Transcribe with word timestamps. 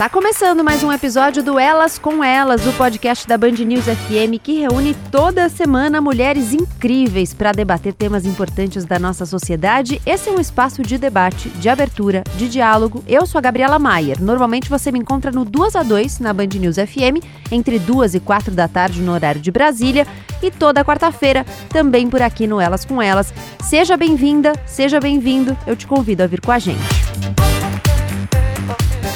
Tá 0.00 0.08
começando 0.08 0.64
mais 0.64 0.82
um 0.82 0.90
episódio 0.90 1.42
do 1.42 1.58
Elas 1.58 1.98
com 1.98 2.24
Elas, 2.24 2.66
o 2.66 2.72
podcast 2.72 3.28
da 3.28 3.36
Band 3.36 3.50
News 3.50 3.84
FM 3.84 4.40
que 4.42 4.58
reúne 4.58 4.96
toda 5.12 5.46
semana 5.50 6.00
mulheres 6.00 6.54
incríveis 6.54 7.34
para 7.34 7.52
debater 7.52 7.92
temas 7.92 8.24
importantes 8.24 8.86
da 8.86 8.98
nossa 8.98 9.26
sociedade. 9.26 10.00
Esse 10.06 10.30
é 10.30 10.32
um 10.32 10.40
espaço 10.40 10.82
de 10.82 10.96
debate, 10.96 11.50
de 11.50 11.68
abertura, 11.68 12.24
de 12.38 12.48
diálogo. 12.48 13.04
Eu 13.06 13.26
sou 13.26 13.38
a 13.38 13.42
Gabriela 13.42 13.78
Maier. 13.78 14.18
Normalmente 14.22 14.70
você 14.70 14.90
me 14.90 14.98
encontra 14.98 15.30
no 15.30 15.44
2 15.44 15.76
a 15.76 15.82
2 15.82 16.18
na 16.18 16.32
Band 16.32 16.48
News 16.54 16.76
FM, 16.76 17.22
entre 17.52 17.78
2 17.78 18.14
e 18.14 18.20
4 18.20 18.54
da 18.54 18.66
tarde 18.66 19.02
no 19.02 19.12
horário 19.12 19.38
de 19.38 19.50
Brasília, 19.50 20.06
e 20.42 20.50
toda 20.50 20.82
quarta-feira 20.82 21.44
também 21.68 22.08
por 22.08 22.22
aqui 22.22 22.46
no 22.46 22.58
Elas 22.58 22.86
com 22.86 23.02
Elas. 23.02 23.34
Seja 23.68 23.98
bem-vinda, 23.98 24.54
seja 24.64 24.98
bem-vindo. 24.98 25.54
Eu 25.66 25.76
te 25.76 25.86
convido 25.86 26.22
a 26.22 26.26
vir 26.26 26.40
com 26.40 26.52
a 26.52 26.58
gente. 26.58 27.49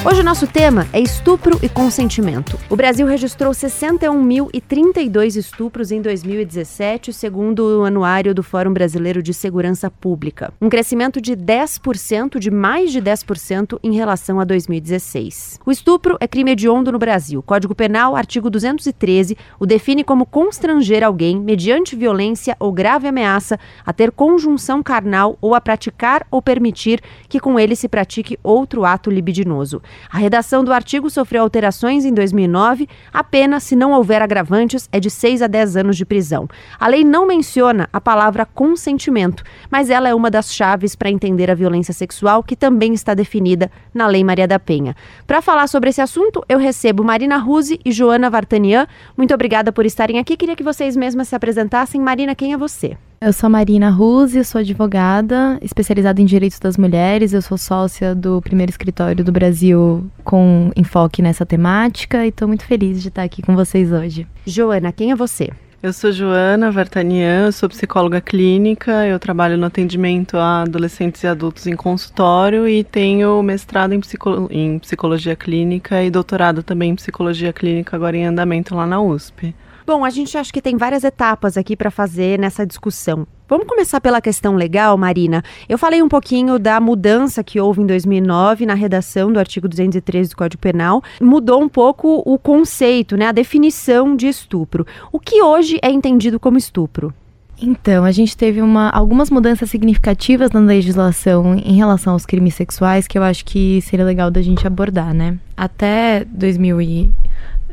Hoje 0.07 0.21
o 0.21 0.25
nosso 0.25 0.47
tema 0.47 0.87
é 0.93 1.01
estupro 1.01 1.59
e 1.63 1.69
consentimento. 1.69 2.61
O 2.69 2.77
Brasil 2.77 3.07
registrou 3.07 3.53
61.032 3.53 5.37
estupros 5.37 5.91
em 5.91 6.03
2017, 6.03 7.11
segundo 7.11 7.81
o 7.81 7.85
anuário 7.85 8.35
do 8.35 8.43
Fórum 8.43 8.75
Brasileiro 8.75 9.23
de 9.23 9.33
Segurança 9.33 9.91
Pública. 9.91 10.53
Um 10.61 10.69
crescimento 10.69 11.23
de 11.23 11.35
10%, 11.35 12.39
de 12.39 12.51
mais 12.51 12.93
de 12.93 13.01
10% 13.01 13.79
em 13.83 13.95
relação 13.95 14.39
a 14.39 14.45
2016. 14.45 15.59
O 15.65 15.71
estupro 15.71 16.19
é 16.21 16.29
crime 16.29 16.51
hediondo 16.51 16.93
no 16.93 16.99
Brasil. 16.99 17.43
Código 17.43 17.75
Penal, 17.75 18.15
artigo 18.15 18.51
213, 18.51 19.39
o 19.59 19.65
define 19.65 20.05
como 20.05 20.27
constranger 20.27 21.03
alguém 21.03 21.41
mediante 21.41 21.97
violência 21.97 22.55
ou 22.61 22.71
grave 22.71 23.09
ameaça 23.09 23.59
a 23.87 23.91
ter 23.91 24.11
conjunção 24.13 24.83
carnal 24.83 25.39
ou 25.41 25.55
a 25.55 25.63
praticar 25.63 26.27
ou 26.31 26.43
permitir 26.43 27.01
que 27.27 27.41
com 27.41 27.59
ele 27.59 27.75
se 27.75 27.89
pratique 27.89 28.39
outro 28.43 28.85
ato 28.85 29.09
libidinoso. 29.09 29.81
A 30.11 30.19
redação 30.19 30.65
do 30.65 30.73
artigo 30.73 31.11
sofreu 31.11 31.43
alterações 31.43 32.05
em 32.05 32.13
2009. 32.13 32.89
A 33.13 33.25
pena, 33.25 33.61
se 33.61 33.75
não 33.75 33.93
houver 33.93 34.23
agravantes, 34.23 34.89
é 34.93 35.01
de 35.01 35.11
6 35.11 35.43
a 35.43 35.47
10 35.47 35.77
anos 35.77 35.97
de 35.97 36.05
prisão. 36.05 36.49
A 36.79 36.89
lei 36.89 37.05
não 37.05 37.27
menciona 37.27 37.89
a 37.93 38.01
palavra 38.01 38.45
consentimento, 38.45 39.43
mas 39.71 39.91
ela 39.91 40.09
é 40.09 40.15
uma 40.15 40.31
das 40.31 40.55
chaves 40.55 40.95
para 40.95 41.11
entender 41.11 41.51
a 41.51 41.55
violência 41.55 41.93
sexual, 41.95 42.43
que 42.43 42.57
também 42.57 42.95
está 42.95 43.15
definida 43.15 43.71
na 43.93 44.07
Lei 44.07 44.25
Maria 44.25 44.47
da 44.47 44.59
Penha. 44.59 44.95
Para 45.27 45.43
falar 45.43 45.67
sobre 45.67 45.91
esse 45.91 46.01
assunto, 46.01 46.45
eu 46.49 46.59
recebo 46.59 47.05
Marina 47.05 47.37
Ruse 47.39 47.81
e 47.85 47.93
Joana 47.93 48.31
Vartanian. 48.31 48.87
Muito 49.17 49.35
obrigada 49.35 49.73
por 49.73 49.87
estarem 49.87 50.19
aqui. 50.19 50.37
Queria 50.37 50.57
que 50.57 50.63
vocês 50.63 50.97
mesmas 50.97 51.29
se 51.29 51.37
apresentassem. 51.37 52.01
Marina, 52.01 52.35
quem 52.35 52.53
é 52.53 52.57
você? 52.57 52.97
Eu 53.21 53.33
sou 53.33 53.49
Marina 53.49 53.91
Ruse, 53.91 54.45
sou 54.45 54.61
advogada, 54.61 55.59
especializada 55.63 56.21
em 56.21 56.25
direitos 56.25 56.59
das 56.59 56.77
mulheres. 56.77 57.33
Eu 57.33 57.41
sou 57.41 57.57
sócia 57.57 58.15
do 58.15 58.43
primeiro 58.43 58.71
escritório 58.71 59.25
do 59.25 59.33
Brasil 59.33 60.07
com 60.23 60.71
enfoque 60.77 61.23
nessa 61.23 61.47
temática 61.47 62.25
e 62.25 62.29
estou 62.29 62.47
muito 62.47 62.65
feliz 62.67 63.01
de 63.01 63.09
estar 63.09 63.23
aqui 63.23 63.41
com 63.41 63.55
vocês 63.55 63.91
hoje. 63.93 64.27
Joana, 64.47 64.93
quem 64.93 65.11
é 65.11 65.17
você? 65.17 65.51
Eu 65.83 65.93
sou 65.93 66.11
Joana 66.11 66.71
Vartanian, 66.71 67.53
sou 67.53 67.69
psicóloga 67.69 68.19
clínica, 68.19 69.07
eu 69.07 69.19
trabalho 69.19 69.59
no 69.59 69.67
atendimento 69.67 70.39
a 70.39 70.63
adolescentes 70.63 71.23
e 71.23 71.27
adultos 71.27 71.67
em 71.67 71.77
consultório 71.77 72.67
e 72.67 72.83
tenho 72.83 73.43
mestrado 73.43 73.93
em, 73.93 74.01
psico 74.01 74.49
em 74.51 74.79
psicologia 74.79 75.37
clínica 75.37 76.03
e 76.03 76.11
doutorado 76.11 76.63
também 76.63 76.93
em 76.93 76.95
psicologia 76.97 77.53
clínica 77.53 77.97
agora 77.97 78.17
em 78.17 78.25
andamento 78.25 78.75
lá 78.75 78.87
na 78.87 78.99
USP. 78.99 79.55
Bom, 79.87 80.03
a 80.03 80.09
gente 80.09 80.39
acha 80.39 80.51
que 80.51 80.63
tem 80.63 80.79
várias 80.79 81.05
etapas 81.05 81.59
aqui 81.59 81.77
para 81.77 81.91
fazer 81.91 82.39
nessa 82.39 82.65
discussão. 82.65 83.27
Vamos 83.47 83.67
começar 83.67 84.01
pela 84.01 84.23
questão 84.23 84.57
legal, 84.57 84.97
Marina. 84.97 85.45
Eu 85.69 85.77
falei 85.77 86.03
um 86.03 86.09
pouquinho 86.09 86.59
da 86.59 86.81
mudança 86.81 87.45
que 87.45 87.61
houve 87.61 87.83
em 87.83 87.87
2009 87.87 88.65
na 88.65 88.73
redação 88.73 89.31
do 89.31 89.39
artigo 89.39 89.69
213 89.69 90.31
do 90.31 90.37
Código 90.37 90.63
Penal. 90.63 91.03
Mudou 91.21 91.61
um 91.63 91.69
pouco 91.69 92.23
o 92.25 92.39
conceito, 92.39 93.15
né, 93.15 93.27
a 93.27 93.33
definição 93.33 94.17
de 94.17 94.27
estupro. 94.27 94.87
O 95.13 95.21
que 95.21 95.43
hoje 95.43 95.79
é 95.83 95.91
entendido 95.91 96.41
como 96.41 96.57
estupro? 96.57 97.13
Então, 97.61 98.05
a 98.05 98.11
gente 98.11 98.37
teve 98.37 98.63
uma, 98.63 98.89
algumas 98.89 99.31
mudanças 99.31 99.71
significativas 99.71 100.51
na 100.51 100.61
legislação 100.61 101.55
em 101.55 101.77
relação 101.77 102.15
aos 102.15 102.25
crimes 102.25 102.55
sexuais 102.55 103.07
que 103.07 103.19
eu 103.19 103.23
acho 103.23 103.45
que 103.45 103.81
seria 103.83 104.05
legal 104.05 104.31
da 104.31 104.41
gente 104.41 104.67
abordar, 104.67 105.13
né? 105.13 105.39
Até 105.55 106.25
2000 106.25 106.81
e 106.81 107.11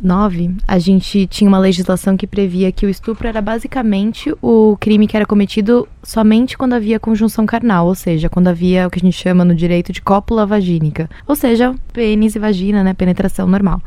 9, 0.02 0.56
a 0.68 0.80
gente 0.80 1.28
tinha 1.28 1.48
uma 1.48 1.60
legislação 1.60 2.18
que 2.18 2.26
previa 2.26 2.72
que 2.72 2.86
o 2.86 2.90
estupro 2.90 3.28
era 3.28 3.42
basicamente 3.42 4.34
o 4.42 4.78
crime 4.80 5.08
que 5.08 5.16
era 5.16 5.26
cometido 5.26 5.88
somente 6.04 6.58
quando 6.58 6.74
havia 6.74 7.00
conjunção 7.00 7.46
carnal, 7.46 7.88
ou 7.88 7.96
seja, 7.96 8.30
quando 8.30 8.48
havia 8.48 8.88
o 8.88 8.90
que 8.90 9.00
a 9.00 9.02
gente 9.02 9.18
chama 9.18 9.46
no 9.46 9.54
direito 9.54 9.92
de 9.92 10.02
cópula 10.02 10.46
vagínica, 10.46 11.10
ou 11.28 11.36
seja, 11.36 11.76
pênis 11.94 12.36
e 12.36 12.40
vagina, 12.40 12.84
né, 12.84 12.94
penetração 12.94 13.48
normal. 13.48 13.82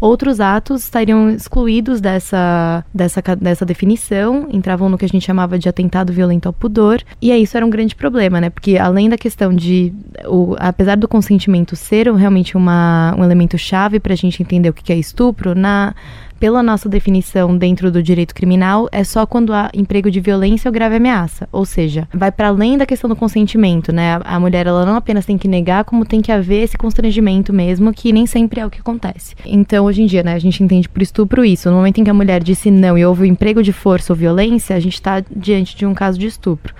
Outros 0.00 0.40
atos 0.40 0.84
estariam 0.84 1.30
excluídos 1.30 2.00
dessa, 2.00 2.84
dessa, 2.94 3.22
dessa 3.40 3.64
definição, 3.64 4.48
entravam 4.52 4.88
no 4.88 4.98
que 4.98 5.04
a 5.04 5.08
gente 5.08 5.24
chamava 5.24 5.58
de 5.58 5.68
atentado 5.68 6.12
violento 6.12 6.46
ao 6.46 6.52
pudor, 6.52 7.02
e 7.20 7.32
aí 7.32 7.42
isso 7.42 7.56
era 7.56 7.66
um 7.66 7.70
grande 7.70 7.94
problema, 7.94 8.40
né, 8.40 8.50
porque 8.50 8.76
além 8.78 9.08
da 9.08 9.18
questão 9.18 9.52
de, 9.52 9.92
o, 10.26 10.54
apesar 10.58 10.96
do 10.96 11.08
consentimento 11.08 11.74
ser 11.74 12.12
realmente 12.12 12.56
uma, 12.56 13.14
um 13.18 13.24
elemento 13.24 13.58
chave 13.58 13.98
para 13.98 14.12
a 14.12 14.16
gente 14.16 14.42
entender 14.42 14.68
o 14.68 14.72
que 14.72 14.92
é 14.92 14.96
estupro, 14.96 15.54
na 15.56 15.94
pela 16.38 16.62
nossa 16.62 16.88
definição 16.88 17.56
dentro 17.56 17.90
do 17.90 18.02
direito 18.02 18.34
criminal, 18.34 18.88
é 18.92 19.02
só 19.04 19.26
quando 19.26 19.52
há 19.52 19.70
emprego 19.72 20.10
de 20.10 20.20
violência 20.20 20.68
ou 20.68 20.72
grave 20.72 20.96
ameaça. 20.96 21.48
Ou 21.50 21.64
seja, 21.64 22.06
vai 22.12 22.30
para 22.30 22.48
além 22.48 22.76
da 22.76 22.86
questão 22.86 23.08
do 23.08 23.16
consentimento, 23.16 23.92
né? 23.92 24.20
A, 24.24 24.38
mulher 24.38 24.66
ela 24.66 24.84
não 24.84 24.96
apenas 24.96 25.24
tem 25.24 25.38
que 25.38 25.48
negar, 25.48 25.84
como 25.84 26.04
tem 26.04 26.20
que 26.20 26.30
haver 26.30 26.62
esse 26.62 26.76
constrangimento 26.76 27.52
mesmo, 27.52 27.92
que 27.92 28.12
nem 28.12 28.26
sempre 28.26 28.60
é 28.60 28.66
o 28.66 28.70
que 28.70 28.80
acontece. 28.80 29.34
Então, 29.44 29.84
hoje 29.84 30.02
em 30.02 30.06
dia, 30.06 30.22
né, 30.22 30.34
a 30.34 30.38
gente 30.38 30.62
entende 30.62 30.88
por 30.88 31.02
estupro 31.02 31.44
isso. 31.44 31.70
No 31.70 31.76
momento 31.76 32.00
em 32.00 32.04
que 32.04 32.10
a 32.10 32.14
mulher 32.14 32.42
disse 32.42 32.70
não 32.70 32.98
e 32.98 33.04
houve 33.04 33.26
emprego 33.26 33.62
de 33.62 33.72
força 33.72 34.12
ou 34.12 34.16
violência, 34.16 34.76
a 34.76 34.80
gente 34.80 34.94
está 34.94 35.22
diante 35.34 35.76
de 35.76 35.86
um 35.86 35.94
caso 35.94 36.18
de 36.18 36.26
estupro 36.26 36.74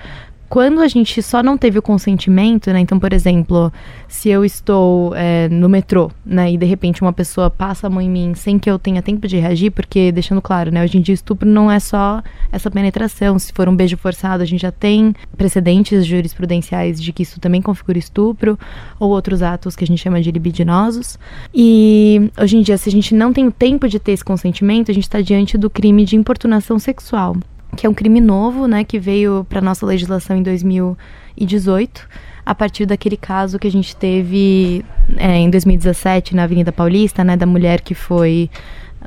quando 0.48 0.80
a 0.80 0.88
gente 0.88 1.20
só 1.22 1.42
não 1.42 1.58
teve 1.58 1.78
o 1.78 1.82
consentimento, 1.82 2.72
né? 2.72 2.80
Então, 2.80 2.98
por 2.98 3.12
exemplo, 3.12 3.72
se 4.08 4.28
eu 4.28 4.44
estou 4.44 5.14
é, 5.16 5.48
no 5.48 5.68
metrô, 5.68 6.10
né? 6.24 6.52
E 6.52 6.56
de 6.56 6.66
repente 6.66 7.02
uma 7.02 7.12
pessoa 7.12 7.50
passa 7.50 7.86
a 7.86 7.90
mão 7.90 8.00
em 8.00 8.08
mim 8.08 8.34
sem 8.34 8.58
que 8.58 8.70
eu 8.70 8.78
tenha 8.78 9.02
tempo 9.02 9.26
de 9.26 9.36
reagir, 9.36 9.70
porque, 9.70 10.12
deixando 10.12 10.40
claro, 10.40 10.70
né? 10.70 10.84
Hoje 10.84 10.98
em 10.98 11.00
dia 11.00 11.14
estupro 11.14 11.48
não 11.48 11.70
é 11.70 11.80
só 11.80 12.22
essa 12.52 12.70
penetração. 12.70 13.38
Se 13.38 13.52
for 13.52 13.68
um 13.68 13.74
beijo 13.74 13.96
forçado, 13.96 14.42
a 14.42 14.46
gente 14.46 14.62
já 14.62 14.72
tem 14.72 15.14
precedentes 15.36 16.06
jurisprudenciais 16.06 17.02
de 17.02 17.12
que 17.12 17.22
isso 17.22 17.40
também 17.40 17.60
configura 17.60 17.98
estupro, 17.98 18.58
ou 19.00 19.10
outros 19.10 19.42
atos 19.42 19.74
que 19.74 19.84
a 19.84 19.86
gente 19.86 20.02
chama 20.02 20.20
de 20.20 20.30
libidinosos. 20.30 21.18
E 21.54 22.30
hoje 22.40 22.56
em 22.56 22.62
dia, 22.62 22.78
se 22.78 22.88
a 22.88 22.92
gente 22.92 23.14
não 23.14 23.32
tem 23.32 23.48
o 23.48 23.52
tempo 23.52 23.88
de 23.88 23.98
ter 23.98 24.12
esse 24.12 24.24
consentimento, 24.24 24.90
a 24.90 24.94
gente 24.94 25.04
está 25.04 25.20
diante 25.20 25.58
do 25.58 25.68
crime 25.68 26.04
de 26.04 26.16
importunação 26.16 26.78
sexual 26.78 27.36
que 27.76 27.86
é 27.86 27.90
um 27.90 27.94
crime 27.94 28.20
novo, 28.20 28.66
né, 28.66 28.82
que 28.82 28.98
veio 28.98 29.46
para 29.48 29.60
nossa 29.60 29.84
legislação 29.86 30.36
em 30.36 30.42
2018, 30.42 32.08
a 32.44 32.54
partir 32.54 32.86
daquele 32.86 33.16
caso 33.16 33.58
que 33.58 33.66
a 33.66 33.70
gente 33.70 33.94
teve 33.94 34.84
é, 35.16 35.36
em 35.36 35.50
2017 35.50 36.34
na 36.34 36.44
Avenida 36.44 36.72
Paulista, 36.72 37.22
né, 37.22 37.36
da 37.36 37.46
mulher 37.46 37.80
que 37.80 37.94
foi 37.94 38.50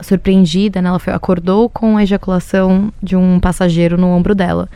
surpreendida, 0.01 0.81
né, 0.81 0.89
ela 0.89 0.99
foi, 0.99 1.13
acordou 1.13 1.69
com 1.69 1.97
a 1.97 2.03
ejaculação 2.03 2.91
de 3.01 3.15
um 3.15 3.39
passageiro 3.39 3.97
no 3.97 4.07
ombro 4.07 4.35
dela. 4.35 4.69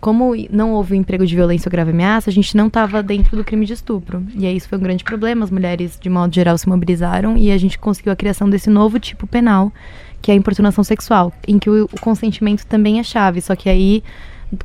Como 0.00 0.34
não 0.50 0.72
houve 0.72 0.96
emprego 0.96 1.26
de 1.26 1.34
violência 1.34 1.68
ou 1.68 1.70
grave 1.70 1.90
ameaça, 1.90 2.28
a 2.28 2.32
gente 2.32 2.56
não 2.56 2.66
estava 2.66 3.02
dentro 3.02 3.36
do 3.36 3.44
crime 3.44 3.64
de 3.64 3.72
estupro. 3.72 4.22
E 4.34 4.46
aí 4.46 4.56
isso 4.56 4.68
foi 4.68 4.78
um 4.78 4.82
grande 4.82 5.02
problema, 5.02 5.44
as 5.44 5.50
mulheres, 5.50 5.98
de 6.00 6.10
modo 6.10 6.34
geral, 6.34 6.56
se 6.58 6.68
mobilizaram 6.68 7.36
e 7.36 7.50
a 7.50 7.58
gente 7.58 7.78
conseguiu 7.78 8.12
a 8.12 8.16
criação 8.16 8.48
desse 8.48 8.68
novo 8.68 8.98
tipo 8.98 9.26
penal, 9.26 9.72
que 10.20 10.30
é 10.30 10.34
a 10.34 10.36
importunação 10.36 10.82
sexual, 10.82 11.32
em 11.46 11.58
que 11.58 11.68
o, 11.68 11.88
consentimento 12.00 12.66
também 12.66 12.98
é 12.98 13.02
chave, 13.02 13.40
só 13.40 13.54
que 13.54 13.68
aí 13.68 14.02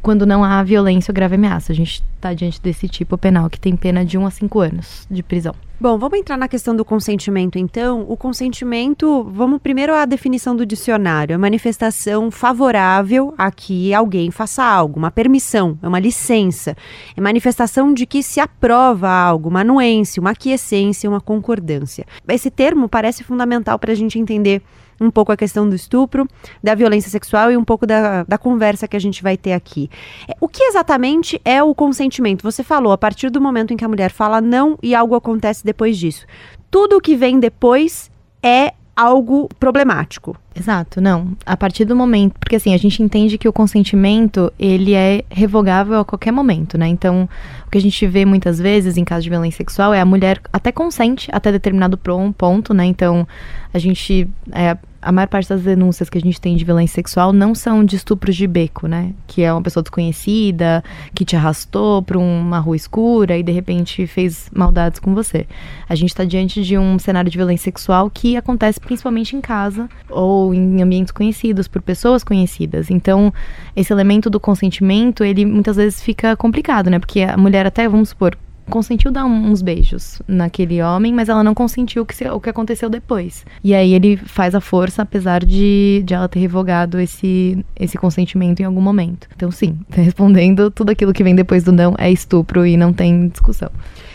quando 0.02 0.26
não 0.26 0.44
há 0.44 0.62
violência 0.64 1.12
ou 1.12 1.16
grave 1.16 1.36
ameaça. 1.36 1.72
A 1.72 1.76
gente 1.76 2.04
está 2.16 2.34
diante 2.34 2.62
desse 2.62 2.88
tipo 2.88 3.18
penal 3.18 3.50
que 3.50 3.60
tem 3.60 3.76
pena 3.76 4.06
de 4.06 4.18
1 4.18 4.26
a 4.26 4.32
5 4.32 4.60
anos 4.60 5.08
de 5.10 5.24
prisão. 5.24 5.56
Bom, 5.80 5.98
vamos 5.98 6.20
entrar 6.20 6.38
na 6.38 6.48
questão 6.48 6.76
do 6.76 6.86
consentimento 6.86 7.58
então. 7.58 8.06
O 8.08 8.16
consentimento, 8.16 9.24
vamos 9.24 9.60
primeiro 9.60 9.96
à 9.96 10.06
definição 10.06 10.56
do 10.56 10.64
dicionário. 10.64 11.34
É 11.34 11.38
manifestação 11.38 12.30
favorável 12.30 13.34
a 13.36 13.50
que 13.50 13.92
alguém 13.92 14.30
faça 14.30 14.64
algo, 14.64 15.00
uma 15.00 15.10
permissão, 15.10 15.80
é 15.82 15.88
uma 15.88 16.00
licença. 16.00 16.78
É 17.18 17.22
manifestação 17.22 17.92
de 17.92 18.06
que 18.06 18.22
se 18.22 18.40
aprova 18.40 19.10
algo, 19.10 19.50
uma 19.50 19.62
anuência, 19.62 20.22
uma 20.22 20.32
aquiescência, 20.32 21.10
uma 21.10 21.20
concordância. 21.20 22.06
Esse 22.28 22.52
termo 22.52 22.88
parece 22.88 23.24
fundamental 23.24 23.80
para 23.80 23.92
a 23.92 23.96
gente 23.96 24.20
entender 24.20 24.62
um 25.02 25.10
pouco 25.10 25.32
a 25.32 25.38
questão 25.38 25.68
do 25.68 25.76
estupro, 25.76 26.28
da 26.64 26.76
violência 26.76 27.10
sexual 27.10 27.52
e 27.52 27.58
um 27.58 27.64
pouco 27.64 27.88
da, 27.88 28.24
da 28.24 28.38
conversa 28.38 28.88
que 28.88 28.96
a 28.96 29.00
gente 29.00 29.24
vai 29.24 29.36
ter 29.36 29.54
aqui. 29.54 29.90
É, 30.28 30.36
o 30.40 30.48
que 30.48 30.64
exatamente 30.64 31.42
é 31.44 31.62
o 31.64 31.74
consentimento? 31.74 32.44
Você 32.44 32.64
falou, 32.64 32.94
a 32.94 32.98
partir 32.98 33.32
do 33.32 33.42
momento 33.42 33.74
em 33.74 33.78
que 33.78 33.84
a 33.84 33.90
mulher 33.90 34.12
fala 34.12 34.40
não 34.40 34.78
e 34.82 34.94
algo 34.94 35.16
acontece 35.16 35.66
depois 35.66 35.98
disso. 35.98 36.26
Tudo 36.70 36.98
o 36.98 37.02
que 37.02 37.16
vem 37.16 37.40
depois 37.40 38.12
é 38.44 38.74
algo 38.96 39.50
problemático. 39.60 40.36
Exato, 40.54 41.00
não. 41.00 41.36
A 41.46 41.56
partir 41.56 41.86
do 41.86 41.96
momento, 41.96 42.34
porque 42.40 42.58
assim, 42.58 42.74
a 42.74 42.78
gente 42.78 43.02
entende 43.02 43.38
que 43.38 43.48
o 43.48 43.54
consentimento, 43.54 44.52
ele 44.60 44.94
é 44.94 45.24
revogável 45.30 46.00
a 46.00 46.06
qualquer 46.06 46.32
momento, 46.32 46.78
né? 46.78 46.88
Então, 46.88 47.28
o 47.66 47.70
que 47.72 47.78
a 47.78 47.82
gente 47.82 48.06
vê 48.06 48.26
muitas 48.26 48.60
vezes 48.60 48.98
em 48.98 49.04
caso 49.04 49.24
de 49.24 49.30
violência 49.30 49.58
sexual 49.58 49.94
é 49.94 50.02
a 50.02 50.06
mulher 50.06 50.40
até 50.52 50.72
consente 50.72 51.30
até 51.32 51.52
determinado 51.52 51.98
ponto, 52.38 52.74
né? 52.74 52.86
Então, 52.86 53.28
a 53.74 53.80
gente 53.80 54.28
é, 54.52 54.78
a 55.02 55.12
maior 55.12 55.28
parte 55.28 55.50
das 55.50 55.62
denúncias 55.62 56.10
que 56.10 56.18
a 56.18 56.22
gente 56.22 56.40
tem 56.40 56.56
de 56.56 56.64
violência 56.64 56.96
sexual 56.96 57.34
não 57.34 57.56
são 57.56 57.84
de 57.84 57.96
estupros 57.96 58.36
de 58.36 58.46
beco, 58.46 58.88
né? 58.88 59.14
Que 59.26 59.42
é 59.42 59.52
uma 59.52 59.62
pessoa 59.62 59.82
desconhecida, 59.82 60.84
que 61.14 61.26
te 61.26 61.36
arrastou 61.36 62.02
para 62.04 62.20
uma 62.20 62.60
rua 62.60 62.76
escura 62.76 63.38
e 63.38 63.44
de 63.44 63.52
repente 63.52 64.06
fez 64.06 64.50
maldades 64.54 65.00
com 65.00 65.16
você. 65.16 65.48
A 65.90 65.96
gente 65.96 66.10
está 66.10 66.24
diante 66.24 66.64
de 66.64 66.78
um 66.78 67.00
cenário 67.00 67.32
de 67.32 67.38
violência 67.38 67.66
sexual 67.66 68.10
que 68.10 68.38
acontece 68.38 68.80
principalmente 68.80 69.36
em 69.36 69.42
casa 69.42 69.90
ou 70.10 70.54
em 70.54 70.82
ambientes 70.82 71.12
conhecidos, 71.12 71.68
por 71.68 71.82
pessoas 71.82 72.24
conhecidas. 72.24 72.92
Então, 72.92 73.34
esse 73.76 73.92
elemento 73.92 74.30
do 74.30 74.40
consentimento, 74.40 75.24
ele 75.24 75.46
muitas 75.46 75.78
vezes 75.78 76.02
fica 76.02 76.36
complicado, 76.36 76.90
né? 76.90 77.00
Porque 77.00 77.22
a 77.22 77.38
mulher 77.38 77.66
até, 77.66 77.88
vamos 77.90 78.10
supor, 78.10 78.38
consentiu 78.70 79.12
dar 79.12 79.26
uns 79.26 79.62
beijos 79.62 80.22
naquele 80.28 80.82
homem, 80.82 81.14
mas 81.14 81.30
ela 81.30 81.44
não 81.44 81.54
consentiu 81.54 82.04
o 82.04 82.06
que, 82.06 82.28
o 82.28 82.40
que 82.40 82.50
aconteceu 82.50 82.90
depois. 82.90 83.46
E 83.64 83.74
aí 83.74 83.94
ele 83.94 84.18
faz 84.18 84.56
a 84.56 84.62
força, 84.62 85.02
apesar 85.02 85.44
de, 85.44 86.04
de 86.06 86.14
ela 86.14 86.28
ter 86.28 86.40
revogado 86.40 87.00
esse, 87.00 87.64
esse 87.76 87.98
consentimento 87.98 88.62
em 88.62 88.66
algum 88.66 88.82
momento. 88.82 89.28
Então, 89.36 89.52
sim, 89.52 89.80
respondendo, 89.90 90.72
tudo 90.72 90.92
aquilo 90.92 91.14
que 91.14 91.24
vem 91.24 91.36
depois 91.36 91.64
do 91.64 91.72
não 91.72 91.96
é 91.98 92.12
estupro 92.12 92.66
e 92.66 92.78
não 92.78 92.94
tem 92.94 93.28
discussão. 93.28 93.70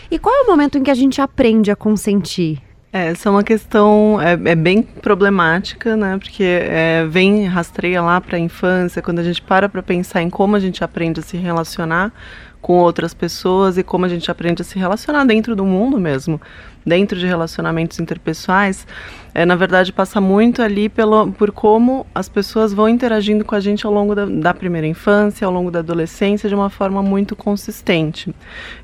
E 0.09 0.17
qual 0.17 0.33
é 0.35 0.41
o 0.41 0.47
momento 0.47 0.77
em 0.77 0.83
que 0.83 0.91
a 0.91 0.95
gente 0.95 1.19
aprende 1.21 1.69
a 1.69 1.75
consentir? 1.75 2.61
É, 2.91 3.07
essa 3.07 3.27
é 3.27 3.31
uma 3.31 3.43
questão 3.43 4.19
é, 4.21 4.31
é 4.31 4.55
bem 4.55 4.81
problemática, 4.81 5.97
né? 5.97 6.17
Porque 6.17 6.43
é, 6.43 7.05
vem 7.05 7.45
rastreia 7.45 8.01
lá 8.01 8.21
para 8.21 8.37
a 8.37 8.39
infância, 8.39 9.01
quando 9.01 9.19
a 9.19 9.23
gente 9.23 9.41
para 9.41 9.67
para 9.67 9.83
pensar 9.83 10.21
em 10.21 10.29
como 10.29 10.55
a 10.55 10.59
gente 10.59 10.83
aprende 10.83 11.19
a 11.19 11.23
se 11.23 11.35
relacionar 11.35 12.13
com 12.61 12.77
outras 12.79 13.13
pessoas 13.13 13.77
e 13.77 13.83
como 13.83 14.05
a 14.05 14.09
gente 14.09 14.29
aprende 14.29 14.61
a 14.61 14.65
se 14.65 14.77
relacionar 14.77 15.23
dentro 15.25 15.55
do 15.55 15.65
mundo 15.65 15.99
mesmo, 15.99 16.41
dentro 16.85 17.17
de 17.19 17.25
relacionamentos 17.25 17.99
interpessoais, 17.99 18.87
é, 19.33 19.45
na 19.45 19.55
verdade 19.55 19.91
passa 19.91 20.19
muito 20.19 20.61
ali 20.61 20.89
pelo, 20.89 21.31
por 21.31 21.51
como 21.51 22.05
as 22.15 22.27
pessoas 22.29 22.73
vão 22.73 22.87
interagindo 22.87 23.43
com 23.45 23.55
a 23.55 23.59
gente 23.59 23.85
ao 23.85 23.93
longo 23.93 24.15
da, 24.15 24.25
da 24.25 24.53
primeira 24.53 24.87
infância, 24.87 25.45
ao 25.45 25.53
longo 25.53 25.69
da 25.69 25.79
adolescência, 25.79 26.49
de 26.49 26.55
uma 26.55 26.69
forma 26.69 27.03
muito 27.03 27.35
consistente. 27.35 28.33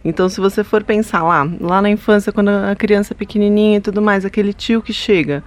Então, 0.03 0.29
se 0.29 0.39
você 0.39 0.63
for 0.63 0.83
pensar 0.83 1.23
lá, 1.23 1.47
lá 1.59 1.81
na 1.81 1.89
infância, 1.89 2.31
quando 2.31 2.49
a 2.49 2.75
criança 2.75 3.13
é 3.13 3.15
pequenininha 3.15 3.77
e 3.77 3.81
tudo 3.81 4.01
mais, 4.01 4.25
aquele 4.25 4.53
tio 4.53 4.81
que 4.81 4.93
chega 4.93 5.43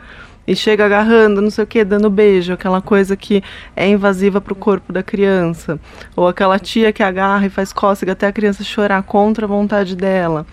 e 0.46 0.54
chega 0.54 0.84
agarrando, 0.84 1.42
não 1.42 1.50
sei 1.50 1.64
o 1.64 1.66
que, 1.66 1.84
dando 1.84 2.08
beijo, 2.08 2.52
aquela 2.52 2.80
coisa 2.80 3.16
que 3.16 3.42
é 3.74 3.88
invasiva 3.88 4.40
para 4.40 4.52
o 4.52 4.56
corpo 4.56 4.92
da 4.92 5.02
criança, 5.02 5.78
ou 6.14 6.28
aquela 6.28 6.58
tia 6.58 6.92
que 6.92 7.02
agarra 7.02 7.46
e 7.46 7.50
faz 7.50 7.72
cócega 7.72 8.12
até 8.12 8.26
a 8.26 8.32
criança 8.32 8.62
chorar 8.62 9.02
contra 9.02 9.46
a 9.46 9.48
vontade 9.48 9.96
dela, 9.96 10.46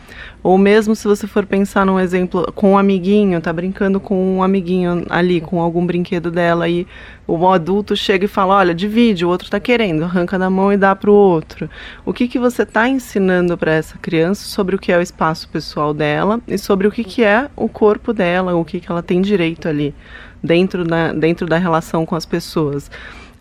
ou 0.43 0.57
mesmo 0.57 0.93
se 0.93 1.07
você 1.07 1.25
for 1.25 1.45
pensar 1.45 1.85
num 1.85 1.97
exemplo 1.97 2.51
com 2.53 2.73
um 2.73 2.77
amiguinho, 2.77 3.39
tá 3.39 3.53
brincando 3.53 3.97
com 3.97 4.37
um 4.37 4.43
amiguinho 4.43 5.05
ali, 5.09 5.39
com 5.39 5.61
algum 5.61 5.85
brinquedo 5.85 6.29
dela, 6.29 6.67
e 6.67 6.85
o 7.25 7.47
adulto 7.47 7.95
chega 7.95 8.25
e 8.25 8.27
fala: 8.27 8.55
Olha, 8.55 8.75
divide, 8.75 9.25
o 9.25 9.29
outro 9.29 9.49
tá 9.49 9.57
querendo, 9.59 10.03
arranca 10.03 10.37
da 10.37 10.49
mão 10.49 10.73
e 10.73 10.77
dá 10.77 10.93
pro 10.93 11.13
outro. 11.13 11.69
O 12.05 12.11
que, 12.11 12.27
que 12.27 12.37
você 12.37 12.65
tá 12.65 12.89
ensinando 12.89 13.57
para 13.57 13.71
essa 13.71 13.97
criança 13.97 14.43
sobre 14.45 14.75
o 14.75 14.79
que 14.79 14.91
é 14.91 14.97
o 14.97 15.01
espaço 15.01 15.47
pessoal 15.47 15.93
dela 15.93 16.41
e 16.45 16.57
sobre 16.57 16.87
o 16.87 16.91
que, 16.91 17.05
que 17.05 17.23
é 17.23 17.49
o 17.55 17.69
corpo 17.69 18.11
dela, 18.11 18.53
o 18.53 18.65
que, 18.65 18.81
que 18.81 18.91
ela 18.91 19.01
tem 19.01 19.21
direito 19.21 19.69
ali 19.69 19.95
dentro 20.43 20.83
da, 20.83 21.13
dentro 21.13 21.47
da 21.47 21.57
relação 21.57 22.05
com 22.05 22.15
as 22.15 22.25
pessoas? 22.25 22.91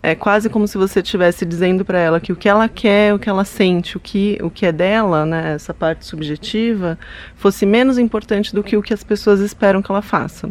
É 0.05 0.13
quase 0.13 0.49
como 0.49 0.67
se 0.67 0.77
você 0.77 0.99
estivesse 0.99 1.45
dizendo 1.45 1.85
para 1.85 1.97
ela 1.97 2.19
que 2.19 2.33
o 2.33 2.35
que 2.35 2.49
ela 2.49 2.67
quer, 2.67 3.13
o 3.13 3.19
que 3.19 3.29
ela 3.29 3.45
sente, 3.45 3.95
o 3.95 4.01
que, 4.01 4.37
o 4.43 4.49
que 4.49 4.65
é 4.65 4.71
dela, 4.73 5.25
né, 5.25 5.53
essa 5.53 5.73
parte 5.73 6.05
subjetiva, 6.05 6.99
fosse 7.37 7.65
menos 7.65 7.97
importante 7.97 8.53
do 8.53 8.61
que 8.61 8.75
o 8.75 8.81
que 8.81 8.93
as 8.93 9.01
pessoas 9.01 9.39
esperam 9.39 9.81
que 9.81 9.89
ela 9.89 10.01
faça. 10.01 10.49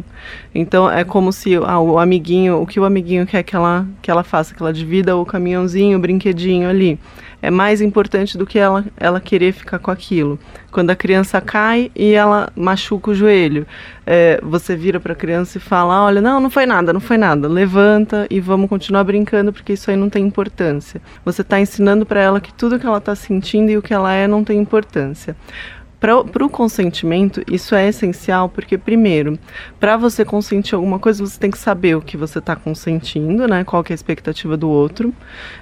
Então 0.55 0.89
é 0.89 1.03
como 1.03 1.31
se 1.31 1.55
ah, 1.55 1.79
o 1.79 1.99
amiguinho, 1.99 2.59
o 2.63 2.65
que 2.65 2.79
o 2.79 2.83
amiguinho 2.83 3.27
quer 3.27 3.43
que 3.43 3.55
ela, 3.55 3.85
que 4.01 4.09
ela 4.09 4.23
faça, 4.23 4.55
que 4.55 4.61
ela 4.63 4.73
divida 4.73 5.15
o 5.15 5.23
caminhãozinho, 5.23 5.99
o 5.99 6.01
brinquedinho 6.01 6.67
ali 6.67 6.99
é 7.43 7.51
mais 7.51 7.81
importante 7.81 8.37
do 8.37 8.45
que 8.45 8.57
ela, 8.57 8.85
ela 8.95 9.19
querer 9.19 9.51
ficar 9.51 9.77
com 9.77 9.91
aquilo. 9.91 10.39
Quando 10.71 10.91
a 10.91 10.95
criança 10.95 11.41
cai 11.41 11.91
e 11.93 12.13
ela 12.13 12.49
machuca 12.55 13.11
o 13.11 13.13
joelho, 13.13 13.67
é, 14.07 14.39
você 14.41 14.77
vira 14.77 14.97
para 14.97 15.11
a 15.11 15.15
criança 15.15 15.57
e 15.57 15.61
fala: 15.61 16.05
Olha, 16.05 16.21
não, 16.21 16.39
não 16.39 16.49
foi 16.49 16.65
nada, 16.65 16.93
não 16.93 17.01
foi 17.01 17.17
nada. 17.17 17.49
Levanta 17.49 18.25
e 18.29 18.39
vamos 18.39 18.69
continuar 18.69 19.03
brincando 19.03 19.51
porque 19.51 19.73
isso 19.73 19.91
aí 19.91 19.97
não 19.97 20.09
tem 20.09 20.25
importância. 20.25 21.01
Você 21.25 21.41
está 21.41 21.59
ensinando 21.59 22.05
para 22.05 22.21
ela 22.21 22.39
que 22.39 22.53
tudo 22.53 22.79
que 22.79 22.87
ela 22.87 22.97
está 22.97 23.13
sentindo 23.13 23.69
e 23.69 23.77
o 23.77 23.81
que 23.81 23.93
ela 23.93 24.13
é 24.13 24.25
não 24.25 24.41
tem 24.41 24.57
importância 24.57 25.35
para 26.03 26.43
o 26.43 26.49
consentimento, 26.49 27.41
isso 27.49 27.73
é 27.73 27.87
essencial 27.87 28.49
porque, 28.49 28.77
primeiro, 28.77 29.39
para 29.79 29.95
você 29.95 30.25
consentir 30.25 30.75
alguma 30.75 30.99
coisa, 30.99 31.25
você 31.25 31.39
tem 31.39 31.49
que 31.49 31.57
saber 31.57 31.95
o 31.95 32.01
que 32.01 32.17
você 32.17 32.39
está 32.39 32.57
consentindo, 32.57 33.47
né? 33.47 33.63
Qual 33.63 33.81
é 33.87 33.93
a 33.93 33.95
expectativa 33.95 34.57
do 34.57 34.69
outro 34.69 35.13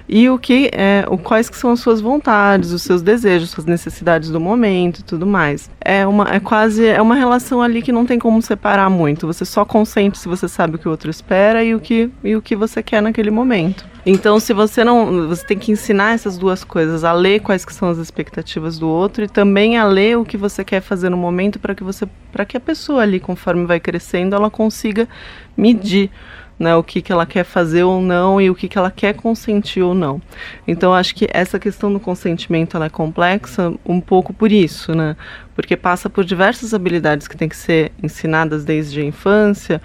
e 0.08 0.28
o 0.28 0.36
que 0.40 0.68
é, 0.72 1.04
o, 1.08 1.16
quais 1.16 1.48
que 1.48 1.56
são 1.56 1.70
as 1.70 1.78
suas 1.78 2.00
vontades, 2.00 2.72
os 2.72 2.82
seus 2.82 3.02
desejos, 3.02 3.50
suas 3.50 3.66
necessidades 3.66 4.30
do 4.30 4.40
momento 4.40 4.98
e 4.98 5.04
tudo 5.04 5.24
mais. 5.24 5.70
É 5.80 6.04
uma 6.04 6.28
é 6.34 6.40
quase 6.40 6.86
é 6.86 7.00
uma 7.00 7.14
relação 7.14 7.62
ali 7.62 7.80
que 7.80 7.92
não 7.92 8.04
tem 8.04 8.18
como 8.18 8.42
separar 8.42 8.90
muito. 8.90 9.28
Você 9.28 9.44
só 9.44 9.64
consente 9.64 10.18
se 10.18 10.26
você 10.26 10.48
sabe 10.48 10.74
o 10.74 10.78
que 10.78 10.88
o 10.88 10.90
outro 10.90 11.08
espera 11.08 11.62
e 11.62 11.72
o 11.72 11.78
que 11.78 12.10
e 12.24 12.34
o 12.34 12.42
que 12.42 12.56
você 12.56 12.82
quer 12.82 13.00
naquele 13.00 13.30
momento. 13.30 13.86
Então, 14.04 14.40
se 14.40 14.52
você 14.52 14.82
não, 14.82 15.28
você 15.28 15.46
tem 15.46 15.56
que 15.56 15.70
ensinar 15.70 16.14
essas 16.14 16.36
duas 16.36 16.64
coisas, 16.64 17.04
a 17.04 17.12
ler 17.12 17.40
quais 17.40 17.64
que 17.64 17.72
são 17.72 17.88
as 17.88 17.98
expectativas 17.98 18.76
do 18.76 18.88
outro 18.88 19.24
e 19.24 19.28
também 19.28 19.78
a 19.78 19.84
ler 19.84 20.18
o 20.18 20.24
que 20.24 20.36
você 20.36 20.64
quer 20.64 20.80
fazer 20.80 21.08
no 21.08 21.16
momento 21.16 21.60
para 21.60 21.72
que 21.72 21.84
você, 21.84 22.08
para 22.32 22.44
que 22.44 22.56
a 22.56 22.60
pessoa 22.60 23.02
ali, 23.02 23.20
conforme 23.20 23.64
vai 23.64 23.78
crescendo, 23.78 24.34
ela 24.34 24.50
consiga 24.50 25.08
medir 25.56 26.10
né, 26.58 26.74
o 26.74 26.82
que, 26.82 27.00
que 27.00 27.12
ela 27.12 27.24
quer 27.24 27.44
fazer 27.44 27.84
ou 27.84 28.00
não 28.00 28.40
e 28.40 28.50
o 28.50 28.56
que, 28.56 28.68
que 28.68 28.76
ela 28.76 28.90
quer 28.90 29.14
consentir 29.14 29.82
ou 29.82 29.94
não. 29.94 30.20
Então, 30.66 30.92
acho 30.92 31.14
que 31.14 31.28
essa 31.32 31.58
questão 31.58 31.92
do 31.92 32.00
consentimento 32.00 32.76
ela 32.76 32.86
é 32.86 32.90
complexa 32.90 33.72
um 33.86 34.00
pouco 34.00 34.32
por 34.32 34.50
isso, 34.50 34.94
né? 34.94 35.16
Porque 35.54 35.76
passa 35.76 36.10
por 36.10 36.24
diversas 36.24 36.74
habilidades 36.74 37.28
que 37.28 37.36
têm 37.36 37.48
que 37.48 37.56
ser 37.56 37.92
ensinadas 38.02 38.64
desde 38.64 39.00
a 39.00 39.04
infância, 39.04 39.80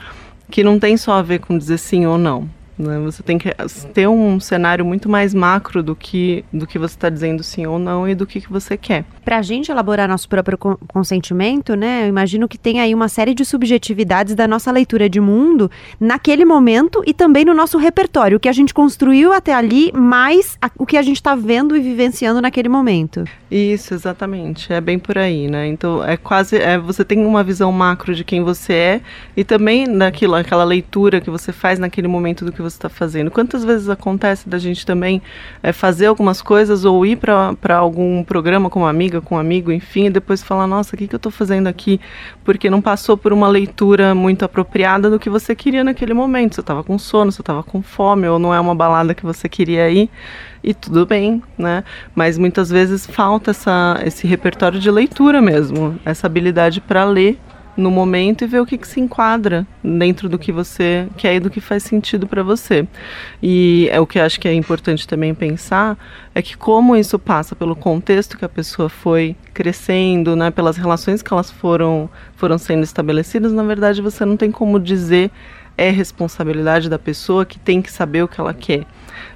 que 0.49 0.63
não 0.63 0.79
tem 0.79 0.97
só 0.97 1.13
a 1.13 1.21
ver 1.21 1.39
com 1.39 1.55
dizer 1.55 1.77
sim 1.77 2.07
ou 2.07 2.17
não. 2.17 2.56
Né? 2.77 2.99
Você 2.99 3.23
tem 3.23 3.37
que 3.37 3.49
ter 3.93 4.07
um 4.07 4.39
cenário 4.39 4.85
muito 4.85 5.09
mais 5.09 5.33
macro 5.33 5.81
do 5.81 5.95
que, 5.95 6.45
do 6.53 6.67
que 6.67 6.77
você 6.77 6.95
está 6.95 7.09
dizendo 7.09 7.43
sim 7.43 7.65
ou 7.65 7.79
não 7.79 8.07
e 8.07 8.13
do 8.13 8.25
que, 8.25 8.41
que 8.41 8.51
você 8.51 8.77
quer. 8.77 9.05
Para 9.25 9.39
a 9.39 9.41
gente 9.41 9.71
elaborar 9.71 10.07
nosso 10.07 10.29
próprio 10.29 10.57
consentimento, 10.57 11.75
né, 11.75 12.03
eu 12.03 12.07
imagino 12.07 12.47
que 12.47 12.57
tem 12.57 12.79
aí 12.79 12.93
uma 12.93 13.07
série 13.07 13.33
de 13.33 13.43
subjetividades 13.43 14.35
da 14.35 14.47
nossa 14.47 14.71
leitura 14.71 15.09
de 15.09 15.19
mundo 15.19 15.69
naquele 15.99 16.45
momento 16.45 17.03
e 17.05 17.13
também 17.13 17.43
no 17.43 17.53
nosso 17.53 17.77
repertório, 17.77 18.37
o 18.37 18.39
que 18.39 18.49
a 18.49 18.53
gente 18.53 18.73
construiu 18.73 19.33
até 19.33 19.53
ali, 19.53 19.91
mais 19.93 20.57
a, 20.61 20.69
o 20.77 20.85
que 20.85 20.97
a 20.97 21.01
gente 21.01 21.17
está 21.17 21.35
vendo 21.35 21.75
e 21.75 21.79
vivenciando 21.79 22.41
naquele 22.41 22.69
momento. 22.69 23.23
Isso, 23.49 23.93
exatamente. 23.93 24.71
É 24.71 24.81
bem 24.81 24.99
por 24.99 25.17
aí, 25.17 25.47
né? 25.47 25.67
Então, 25.67 26.03
é 26.03 26.17
quase. 26.17 26.57
É, 26.57 26.77
você 26.77 27.03
tem 27.05 27.25
uma 27.25 27.43
visão 27.43 27.71
macro 27.71 28.13
de 28.13 28.23
quem 28.23 28.43
você 28.43 28.73
é 28.73 29.01
e 29.35 29.43
também 29.43 29.97
daquilo, 29.97 30.35
aquela 30.35 30.63
leitura 30.63 31.21
que 31.21 31.29
você 31.29 31.51
faz 31.51 31.79
naquele 31.79 32.07
momento 32.07 32.43
do 32.43 32.51
que 32.51 32.61
você 32.69 32.77
está 32.77 32.89
fazendo. 32.89 33.31
Quantas 33.31 33.63
vezes 33.63 33.89
acontece 33.89 34.47
da 34.47 34.57
gente 34.57 34.85
também 34.85 35.21
é, 35.61 35.71
fazer 35.71 36.07
algumas 36.07 36.41
coisas 36.41 36.85
ou 36.85 37.05
ir 37.05 37.17
para 37.17 37.77
algum 37.77 38.23
programa 38.23 38.69
com 38.69 38.81
uma 38.81 38.89
amiga, 38.89 39.21
com 39.21 39.35
um 39.35 39.37
amigo, 39.37 39.71
enfim, 39.71 40.05
e 40.05 40.09
depois 40.09 40.43
falar: 40.43 40.67
nossa, 40.67 40.95
o 40.95 40.97
que, 40.97 41.07
que 41.07 41.15
eu 41.15 41.17
estou 41.17 41.31
fazendo 41.31 41.67
aqui? 41.67 41.99
Porque 42.43 42.69
não 42.69 42.81
passou 42.81 43.17
por 43.17 43.33
uma 43.33 43.47
leitura 43.47 44.13
muito 44.13 44.45
apropriada 44.45 45.09
do 45.09 45.19
que 45.19 45.29
você 45.29 45.55
queria 45.55 45.83
naquele 45.83 46.13
momento. 46.13 46.55
Você 46.55 46.61
estava 46.61 46.83
com 46.83 46.97
sono, 46.97 47.31
você 47.31 47.41
estava 47.41 47.63
com 47.63 47.81
fome, 47.81 48.27
ou 48.27 48.39
não 48.39 48.53
é 48.53 48.59
uma 48.59 48.75
balada 48.75 49.13
que 49.13 49.23
você 49.23 49.47
queria 49.49 49.89
ir 49.89 50.09
e 50.63 50.73
tudo 50.73 51.05
bem, 51.05 51.41
né? 51.57 51.83
Mas 52.13 52.37
muitas 52.37 52.69
vezes 52.69 53.05
falta 53.05 53.51
essa, 53.51 54.01
esse 54.05 54.27
repertório 54.27 54.79
de 54.79 54.91
leitura 54.91 55.41
mesmo, 55.41 55.97
essa 56.03 56.27
habilidade 56.27 56.81
para 56.81 57.05
ler 57.05 57.39
no 57.77 57.91
momento 57.91 58.43
e 58.43 58.47
ver 58.47 58.59
o 58.59 58.65
que, 58.65 58.77
que 58.77 58.87
se 58.87 58.99
enquadra 58.99 59.65
dentro 59.83 60.27
do 60.27 60.39
que 60.39 60.51
você 60.51 61.07
quer 61.15 61.35
e 61.35 61.39
do 61.39 61.49
que 61.49 61.61
faz 61.61 61.83
sentido 61.83 62.27
para 62.27 62.41
você. 62.41 62.87
E 63.41 63.87
é 63.91 63.99
o 63.99 64.07
que 64.07 64.17
eu 64.17 64.23
acho 64.23 64.39
que 64.39 64.47
é 64.47 64.53
importante 64.53 65.07
também 65.07 65.35
pensar 65.35 65.97
é 66.33 66.41
que 66.41 66.57
como 66.57 66.95
isso 66.95 67.19
passa 67.19 67.55
pelo 67.55 67.75
contexto 67.75 68.37
que 68.37 68.43
a 68.43 68.49
pessoa 68.49 68.89
foi 68.89 69.35
crescendo, 69.53 70.35
né, 70.35 70.49
pelas 70.49 70.75
relações 70.75 71.21
que 71.21 71.31
elas 71.31 71.51
foram 71.51 72.09
foram 72.35 72.57
sendo 72.57 72.83
estabelecidas, 72.83 73.53
na 73.53 73.63
verdade 73.63 74.01
você 74.01 74.25
não 74.25 74.37
tem 74.37 74.51
como 74.51 74.79
dizer 74.79 75.31
é 75.77 75.89
responsabilidade 75.89 76.89
da 76.89 76.97
pessoa 76.97 77.45
que 77.45 77.59
tem 77.59 77.81
que 77.81 77.91
saber 77.91 78.23
o 78.23 78.27
que 78.27 78.39
ela 78.41 78.53
quer. 78.53 78.85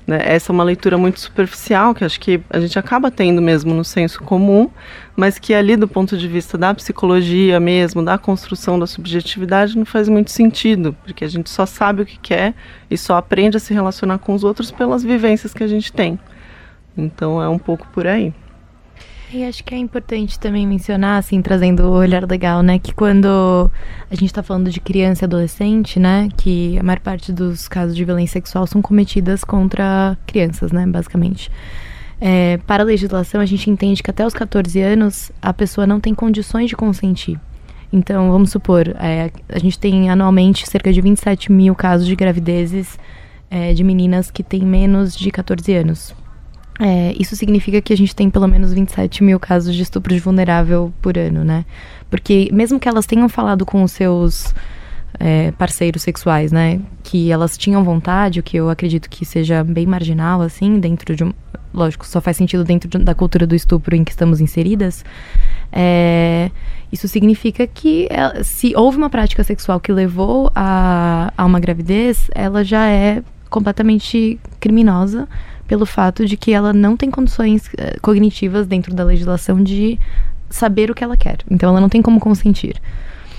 Né? 0.06 0.20
Essa 0.24 0.52
é 0.52 0.54
uma 0.54 0.64
leitura 0.64 0.98
muito 0.98 1.20
superficial, 1.20 1.94
que 1.94 2.04
acho 2.04 2.20
que 2.20 2.42
a 2.50 2.60
gente 2.60 2.78
acaba 2.78 3.12
tendo 3.12 3.42
mesmo 3.42 3.74
no 3.74 3.84
senso 3.84 4.22
comum, 4.24 4.70
mas 5.16 5.38
que 5.38 5.54
ali, 5.54 5.76
do 5.76 5.88
ponto 5.88 6.18
de 6.18 6.28
vista 6.28 6.58
da 6.58 6.74
psicologia 6.74 7.60
mesmo, 7.60 8.04
da 8.04 8.18
construção 8.18 8.80
da 8.80 8.88
subjetividade, 8.88 9.78
não 9.78 9.86
faz 9.86 10.10
muito 10.10 10.32
sentido, 10.32 10.96
porque 11.04 11.24
a 11.24 11.28
gente 11.28 11.50
só 11.50 11.66
sabe 11.66 12.02
o 12.02 12.06
que 12.06 12.18
quer 12.18 12.54
e 12.90 12.98
só 12.98 13.16
aprende 13.18 13.58
a 13.58 13.60
se 13.60 13.74
relacionar 13.74 14.18
com 14.18 14.34
os 14.34 14.44
outros 14.44 14.72
pelas 14.72 15.04
vivências 15.04 15.54
que 15.54 15.64
a 15.64 15.68
gente 15.68 15.94
tem. 15.94 16.20
Então 16.98 17.42
é 17.42 17.48
um 17.48 17.60
pouco 17.60 17.88
por 17.94 18.08
aí. 18.08 18.34
E 19.34 19.46
acho 19.46 19.64
que 19.64 19.74
é 19.74 19.78
importante 19.78 20.38
também 20.38 20.68
mencionar, 20.68 21.18
assim, 21.18 21.42
trazendo 21.42 21.84
o 21.84 21.92
olhar 21.92 22.30
legal, 22.30 22.62
né? 22.62 22.78
Que 22.78 22.94
quando 22.94 23.72
a 24.10 24.14
gente 24.14 24.26
está 24.26 24.44
falando 24.44 24.70
de 24.70 24.82
criança 24.82 25.24
e 25.24 25.26
adolescente, 25.26 26.02
né? 26.02 26.28
Que 26.36 26.78
a 26.78 26.84
maior 26.84 27.00
parte 27.00 27.32
dos 27.32 27.66
casos 27.66 27.96
de 27.96 28.04
violência 28.04 28.34
sexual 28.34 28.68
são 28.68 28.82
cometidas 28.82 29.46
contra 29.46 30.18
crianças, 30.28 30.74
né? 30.74 30.86
Basicamente. 30.86 31.50
É, 32.20 32.58
para 32.68 32.84
a 32.84 32.86
legislação, 32.86 33.40
a 33.40 33.46
gente 33.46 33.70
entende 33.70 34.04
que 34.04 34.12
até 34.12 34.26
os 34.26 34.34
14 34.34 34.82
anos 34.82 35.32
a 35.42 35.54
pessoa 35.54 35.88
não 35.88 36.02
tem 36.02 36.14
condições 36.14 36.70
de 36.70 36.76
consentir. 36.76 37.40
Então, 37.92 38.32
vamos 38.32 38.52
supor, 38.52 38.90
é, 39.00 39.32
a 39.50 39.60
gente 39.60 39.80
tem 39.80 40.10
anualmente 40.10 40.70
cerca 40.70 40.92
de 40.92 41.00
27 41.00 41.52
mil 41.52 41.74
casos 41.74 42.06
de 42.06 42.16
gravidezes 42.16 43.00
é, 43.50 43.74
de 43.74 43.84
meninas 43.84 44.30
que 44.30 44.44
têm 44.44 44.62
menos 44.62 45.16
de 45.16 45.32
14 45.32 45.74
anos. 45.74 46.21
É, 46.84 47.14
isso 47.20 47.36
significa 47.36 47.80
que 47.80 47.94
a 47.94 47.96
gente 47.96 48.16
tem 48.16 48.28
pelo 48.28 48.48
menos 48.48 48.74
27 48.74 49.24
mil 49.24 49.40
casos 49.40 49.76
de 49.76 49.84
estupro 49.84 50.16
de 50.16 50.20
vulnerável 50.20 50.92
por 51.00 51.16
ano, 51.16 51.44
né? 51.44 51.64
Porque 52.10 52.50
mesmo 52.52 52.80
que 52.80 52.90
elas 52.90 53.06
tenham 53.06 53.30
falado 53.30 53.64
com 53.68 53.84
os 53.84 53.92
seus 53.92 54.52
é, 55.20 55.52
parceiros 55.52 56.02
sexuais, 56.02 56.52
né? 56.52 56.82
Que 57.04 57.32
elas 57.32 57.56
tinham 57.56 57.84
vontade, 57.84 58.40
o 58.40 58.44
que 58.44 58.58
eu 58.58 58.68
acredito 58.68 59.12
que 59.12 59.24
seja 59.24 59.64
bem 59.64 59.86
marginal, 59.86 60.42
assim, 60.42 60.80
dentro 60.80 61.16
de 61.16 61.24
um. 61.24 61.32
Lógico, 61.72 62.06
só 62.06 62.20
faz 62.20 62.36
sentido 62.36 62.64
dentro 62.64 62.90
de, 62.90 62.98
da 62.98 63.14
cultura 63.14 63.46
do 63.46 63.56
estupro 63.56 63.96
em 63.96 64.04
que 64.04 64.12
estamos 64.12 64.42
inseridas. 64.42 65.06
É, 65.72 66.50
isso 66.92 67.08
significa 67.08 67.68
que 67.68 68.08
ela, 68.10 68.44
se 68.44 68.74
houve 68.76 68.98
uma 68.98 69.10
prática 69.10 69.44
sexual 69.44 69.80
que 69.80 69.92
levou 69.92 70.52
a, 70.56 71.32
a 71.38 71.46
uma 71.46 71.60
gravidez, 71.60 72.28
ela 72.34 72.64
já 72.64 72.88
é 72.88 73.22
completamente 73.52 74.40
criminosa 74.60 75.30
pelo 75.72 75.86
fato 75.86 76.26
de 76.26 76.36
que 76.36 76.52
ela 76.52 76.74
não 76.74 76.98
tem 76.98 77.10
condições 77.10 77.68
uh, 77.68 77.98
cognitivas 78.02 78.68
dentro 78.68 78.94
da 78.94 79.06
legislação 79.06 79.64
de 79.64 79.98
saber 80.50 80.92
o 80.92 80.94
que 80.94 81.02
ela 81.02 81.16
quer. 81.16 81.38
Então 81.50 81.70
ela 81.70 81.80
não 81.80 81.88
tem 81.88 82.02
como 82.02 82.20
consentir. 82.20 82.76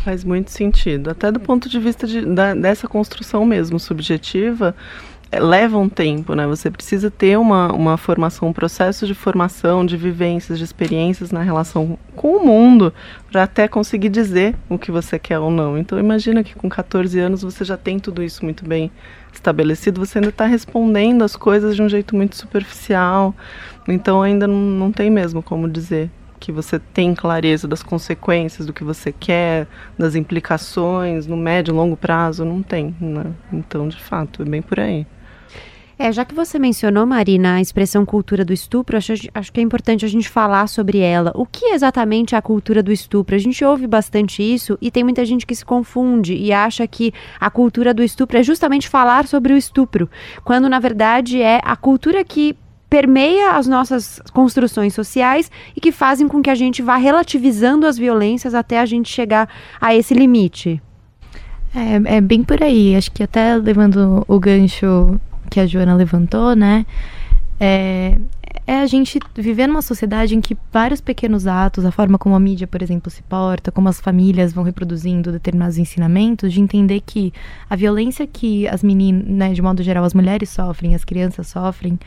Faz 0.03 0.25
muito 0.25 0.51
sentido. 0.51 1.11
Até 1.11 1.31
do 1.31 1.39
ponto 1.39 1.69
de 1.69 1.79
vista 1.79 2.07
de, 2.07 2.23
da, 2.23 2.55
dessa 2.55 2.89
construção 2.89 3.45
mesmo 3.45 3.79
subjetiva, 3.79 4.75
leva 5.41 5.79
um 5.79 5.89
tempo, 5.89 6.35
né? 6.35 6.47
Você 6.47 6.71
precisa 6.71 7.11
ter 7.11 7.39
uma, 7.39 7.73
uma 7.73 7.97
formação, 7.97 8.49
um 8.49 8.53
processo 8.53 9.07
de 9.07 9.15
formação, 9.15 9.85
de 9.85 9.97
vivências, 9.97 10.59
de 10.59 10.65
experiências 10.65 11.31
na 11.31 11.43
relação 11.43 11.99
com 12.15 12.37
o 12.37 12.45
mundo, 12.45 12.93
para 13.31 13.45
até 13.45 13.67
conseguir 13.67 14.11
dizer 14.11 14.55
o 14.69 14.79
que 14.79 14.91
você 14.91 15.19
quer 15.19 15.39
ou 15.39 15.51
não. 15.51 15.79
Então 15.79 15.99
imagina 15.99 16.45
que 16.45 16.55
com 16.55 16.69
14 16.69 17.19
anos 17.19 17.43
você 17.43 17.65
já 17.65 17.77
tem 17.77 17.99
tudo 17.99 18.23
isso 18.23 18.45
muito 18.45 18.65
bem 18.67 18.91
estabelecido, 19.33 20.05
você 20.05 20.19
ainda 20.19 20.29
está 20.29 20.45
respondendo 20.45 21.23
as 21.23 21.35
coisas 21.35 21.75
de 21.75 21.83
um 21.83 21.89
jeito 21.89 22.15
muito 22.15 22.37
superficial. 22.37 23.35
Então 23.89 24.21
ainda 24.21 24.47
não, 24.47 24.57
não 24.59 24.93
tem 24.93 25.11
mesmo 25.11 25.43
como 25.43 25.69
dizer 25.69 26.11
que 26.39 26.51
você 26.51 26.79
tem 26.79 27.15
clareza 27.15 27.69
das 27.69 27.85
consequências 27.85 28.67
do 28.67 28.73
que 28.73 28.83
você 28.83 29.13
quer, 29.13 29.69
das 29.97 30.17
implicações 30.17 31.25
no 31.25 31.37
médio 31.37 31.73
e 31.73 31.75
longo 31.75 31.97
prazo, 31.97 32.45
não 32.45 32.63
tem, 32.63 32.95
né? 33.01 33.27
Então, 33.53 33.87
de 33.87 33.97
fato, 33.97 34.43
é 34.43 34.45
bem 34.45 34.61
por 34.61 34.81
aí. 34.81 35.07
É, 36.03 36.11
já 36.11 36.25
que 36.25 36.35
você 36.35 36.59
mencionou, 36.59 37.07
Marina, 37.07 37.55
a 37.55 37.61
expressão 37.61 38.05
cultura 38.05 38.45
do 38.45 38.53
estupro, 38.53 38.97
acho, 38.97 39.13
acho 39.33 39.53
que 39.53 39.61
é 39.61 39.63
importante 39.63 40.05
a 40.05 40.09
gente 40.09 40.29
falar 40.29 40.67
sobre 40.67 40.99
ela. 40.99 41.31
O 41.33 41.47
que 41.47 41.67
é 41.67 41.75
exatamente 41.75 42.35
a 42.35 42.43
cultura 42.43 42.83
do 42.83 42.91
estupro? 42.91 43.37
A 43.37 43.39
gente 43.39 43.65
ouve 43.65 43.87
bastante 43.87 44.43
isso 44.43 44.77
e 44.81 44.91
tem 44.91 45.05
muita 45.05 45.25
gente 45.25 45.47
que 45.47 45.55
se 45.55 45.65
confunde 45.65 46.35
e 46.35 46.53
acha 46.53 46.85
que 46.89 47.15
a 47.39 47.49
cultura 47.49 47.95
do 47.95 48.03
estupro 48.03 48.37
é 48.37 48.43
justamente 48.43 48.89
falar 48.89 49.29
sobre 49.29 49.53
o 49.53 49.57
estupro, 49.57 50.11
quando 50.43 50.69
na 50.69 50.81
verdade 50.81 51.41
é 51.41 51.61
a 51.63 51.77
cultura 51.77 52.25
que 52.25 52.57
permeia 52.91 53.53
as 53.53 53.69
nossas 53.69 54.21
construções 54.33 54.95
sociais 54.95 55.53
e 55.77 55.81
que 55.81 55.93
fazem 55.93 56.27
com 56.27 56.43
que 56.43 56.51
a 56.51 56.57
gente 56.57 56.83
vá 56.83 56.97
relativizando 56.97 57.87
as 57.87 57.97
violências 57.97 58.57
até 58.57 58.81
a 58.81 58.87
gente 58.87 59.09
chegar 59.09 59.49
a 59.81 59.95
esse 59.95 60.15
limite. 60.15 60.83
É, 61.73 62.17
é 62.17 62.21
bem 62.21 62.43
por 62.43 62.61
aí. 62.61 62.97
Acho 62.97 63.13
que 63.13 63.23
até 63.23 63.55
levando 63.55 64.25
o 64.27 64.41
gancho 64.41 65.21
que 65.53 65.61
a 65.61 65.67
Joana 65.67 65.95
levantou, 65.95 66.57
né? 66.57 66.87
É, 67.61 68.19
é 68.67 68.81
a 68.81 68.87
gente 68.87 69.21
viver 69.35 69.67
numa 69.67 69.83
sociedade 69.83 70.35
em 70.35 70.41
que 70.41 70.57
vários 70.73 71.01
pequenos 71.01 71.47
atos, 71.47 71.85
a 71.85 71.93
forma 71.93 72.17
como 72.17 72.35
a 72.35 72.41
mídia, 72.41 72.67
por 72.67 72.81
exemplo, 72.81 73.11
se 73.11 73.23
porta, 73.23 73.71
como 73.71 73.87
as 73.87 74.01
famílias 74.01 74.53
vão 74.53 74.65
reproduzindo 74.65 75.31
determinados 75.31 75.77
ensinamentos, 75.77 76.55
de 76.55 76.61
entender 76.61 77.03
que 77.05 77.35
a 77.69 77.77
violência 77.77 78.27
que 78.27 78.67
as 78.67 78.83
meninas, 78.83 79.27
né, 79.27 79.53
de 79.53 79.61
modo 79.61 79.83
geral, 79.83 80.05
as 80.05 80.15
mulheres 80.15 80.49
sofrem, 80.49 80.95
as 80.95 81.05
crianças 81.05 81.49
sofrem, 81.49 81.99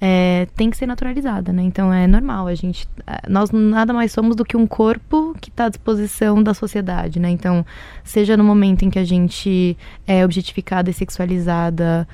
é, 0.00 0.46
tem 0.54 0.70
que 0.70 0.76
ser 0.76 0.86
naturalizada, 0.86 1.52
né? 1.52 1.62
Então 1.62 1.92
é 1.92 2.06
normal, 2.06 2.46
a 2.46 2.54
gente, 2.54 2.86
nós 3.28 3.50
nada 3.50 3.92
mais 3.92 4.12
somos 4.12 4.36
do 4.36 4.44
que 4.44 4.56
um 4.56 4.66
corpo 4.66 5.34
que 5.40 5.48
está 5.48 5.64
à 5.64 5.68
disposição 5.68 6.42
da 6.42 6.52
sociedade, 6.52 7.18
né? 7.18 7.30
Então, 7.30 7.64
seja 8.04 8.36
no 8.36 8.44
momento 8.44 8.84
em 8.84 8.90
que 8.90 8.98
a 8.98 9.04
gente 9.04 9.76
é 10.06 10.24
objetificada 10.24 10.90
e 10.90 10.92
sexualizada 10.92 12.06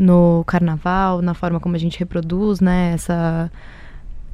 no 0.00 0.42
carnaval, 0.46 1.20
na 1.20 1.34
forma 1.34 1.60
como 1.60 1.76
a 1.76 1.78
gente 1.78 1.98
reproduz, 1.98 2.58
né, 2.58 2.92
essa, 2.94 3.52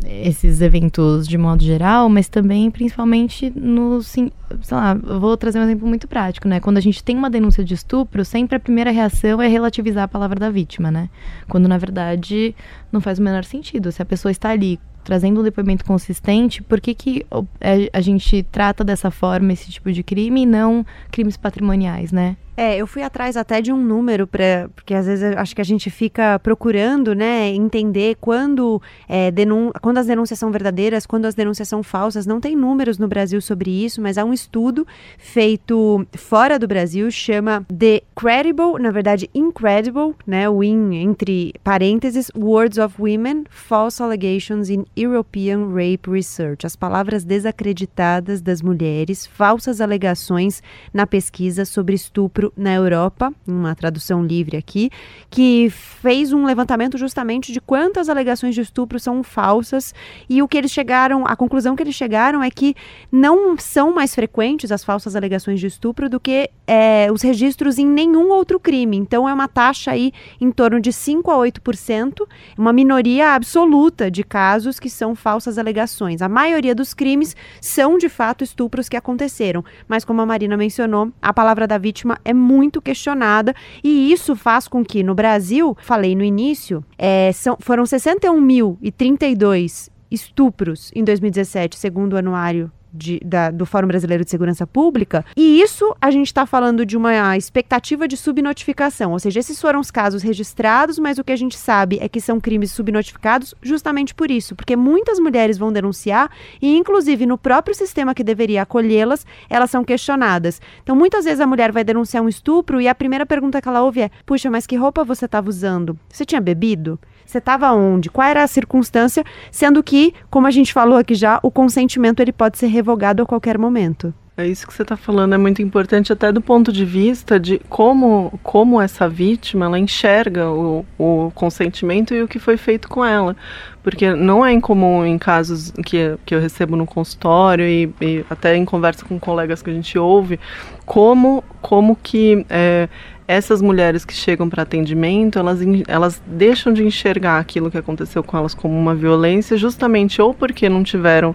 esses 0.05 0.61
eventos 0.61 1.27
de 1.27 1.37
modo 1.37 1.65
geral, 1.65 2.09
mas 2.09 2.29
também 2.29 2.71
principalmente 2.71 3.51
no, 3.51 4.01
sei 4.01 4.31
lá, 4.71 4.95
vou 4.95 5.37
trazer 5.37 5.59
um 5.59 5.65
exemplo 5.65 5.89
muito 5.89 6.07
prático, 6.07 6.47
né? 6.47 6.61
Quando 6.61 6.77
a 6.77 6.81
gente 6.81 7.03
tem 7.03 7.17
uma 7.17 7.29
denúncia 7.29 7.65
de 7.65 7.75
estupro, 7.75 8.25
sempre 8.25 8.57
a 8.57 8.61
primeira 8.61 8.93
reação 8.93 9.43
é 9.43 9.49
relativizar 9.49 10.05
a 10.05 10.09
palavra 10.09 10.39
da 10.39 10.51
vítima, 10.51 10.89
né? 10.91 11.09
Quando 11.49 11.69
na 11.69 11.79
verdade 11.79 12.55
não 12.93 13.01
faz 13.01 13.19
o 13.19 13.23
menor 13.23 13.43
sentido. 13.43 13.91
Se 13.91 14.01
a 14.01 14.05
pessoa 14.05 14.31
está 14.31 14.51
ali 14.51 14.79
trazendo 15.07 15.41
um 15.41 15.45
depoimento 15.45 15.85
consistente, 15.85 16.61
por 16.61 16.81
que, 16.81 16.93
que 16.93 17.25
é, 17.61 17.89
a 17.93 18.01
gente 18.01 18.43
trata 18.51 18.83
dessa 18.83 19.09
forma 19.09 19.53
esse 19.53 19.71
tipo 19.71 19.93
de 19.93 20.03
crime 20.03 20.43
e 20.43 20.47
não 20.47 20.85
crimes 21.13 21.37
patrimoniais, 21.37 22.11
né? 22.11 22.37
É, 22.57 22.79
eu 22.79 22.87
fui 22.87 23.03
atrás 23.03 23.37
até 23.37 23.61
de 23.61 23.71
um 23.71 23.77
número, 23.77 24.27
pra, 24.27 24.71
porque 24.75 24.95
às 24.95 25.05
vezes 25.05 25.37
acho 25.37 25.55
que 25.55 25.61
a 25.61 25.65
gente 25.65 25.91
fica 25.91 26.39
procurando, 26.39 27.15
né, 27.15 27.49
entender 27.51 28.17
quando, 28.19 28.81
é, 29.07 29.31
denun 29.31 29.71
quando 29.83 29.99
as 29.99 30.07
denúncias 30.07 30.39
são 30.39 30.51
verdadeiras, 30.51 31.05
quando 31.05 31.27
as 31.27 31.35
denúncias 31.35 31.69
são 31.69 31.83
falsas. 31.83 32.25
Não 32.25 32.41
tem 32.41 32.57
números 32.57 32.97
no 32.97 33.07
Brasil 33.07 33.43
sobre 33.43 33.71
isso, 33.71 34.01
mas 34.01 34.17
há 34.17 34.25
um 34.25 34.33
estudo 34.33 34.87
feito 35.19 36.07
fora 36.17 36.59
do 36.59 36.67
Brasil, 36.67 37.11
chama 37.11 37.67
The 37.69 38.01
Credible, 38.15 38.81
na 38.81 38.91
verdade, 38.91 39.29
Incredible, 39.35 40.15
né, 40.27 40.49
o 40.49 40.65
in 40.65 40.95
entre 40.95 41.53
parênteses, 41.63 42.31
Words 42.35 42.79
of 42.79 42.95
Women, 42.99 43.45
False 43.51 44.03
Allegations 44.03 44.71
in 44.71 44.87
European 44.97 45.69
Rape 45.69 46.11
Research. 46.11 46.67
As 46.67 46.75
palavras 46.75 47.25
desacreditadas 47.25 48.41
das 48.41 48.63
mulheres, 48.63 49.27
falsas 49.27 49.81
alegações 49.81 50.63
na 50.93 51.07
pesquisa 51.07 51.65
sobre 51.65 51.95
estupro 51.95 52.53
na 52.57 52.73
Europa, 52.73 53.33
uma 53.47 53.75
tradução 53.75 54.25
livre 54.25 54.57
aqui, 54.57 54.91
que 55.31 55.69
fez 55.71 56.33
um 56.33 56.47
levantamento 56.47 56.97
justamente 56.97 57.53
de 57.53 57.61
quantas 57.61 58.09
alegações 58.09 58.55
de 58.55 58.63
estupro 58.63 58.99
são 58.99 59.23
falsas 59.23 59.95
e 60.29 60.43
o 60.43 60.49
que 60.49 60.57
eles 60.57 60.71
chegaram, 60.71 61.27
a 61.27 61.37
conclusão 61.37 61.77
que 61.77 61.83
eles 61.83 61.95
chegaram 61.95 62.43
é 62.43 62.51
que 62.51 62.75
não 63.13 63.59
são 63.59 63.95
mais 63.95 64.15
frequentes 64.15 64.73
as 64.73 64.83
falsas 64.83 65.15
alegações 65.15 65.61
de 65.61 65.67
estupro 65.67 66.09
do 66.09 66.19
que 66.19 66.49
é, 66.67 67.09
os 67.13 67.23
registros 67.23 67.79
em 67.79 67.87
nenhum 67.87 68.31
outro 68.31 68.59
crime. 68.59 68.97
Então 68.97 69.29
é 69.29 69.35
uma 69.35 69.49
taxa 69.49 69.91
aí 69.91 70.13
em 70.41 70.51
torno 70.51 70.81
de 70.81 70.93
5 70.93 71.31
a 71.31 71.37
8%, 71.37 72.27
uma 72.57 72.73
minoria 72.73 73.35
absoluta 73.35 74.11
de 74.11 74.25
casos 74.25 74.81
que 74.81 74.86
são 74.93 75.15
falsas 75.15 75.59
alegações. 75.59 76.23
A 76.23 76.29
maioria 76.29 76.75
dos 76.75 76.95
crimes 76.95 77.37
são 77.61 77.99
de 77.99 78.09
fato 78.09 78.43
estupros 78.45 78.89
que 78.89 78.97
aconteceram, 78.97 79.65
mas 79.89 80.05
como 80.05 80.21
a 80.21 80.27
Marina 80.27 80.57
mencionou, 80.57 81.11
a 81.21 81.33
palavra 81.33 81.67
da 81.67 81.79
vítima 81.79 82.19
é 82.25 82.33
muito 82.33 82.81
questionada 82.81 83.53
e 83.83 84.13
isso 84.13 84.37
faz 84.37 84.69
com 84.69 84.85
que 84.85 85.03
no 85.03 85.15
Brasil, 85.15 85.77
falei 85.81 86.15
no 86.15 86.23
início, 86.25 86.85
é, 86.99 87.33
são, 87.33 87.57
foram 87.61 87.85
61.032 87.85 89.91
estupros 90.11 90.91
em 90.95 91.05
2017, 91.05 91.77
segundo 91.77 92.15
o 92.15 92.17
anuário 92.17 92.73
de, 92.97 93.21
da, 93.25 93.51
do 93.51 93.67
Fórum 93.67 93.89
Brasileiro 93.89 94.25
de 94.25 94.31
Segurança 94.31 94.67
Pública, 94.67 95.25
e 95.37 95.61
isso 95.61 95.95
a 96.01 96.11
gente 96.11 96.27
está 96.27 96.47
falando 96.47 96.85
de 96.87 96.97
uma 96.97 97.37
expectativa 97.37 98.09
de 98.09 98.17
subnotificação, 98.17 99.13
ou 99.13 99.19
seja, 99.19 99.41
esses 99.41 99.61
foram 99.61 99.81
os 99.81 99.91
casos 99.91 100.23
registrados, 100.23 100.99
mas 100.99 101.19
o 101.19 101.25
que 101.25 101.33
a 101.33 101.37
gente 101.37 101.57
sabe 101.57 101.99
é 102.01 102.09
que 102.09 102.21
são 102.21 102.41
crimes 102.41 102.73
subnotificados 102.73 103.55
justamente 103.63 104.15
por 104.15 104.31
isso, 104.31 104.55
porque 104.55 104.77
muitas 104.77 105.19
mulheres 105.19 105.59
vão 105.59 105.73
denunciar 105.73 106.31
e, 106.61 106.77
inclusive, 106.77 107.27
no 107.27 107.39
próprio 107.39 107.75
sistema 107.75 108.15
que 108.15 108.25
deveria 108.25 108.63
acolhê-las, 108.63 109.27
elas 109.49 109.71
são 109.71 109.85
questionadas. 109.85 110.61
Então, 110.83 110.97
muitas 110.97 111.25
vezes 111.25 111.41
a 111.41 111.47
mulher 111.47 111.73
vai 111.73 111.85
denunciar 111.85 112.23
um 112.23 112.29
estupro 112.29 112.81
e 112.81 112.89
a 112.89 112.95
primeira 112.95 113.27
pergunta 113.27 113.61
que 113.61 113.69
ela 113.69 113.83
ouve 113.83 114.03
é: 114.03 114.11
puxa, 114.25 114.51
mas 114.51 114.67
que 114.67 114.77
roupa 114.77 115.05
você 115.05 115.27
estava 115.27 115.49
usando? 115.49 115.99
Você 116.09 116.25
tinha 116.25 116.41
bebido? 116.41 116.99
Você 117.27 117.39
estava 117.39 117.73
onde? 117.73 118.09
Qual 118.09 118.27
era 118.27 118.43
a 118.43 118.47
circunstância? 118.47 119.25
Sendo 119.51 119.83
que, 119.83 120.15
como 120.31 120.47
a 120.47 120.51
gente 120.51 120.73
falou 120.73 120.97
aqui 120.97 121.15
já, 121.15 121.41
o 121.43 121.51
consentimento 121.51 122.21
ele 122.21 122.33
pode 122.33 122.57
ser 122.57 122.69
revogado 122.69 123.23
a 123.23 123.27
qualquer 123.27 123.59
momento. 123.59 124.15
É 124.39 124.47
isso 124.47 124.67
que 124.67 124.75
você 124.75 124.83
está 124.83 124.99
falando, 124.99 125.35
é 125.35 125.39
muito 125.39 125.63
importante 125.63 126.13
até 126.13 126.31
do 126.31 126.43
ponto 126.43 126.71
de 126.71 126.85
vista 126.85 127.41
de 127.41 127.59
como, 127.71 128.39
como 128.43 128.79
essa 128.79 129.09
vítima 129.09 129.65
ela 129.65 129.79
enxerga 129.79 130.51
o, 130.51 130.85
o 130.99 131.33
consentimento 131.35 132.13
e 132.13 132.23
o 132.23 132.29
que 132.29 132.39
foi 132.39 132.59
feito 132.59 132.87
com 132.87 133.03
ela. 133.03 133.35
Porque 133.83 134.15
não 134.15 134.45
é 134.45 134.53
incomum 134.53 135.07
em 135.07 135.17
casos 135.17 135.73
que, 135.87 136.19
que 136.27 136.35
eu 136.35 136.41
recebo 136.41 136.77
no 136.77 136.85
consultório 136.85 137.65
e, 137.67 137.91
e 137.99 138.27
até 138.29 138.55
em 138.55 138.67
conversa 138.67 139.07
com 139.07 139.19
colegas 139.19 139.63
que 139.63 139.71
a 139.71 139.73
gente 139.73 139.99
ouve, 139.99 140.39
como, 140.85 141.43
como 141.63 141.97
que 141.97 142.45
é, 142.51 142.91
essas 143.29 143.61
mulheres 143.61 144.05
que 144.05 144.15
chegam 144.15 144.49
para 144.49 144.63
atendimento, 144.63 145.39
elas, 145.39 145.59
elas 145.89 146.23
deixam 146.27 146.73
de 146.73 146.85
enxergar 146.85 147.39
aquilo 147.39 147.71
que 147.71 147.79
aconteceu 147.79 148.23
com 148.23 148.37
elas 148.37 148.55
como 148.55 148.79
uma 148.79 148.95
violência, 148.95 149.57
justamente 149.57 150.23
ou 150.23 150.33
porque 150.33 150.69
não 150.69 150.83
tiveram 150.83 151.35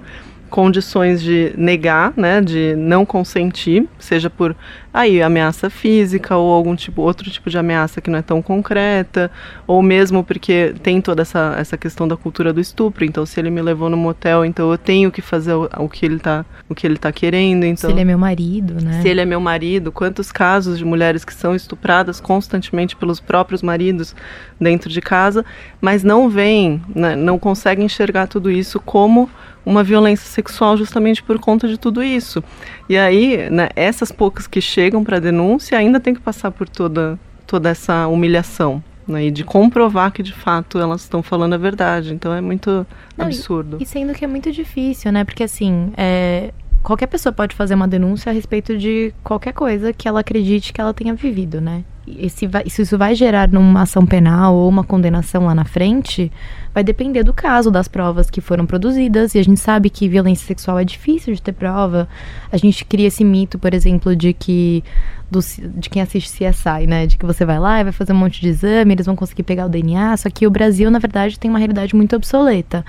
condições 0.51 1.23
de 1.23 1.53
negar, 1.57 2.13
né, 2.15 2.41
de 2.41 2.75
não 2.75 3.05
consentir, 3.05 3.87
seja 3.97 4.29
por 4.29 4.55
aí 4.93 5.21
ameaça 5.21 5.69
física 5.69 6.35
ou 6.35 6.51
algum 6.51 6.75
tipo 6.75 7.01
outro 7.01 7.31
tipo 7.31 7.49
de 7.49 7.57
ameaça 7.57 8.01
que 8.01 8.09
não 8.09 8.19
é 8.19 8.21
tão 8.21 8.41
concreta, 8.41 9.31
ou 9.65 9.81
mesmo 9.81 10.23
porque 10.23 10.75
tem 10.83 10.99
toda 10.99 11.21
essa, 11.21 11.55
essa 11.57 11.77
questão 11.77 12.05
da 12.05 12.17
cultura 12.17 12.51
do 12.51 12.59
estupro. 12.59 13.05
Então, 13.05 13.25
se 13.25 13.39
ele 13.39 13.49
me 13.49 13.61
levou 13.61 13.89
no 13.89 13.95
motel, 13.95 14.43
então 14.43 14.69
eu 14.69 14.77
tenho 14.77 15.09
que 15.09 15.21
fazer 15.21 15.53
o, 15.53 15.69
o 15.77 15.87
que 15.87 16.05
ele 16.05 16.19
tá 16.19 16.45
o 16.67 16.75
que 16.75 16.85
ele 16.85 16.97
tá 16.97 17.11
querendo. 17.11 17.63
Então, 17.63 17.89
se 17.89 17.93
ele 17.93 18.01
é 18.01 18.05
meu 18.05 18.17
marido, 18.17 18.83
né? 18.83 19.01
Se 19.01 19.07
ele 19.07 19.21
é 19.21 19.25
meu 19.25 19.39
marido, 19.39 19.91
quantos 19.91 20.31
casos 20.31 20.77
de 20.77 20.83
mulheres 20.83 21.23
que 21.23 21.33
são 21.33 21.55
estupradas 21.55 22.19
constantemente 22.19 22.95
pelos 22.95 23.21
próprios 23.21 23.61
maridos 23.61 24.13
dentro 24.59 24.89
de 24.89 24.99
casa, 24.99 25.45
mas 25.79 26.03
não 26.03 26.29
veem, 26.29 26.81
né, 26.93 27.15
não 27.15 27.39
conseguem 27.39 27.85
enxergar 27.85 28.27
tudo 28.27 28.51
isso 28.51 28.79
como 28.79 29.29
uma 29.65 29.83
violência 29.83 30.27
sexual 30.27 30.75
justamente 30.77 31.21
por 31.21 31.39
conta 31.39 31.67
de 31.67 31.77
tudo 31.77 32.03
isso. 32.03 32.43
E 32.89 32.97
aí, 32.97 33.49
né, 33.49 33.69
essas 33.75 34.11
poucas 34.11 34.47
que 34.47 34.61
chegam 34.61 35.03
para 35.03 35.19
denúncia 35.19 35.77
ainda 35.77 35.99
tem 35.99 36.13
que 36.13 36.19
passar 36.19 36.51
por 36.51 36.67
toda, 36.67 37.19
toda 37.45 37.69
essa 37.69 38.07
humilhação. 38.07 38.83
Né, 39.07 39.25
e 39.25 39.31
de 39.31 39.43
comprovar 39.43 40.11
que 40.11 40.21
de 40.21 40.31
fato 40.31 40.77
elas 40.77 41.01
estão 41.01 41.23
falando 41.23 41.53
a 41.53 41.57
verdade. 41.57 42.13
Então 42.13 42.33
é 42.33 42.39
muito 42.39 42.85
Não, 43.17 43.25
absurdo. 43.25 43.77
E, 43.79 43.83
e, 43.83 43.85
sendo 43.85 44.13
que 44.13 44.23
é 44.23 44.27
muito 44.27 44.51
difícil, 44.51 45.11
né? 45.11 45.23
Porque 45.23 45.43
assim, 45.43 45.91
é, 45.97 46.53
qualquer 46.83 47.07
pessoa 47.07 47.33
pode 47.33 47.55
fazer 47.55 47.73
uma 47.73 47.87
denúncia 47.87 48.29
a 48.29 48.33
respeito 48.33 48.77
de 48.77 49.13
qualquer 49.23 49.53
coisa 49.53 49.91
que 49.91 50.07
ela 50.07 50.19
acredite 50.19 50.71
que 50.71 50.79
ela 50.79 50.93
tenha 50.93 51.13
vivido, 51.13 51.59
né? 51.59 51.83
E 52.05 52.29
se, 52.29 52.47
vai, 52.47 52.67
se 52.67 52.81
isso 52.81 52.97
vai 52.97 53.15
gerar 53.15 53.47
numa 53.47 53.83
ação 53.83 54.05
penal 54.05 54.55
ou 54.55 54.67
uma 54.67 54.83
condenação 54.83 55.45
lá 55.45 55.55
na 55.55 55.65
frente, 55.65 56.31
vai 56.73 56.83
depender 56.83 57.23
do 57.23 57.33
caso, 57.33 57.69
das 57.69 57.87
provas 57.87 58.29
que 58.29 58.41
foram 58.41 58.65
produzidas. 58.65 59.35
E 59.35 59.39
a 59.39 59.43
gente 59.43 59.59
sabe 59.59 59.89
que 59.89 60.07
violência 60.07 60.45
sexual 60.45 60.79
é 60.79 60.85
difícil 60.85 61.33
de 61.33 61.41
ter 61.41 61.53
prova. 61.53 62.07
A 62.51 62.57
gente 62.57 62.85
cria 62.85 63.07
esse 63.07 63.23
mito, 63.23 63.59
por 63.59 63.73
exemplo, 63.73 64.15
de 64.15 64.33
que 64.33 64.83
do, 65.29 65.39
de 65.75 65.89
quem 65.89 66.01
assiste 66.01 66.29
CSI, 66.29 66.87
né? 66.87 67.07
De 67.07 67.17
que 67.17 67.25
você 67.25 67.45
vai 67.45 67.59
lá 67.59 67.79
e 67.79 67.83
vai 67.85 67.93
fazer 67.93 68.11
um 68.11 68.17
monte 68.17 68.41
de 68.41 68.49
exame, 68.49 68.93
eles 68.93 69.05
vão 69.05 69.15
conseguir 69.15 69.43
pegar 69.43 69.65
o 69.65 69.69
DNA. 69.69 70.17
Só 70.17 70.29
que 70.29 70.45
o 70.45 70.51
Brasil, 70.51 70.91
na 70.91 70.99
verdade, 70.99 71.39
tem 71.39 71.49
uma 71.49 71.59
realidade 71.59 71.95
muito 71.95 72.15
obsoleta. 72.15 72.85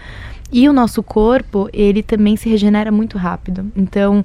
E 0.52 0.68
o 0.68 0.72
nosso 0.72 1.02
corpo, 1.02 1.70
ele 1.72 2.02
também 2.02 2.36
se 2.36 2.48
regenera 2.48 2.92
muito 2.92 3.16
rápido. 3.16 3.72
Então, 3.74 4.24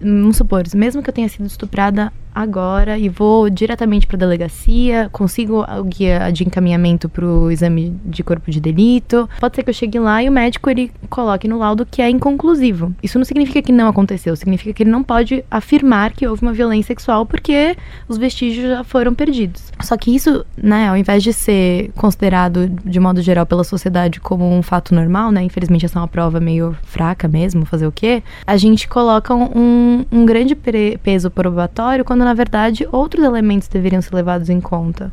vamos 0.00 0.36
supor, 0.36 0.64
mesmo 0.74 1.02
que 1.02 1.08
eu 1.08 1.14
tenha 1.14 1.28
sido 1.28 1.46
estuprada 1.46 2.12
agora 2.38 2.96
e 2.96 3.08
vou 3.08 3.50
diretamente 3.50 4.06
para 4.06 4.16
a 4.16 4.20
delegacia, 4.20 5.08
consigo 5.10 5.64
o 5.68 5.84
guia 5.84 6.30
de 6.30 6.44
encaminhamento 6.44 7.08
para 7.08 7.26
o 7.26 7.50
exame 7.50 7.98
de 8.04 8.22
corpo 8.22 8.48
de 8.48 8.60
delito. 8.60 9.28
Pode 9.40 9.56
ser 9.56 9.64
que 9.64 9.70
eu 9.70 9.74
chegue 9.74 9.98
lá 9.98 10.22
e 10.22 10.28
o 10.28 10.32
médico 10.32 10.70
ele 10.70 10.92
coloque 11.10 11.48
no 11.48 11.58
laudo 11.58 11.84
que 11.84 12.00
é 12.00 12.08
inconclusivo. 12.08 12.94
Isso 13.02 13.18
não 13.18 13.24
significa 13.24 13.60
que 13.60 13.72
não 13.72 13.88
aconteceu, 13.88 14.36
significa 14.36 14.72
que 14.72 14.84
ele 14.84 14.90
não 14.90 15.02
pode 15.02 15.44
afirmar 15.50 16.12
que 16.12 16.28
houve 16.28 16.42
uma 16.42 16.52
violência 16.52 16.88
sexual 16.88 17.26
porque 17.26 17.76
os 18.08 18.16
vestígios 18.16 18.68
já 18.68 18.84
foram 18.84 19.14
perdidos. 19.14 19.72
Só 19.80 19.96
que 19.96 20.14
isso, 20.14 20.46
né, 20.56 20.88
ao 20.88 20.96
invés 20.96 21.24
de 21.24 21.32
ser 21.32 21.90
considerado 21.96 22.68
de 22.68 23.00
modo 23.00 23.20
geral 23.20 23.46
pela 23.46 23.64
sociedade 23.64 24.20
como 24.20 24.48
um 24.48 24.62
fato 24.62 24.94
normal, 24.94 25.32
né, 25.32 25.42
infelizmente 25.42 25.84
essa 25.84 25.98
é 25.98 26.02
uma 26.02 26.08
prova 26.08 26.38
meio 26.38 26.76
fraca 26.84 27.26
mesmo, 27.26 27.66
fazer 27.66 27.86
o 27.86 27.92
quê? 27.92 28.22
A 28.46 28.56
gente 28.56 28.86
coloca 28.86 29.34
um, 29.34 30.04
um 30.12 30.24
grande 30.24 30.56
peso 31.02 31.30
probatório 31.30 32.04
quando 32.04 32.27
na 32.28 32.34
verdade, 32.34 32.86
outros 32.92 33.24
elementos 33.24 33.68
deveriam 33.68 34.02
ser 34.02 34.14
levados 34.14 34.50
em 34.50 34.60
conta. 34.60 35.10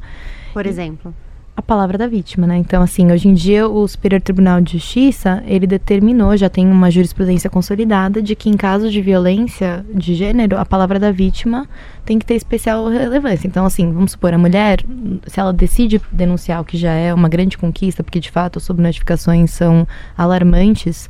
Por 0.53 0.65
exemplo? 0.65 1.13
A 1.55 1.61
palavra 1.61 1.97
da 1.97 2.07
vítima, 2.07 2.45
né? 2.45 2.57
Então, 2.57 2.83
assim, 2.83 3.09
hoje 3.09 3.29
em 3.29 3.33
dia 3.33 3.69
o 3.69 3.87
Superior 3.87 4.19
Tribunal 4.19 4.59
de 4.59 4.73
Justiça, 4.73 5.41
ele 5.47 5.65
determinou, 5.65 6.35
já 6.35 6.49
tem 6.49 6.67
uma 6.67 6.91
jurisprudência 6.91 7.49
consolidada, 7.49 8.21
de 8.21 8.35
que 8.35 8.49
em 8.49 8.57
casos 8.57 8.91
de 8.91 9.01
violência 9.01 9.85
de 9.93 10.13
gênero, 10.13 10.57
a 10.57 10.65
palavra 10.65 10.99
da 10.99 11.13
vítima 11.13 11.65
tem 12.03 12.19
que 12.19 12.25
ter 12.25 12.35
especial 12.35 12.89
relevância. 12.89 13.47
Então, 13.47 13.65
assim, 13.65 13.89
vamos 13.93 14.11
supor, 14.11 14.33
a 14.33 14.37
mulher, 14.37 14.83
se 15.25 15.39
ela 15.39 15.53
decide 15.53 16.01
denunciar 16.11 16.59
o 16.59 16.65
que 16.65 16.75
já 16.75 16.91
é 16.91 17.13
uma 17.13 17.29
grande 17.29 17.57
conquista, 17.57 18.03
porque 18.03 18.19
de 18.19 18.29
fato 18.29 18.59
as 18.59 18.63
subnotificações 18.63 19.51
são 19.51 19.87
alarmantes, 20.17 21.07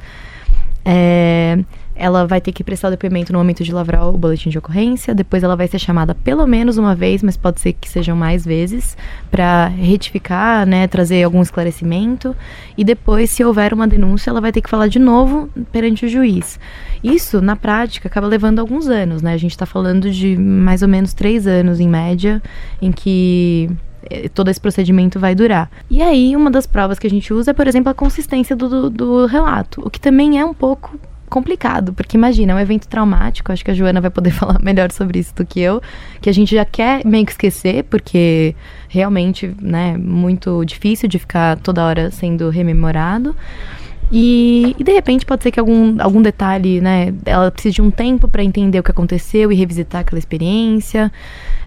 é 0.86 1.58
ela 1.96 2.28
vai 2.28 2.42
ter 2.42 2.52
que 2.52 2.64
prestar 2.64 2.90
o 2.90 2.92
depoimento 2.92 3.32
no 3.32 3.40
momento 3.40 3.64
de 3.64 3.72
lavrar 3.72 4.08
o 4.08 4.18
boletim 4.18 4.50
de 4.50 4.58
ocorrência, 4.58 5.16
depois 5.16 5.44
ela 5.44 5.56
vai 5.56 5.68
ser 5.68 5.80
chamada 5.80 6.14
pelo 6.14 6.46
menos 6.46 6.78
uma 6.78 6.94
vez, 6.94 7.24
mas 7.24 7.38
pode 7.38 7.62
ser 7.62 7.74
que 7.74 7.90
sejam 7.90 8.16
mais 8.16 8.46
vezes, 8.46 8.98
para 9.32 9.68
retificar, 9.68 10.66
né, 10.66 10.88
trazer 10.88 11.24
algum 11.24 11.42
esclarecimento, 11.42 12.36
e 12.78 12.84
depois, 12.84 13.30
se 13.32 13.44
houver 13.44 13.74
uma 13.74 13.88
denúncia, 13.88 14.30
ela 14.30 14.42
vai 14.42 14.52
ter 14.52 14.62
que 14.62 14.70
falar 14.70 14.88
de 14.88 15.00
novo 15.00 15.50
perante 15.72 16.06
o 16.06 16.10
juiz. 16.10 16.60
Isso, 17.04 17.42
na 17.42 17.56
prática, 17.56 18.08
acaba 18.08 18.28
levando 18.28 18.60
alguns 18.60 18.88
anos, 18.88 19.22
né? 19.22 19.34
A 19.34 19.38
gente 19.38 19.52
está 19.52 19.66
falando 19.66 20.12
de 20.12 20.36
mais 20.38 20.82
ou 20.82 20.88
menos 20.88 21.14
três 21.14 21.48
anos, 21.48 21.80
em 21.80 21.88
média, 21.88 22.42
em 22.82 22.92
que 22.92 23.70
eh, 24.10 24.28
todo 24.30 24.50
esse 24.50 24.60
procedimento 24.60 25.20
vai 25.20 25.36
durar. 25.36 25.70
E 25.90 26.02
aí, 26.02 26.36
uma 26.36 26.50
das 26.52 26.66
provas 26.66 27.00
que 27.00 27.08
a 27.08 27.10
gente 27.10 27.34
usa 27.34 27.52
é, 27.52 27.54
por 27.54 27.68
exemplo, 27.68 27.90
a 27.90 27.94
consistência 27.94 28.56
do, 28.56 28.68
do, 28.68 28.90
do 28.90 29.26
relato, 29.28 29.82
o 29.86 29.90
que 29.90 30.00
também 30.00 30.40
é 30.40 30.46
um 30.46 30.54
pouco 30.54 31.00
complicado, 31.30 31.94
porque 31.94 32.18
imagina, 32.18 32.54
é 32.54 32.56
um 32.56 32.60
evento 32.60 32.88
traumático, 32.88 33.52
acho 33.52 33.64
que 33.64 33.72
a 33.72 33.74
Joana 33.74 34.00
vai 34.00 34.10
poder 34.10 34.32
falar 34.34 34.60
melhor 34.62 34.92
sobre 34.92 35.20
isso 35.20 35.36
do 35.36 35.46
que 35.46 35.60
eu, 35.60 35.82
que 36.22 36.30
a 36.30 36.34
gente 36.34 36.56
já 36.56 36.66
quer 36.66 37.06
meio 37.06 37.26
que 37.26 37.32
esquecer, 37.32 37.84
porque 37.86 38.56
realmente, 38.88 39.54
né, 39.62 39.98
muito 39.98 40.64
difícil 40.66 41.10
de 41.10 41.20
ficar 41.20 41.58
toda 41.58 41.84
hora 41.84 42.12
sendo 42.12 42.50
rememorado. 42.50 43.36
E, 44.12 44.76
e, 44.78 44.84
de 44.84 44.92
repente 44.92 45.26
pode 45.26 45.42
ser 45.42 45.52
que 45.52 45.60
algum, 45.60 46.00
algum 46.00 46.22
detalhe, 46.22 46.80
né, 46.80 47.14
ela 47.26 47.50
precise 47.50 47.76
de 47.76 47.82
um 47.82 47.90
tempo 47.90 48.28
para 48.28 48.44
entender 48.44 48.80
o 48.80 48.84
que 48.84 48.92
aconteceu 48.92 49.52
e 49.52 49.56
revisitar 49.56 50.02
aquela 50.02 50.20
experiência, 50.20 51.12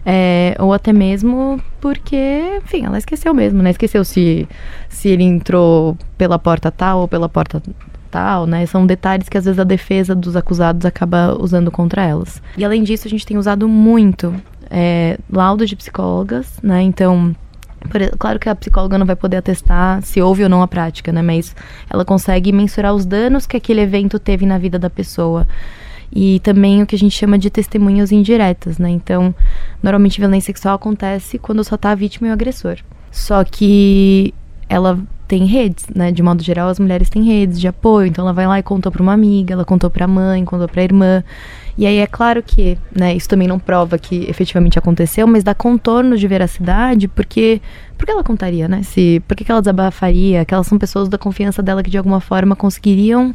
é, 0.05 0.55
ou 0.57 0.73
até 0.73 0.93
mesmo 0.93 1.61
porque, 1.81 2.59
enfim, 2.63 2.85
ela 2.85 2.97
esqueceu 2.97 3.33
mesmo, 3.33 3.61
né, 3.61 3.71
esqueceu 3.71 4.05
se, 4.05 4.47
se 4.87 5.09
ele 5.09 5.23
entrou 5.23 5.97
pela 6.17 6.39
porta 6.39 6.71
tal 6.71 7.01
ou 7.01 7.07
pela 7.07 7.27
porta 7.27 7.61
tal, 8.09 8.45
né? 8.45 8.65
São 8.65 8.85
detalhes 8.85 9.29
que 9.29 9.37
às 9.37 9.45
vezes 9.45 9.59
a 9.59 9.63
defesa 9.63 10.15
dos 10.15 10.35
acusados 10.35 10.85
acaba 10.85 11.35
usando 11.39 11.71
contra 11.71 12.03
elas. 12.03 12.41
E 12.57 12.65
além 12.65 12.83
disso, 12.83 13.07
a 13.07 13.09
gente 13.09 13.25
tem 13.25 13.37
usado 13.37 13.67
muito 13.67 14.33
é, 14.69 15.17
laudos 15.31 15.69
de 15.69 15.75
psicólogas, 15.75 16.59
né? 16.61 16.81
Então, 16.81 17.35
claro 18.17 18.39
que 18.39 18.49
a 18.49 18.55
psicóloga 18.55 18.97
não 18.97 19.05
vai 19.05 19.15
poder 19.15 19.37
atestar 19.37 20.01
se 20.01 20.21
houve 20.21 20.43
ou 20.43 20.49
não 20.49 20.61
a 20.61 20.67
prática, 20.67 21.11
né? 21.11 21.21
Mas 21.21 21.55
ela 21.89 22.05
consegue 22.05 22.51
mensurar 22.51 22.93
os 22.93 23.05
danos 23.05 23.45
que 23.45 23.57
aquele 23.57 23.81
evento 23.81 24.19
teve 24.19 24.45
na 24.45 24.57
vida 24.57 24.77
da 24.77 24.89
pessoa. 24.89 25.47
E 26.11 26.39
também 26.39 26.81
o 26.81 26.87
que 26.87 26.95
a 26.95 26.99
gente 26.99 27.15
chama 27.15 27.37
de 27.37 27.49
testemunhas 27.49 28.11
indiretas, 28.11 28.79
né? 28.79 28.89
Então, 28.89 29.33
normalmente 29.81 30.19
violência 30.19 30.47
sexual 30.47 30.75
acontece 30.75 31.37
quando 31.37 31.63
só 31.63 31.77
tá 31.77 31.91
a 31.91 31.95
vítima 31.95 32.27
e 32.27 32.31
o 32.31 32.33
agressor. 32.33 32.77
Só 33.11 33.43
que 33.43 34.33
ela 34.67 34.99
tem 35.29 35.45
redes, 35.45 35.85
né? 35.95 36.11
De 36.11 36.23
modo 36.23 36.41
geral, 36.41 36.69
as 36.69 36.79
mulheres 36.79 37.07
têm 37.07 37.23
redes 37.23 37.59
de 37.59 37.67
apoio. 37.67 38.07
Então 38.07 38.25
ela 38.25 38.33
vai 38.33 38.47
lá 38.47 38.57
e 38.57 38.63
contou 38.63 38.91
para 38.91 39.01
uma 39.01 39.13
amiga, 39.13 39.53
ela 39.53 39.63
contou 39.63 39.87
para 39.87 40.05
a 40.05 40.07
mãe, 40.07 40.43
contou 40.43 40.67
para 40.67 40.81
a 40.81 40.83
irmã. 40.83 41.23
E 41.77 41.85
aí 41.85 41.97
é 41.97 42.07
claro 42.07 42.41
que, 42.41 42.77
né, 42.93 43.15
isso 43.15 43.29
também 43.29 43.47
não 43.47 43.59
prova 43.59 43.97
que 43.99 44.27
efetivamente 44.27 44.77
aconteceu, 44.79 45.27
mas 45.27 45.43
dá 45.43 45.53
contornos 45.53 46.19
de 46.19 46.27
veracidade, 46.27 47.07
porque 47.07 47.61
por 47.95 48.05
que 48.05 48.11
ela 48.11 48.23
contaria, 48.23 48.67
né? 48.67 48.81
Se, 48.81 49.21
por 49.27 49.37
que, 49.37 49.49
ela 49.49 49.61
desabafaria? 49.61 50.43
Que 50.43 50.53
elas 50.53 50.65
são 50.65 50.79
pessoas 50.79 51.07
da 51.07 51.17
confiança 51.17 51.61
dela 51.61 51.83
que 51.83 51.91
de 51.91 51.97
alguma 51.97 52.19
forma 52.19 52.55
conseguiriam 52.55 53.33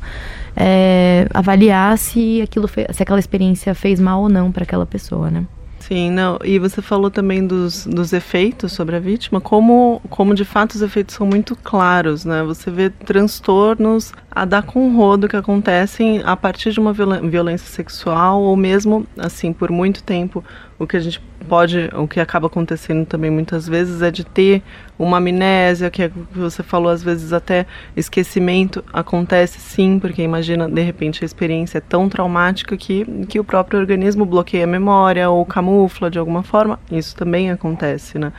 é, 0.57 1.28
avaliar 1.33 1.96
se 1.96 2.42
aquilo 2.42 2.68
se 2.68 3.02
aquela 3.02 3.20
experiência 3.20 3.72
fez 3.72 4.00
mal 4.00 4.22
ou 4.22 4.28
não 4.28 4.50
para 4.50 4.64
aquela 4.64 4.85
pessoa, 4.85 5.30
né? 5.30 5.44
Sim, 5.87 6.11
não. 6.11 6.38
E 6.42 6.59
você 6.59 6.81
falou 6.81 7.11
também 7.11 7.47
dos, 7.47 7.87
dos 7.87 8.14
efeitos 8.14 8.73
sobre 8.73 8.97
a 8.97 8.99
vítima, 8.99 9.38
como, 9.38 10.01
como 10.09 10.35
de 10.35 10.42
fato 10.42 10.73
os 10.73 10.81
efeitos 10.81 11.14
são 11.14 11.27
muito 11.27 11.55
claros, 11.55 12.25
né? 12.25 12.42
Você 12.42 12.70
vê 12.70 12.88
transtornos 12.88 14.11
a 14.31 14.47
dar 14.47 14.62
com 14.62 14.97
rodo 14.97 15.29
que 15.29 15.37
acontecem 15.37 16.23
a 16.25 16.35
partir 16.35 16.73
de 16.73 16.81
uma 16.81 16.94
violência 16.94 17.68
sexual 17.68 18.40
ou 18.40 18.57
mesmo, 18.57 19.07
assim, 19.18 19.53
por 19.53 19.70
muito 19.70 20.03
tempo 20.03 20.42
o 20.79 20.87
que 20.87 20.97
a 20.97 21.01
gente 21.01 21.20
pode, 21.44 21.90
o 21.94 22.09
que 22.09 22.18
acaba 22.18 22.46
acontecendo 22.46 23.07
também 23.07 23.30
muitas 23.30 23.68
vezes 23.68 24.02
é 24.02 24.11
de 24.11 24.24
ter 24.24 24.62
uma 24.98 25.18
amnésia, 25.18 25.90
que 25.90 26.02
é 26.02 26.09
que 26.09 26.18
você 26.35 26.62
falou, 26.62 26.90
às 26.90 27.02
vezes 27.02 27.33
até 27.33 27.66
esquecimento 27.96 28.85
acontece 28.92 29.61
sim, 29.61 29.98
porque 29.98 30.22
imagina, 30.22 30.68
de 30.68 30.83
repente 30.83 31.24
a 31.24 31.26
experiência 31.26 31.78
é 31.78 31.80
tão 31.80 32.09
traumática 32.09 32.76
que, 32.76 33.04
que 33.26 33.38
o 33.38 33.44
próprio 33.44 33.78
organismo 33.78 34.24
bloqueia 34.24 34.64
a 34.64 34.66
memória 34.66 35.28
ou 35.30 35.44
camufla 35.44 36.11
de 36.11 36.18
alguma 36.18 36.42
forma, 36.42 36.78
isso 36.90 37.14
também 37.14 37.50
acontece, 37.50 38.18
né? 38.18 38.33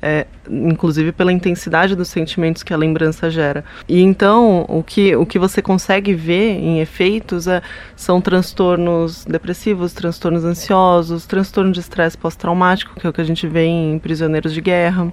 É, 0.00 0.26
inclusive 0.48 1.12
pela 1.12 1.32
intensidade 1.32 1.96
dos 1.96 2.08
sentimentos 2.08 2.62
que 2.62 2.72
a 2.72 2.76
lembrança 2.76 3.30
gera. 3.30 3.64
E 3.88 4.00
então, 4.00 4.64
o 4.68 4.82
que, 4.82 5.16
o 5.16 5.24
que 5.24 5.38
você 5.38 5.62
consegue 5.62 6.14
ver 6.14 6.58
em 6.58 6.80
efeitos 6.80 7.46
é, 7.46 7.62
são 7.94 8.20
transtornos 8.20 9.24
depressivos, 9.24 9.92
transtornos 9.92 10.44
ansiosos, 10.44 11.26
transtorno 11.26 11.72
de 11.72 11.80
estresse 11.80 12.16
pós-traumático, 12.16 12.98
que 12.98 13.06
é 13.06 13.10
o 13.10 13.12
que 13.12 13.20
a 13.20 13.24
gente 13.24 13.46
vê 13.46 13.64
em 13.64 13.98
prisioneiros 13.98 14.52
de 14.52 14.60
guerra, 14.60 15.12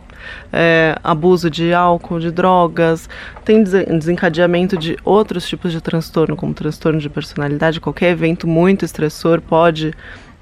é, 0.51 0.97
abuso 1.03 1.49
de 1.49 1.73
álcool, 1.73 2.19
de 2.19 2.31
drogas, 2.31 3.09
tem 3.43 3.63
desencadeamento 3.63 4.77
de 4.77 4.97
outros 5.03 5.47
tipos 5.47 5.71
de 5.71 5.81
transtorno, 5.81 6.35
como 6.35 6.53
transtorno 6.53 6.99
de 6.99 7.09
personalidade, 7.09 7.79
qualquer 7.79 8.11
evento 8.11 8.47
muito 8.47 8.85
estressor 8.85 9.41
pode 9.41 9.93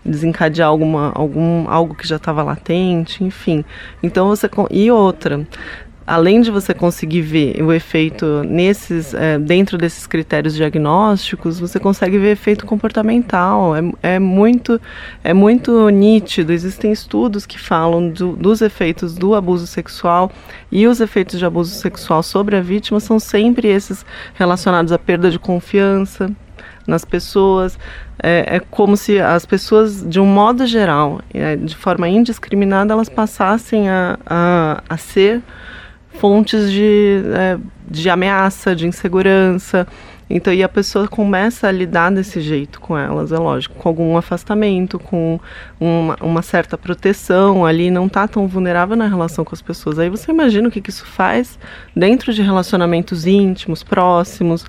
desencadear 0.03 0.69
alguma, 0.69 1.11
algum, 1.13 1.69
algo 1.69 1.95
que 1.95 2.07
já 2.07 2.15
estava 2.15 2.43
latente, 2.43 3.23
enfim. 3.23 3.63
Então 4.01 4.27
você 4.27 4.49
e 4.71 4.91
outra, 4.91 5.45
além 6.05 6.41
de 6.41 6.51
você 6.51 6.73
conseguir 6.73 7.21
ver 7.21 7.63
o 7.63 7.71
efeito 7.71 8.43
nesses 8.43 9.13
é, 9.13 9.37
dentro 9.37 9.77
desses 9.77 10.07
critérios 10.07 10.55
diagnósticos, 10.55 11.59
você 11.59 11.79
consegue 11.79 12.17
ver 12.17 12.31
efeito 12.31 12.65
comportamental. 12.65 13.75
É, 13.75 14.15
é 14.15 14.19
muito 14.19 14.81
é 15.23 15.33
muito 15.33 15.89
nítido. 15.89 16.51
Existem 16.51 16.91
estudos 16.91 17.45
que 17.45 17.59
falam 17.59 18.09
do, 18.09 18.35
dos 18.35 18.61
efeitos 18.61 19.15
do 19.15 19.35
abuso 19.35 19.67
sexual 19.67 20.31
e 20.71 20.87
os 20.87 20.99
efeitos 20.99 21.37
de 21.39 21.45
abuso 21.45 21.75
sexual 21.75 22.23
sobre 22.23 22.55
a 22.55 22.61
vítima 22.61 22.99
são 22.99 23.19
sempre 23.19 23.67
esses 23.67 24.05
relacionados 24.33 24.91
à 24.91 24.97
perda 24.97 25.29
de 25.29 25.39
confiança 25.39 26.31
nas 26.87 27.05
pessoas, 27.05 27.77
é, 28.21 28.57
é, 28.57 28.59
como 28.59 28.95
se 28.97 29.19
as 29.19 29.45
pessoas, 29.45 30.07
de 30.07 30.19
um 30.19 30.25
modo 30.25 30.65
geral, 30.65 31.21
é, 31.33 31.55
de 31.55 31.75
forma 31.75 32.07
indiscriminada, 32.07 32.93
elas 32.93 33.09
passassem 33.09 33.89
a, 33.89 34.17
a, 34.25 34.83
a 34.87 34.97
ser 34.97 35.41
fontes 36.19 36.71
de, 36.71 37.21
é, 37.33 37.57
de 37.89 38.09
ameaça, 38.09 38.75
de 38.75 38.87
insegurança. 38.87 39.87
Então, 40.33 40.53
e 40.53 40.63
a 40.63 40.69
pessoa 40.69 41.09
começa 41.09 41.67
a 41.67 41.71
lidar 41.71 42.09
desse 42.09 42.39
jeito 42.39 42.79
com 42.79 42.97
elas, 42.97 43.33
é 43.33 43.37
lógico, 43.37 43.75
com 43.75 43.89
algum 43.89 44.15
afastamento, 44.15 44.97
com 44.97 45.37
uma, 45.77 46.15
uma 46.21 46.41
certa 46.41 46.77
proteção 46.77 47.65
ali, 47.65 47.91
não 47.91 48.05
está 48.05 48.25
tão 48.27 48.47
vulnerável 48.47 48.95
na 48.95 49.07
relação 49.07 49.43
com 49.43 49.53
as 49.53 49.61
pessoas. 49.61 49.99
Aí 49.99 50.09
você 50.09 50.31
imagina 50.31 50.69
o 50.69 50.71
que, 50.71 50.79
que 50.79 50.89
isso 50.89 51.05
faz 51.05 51.59
dentro 51.93 52.33
de 52.33 52.41
relacionamentos 52.41 53.27
íntimos, 53.27 53.83
próximos 53.83 54.65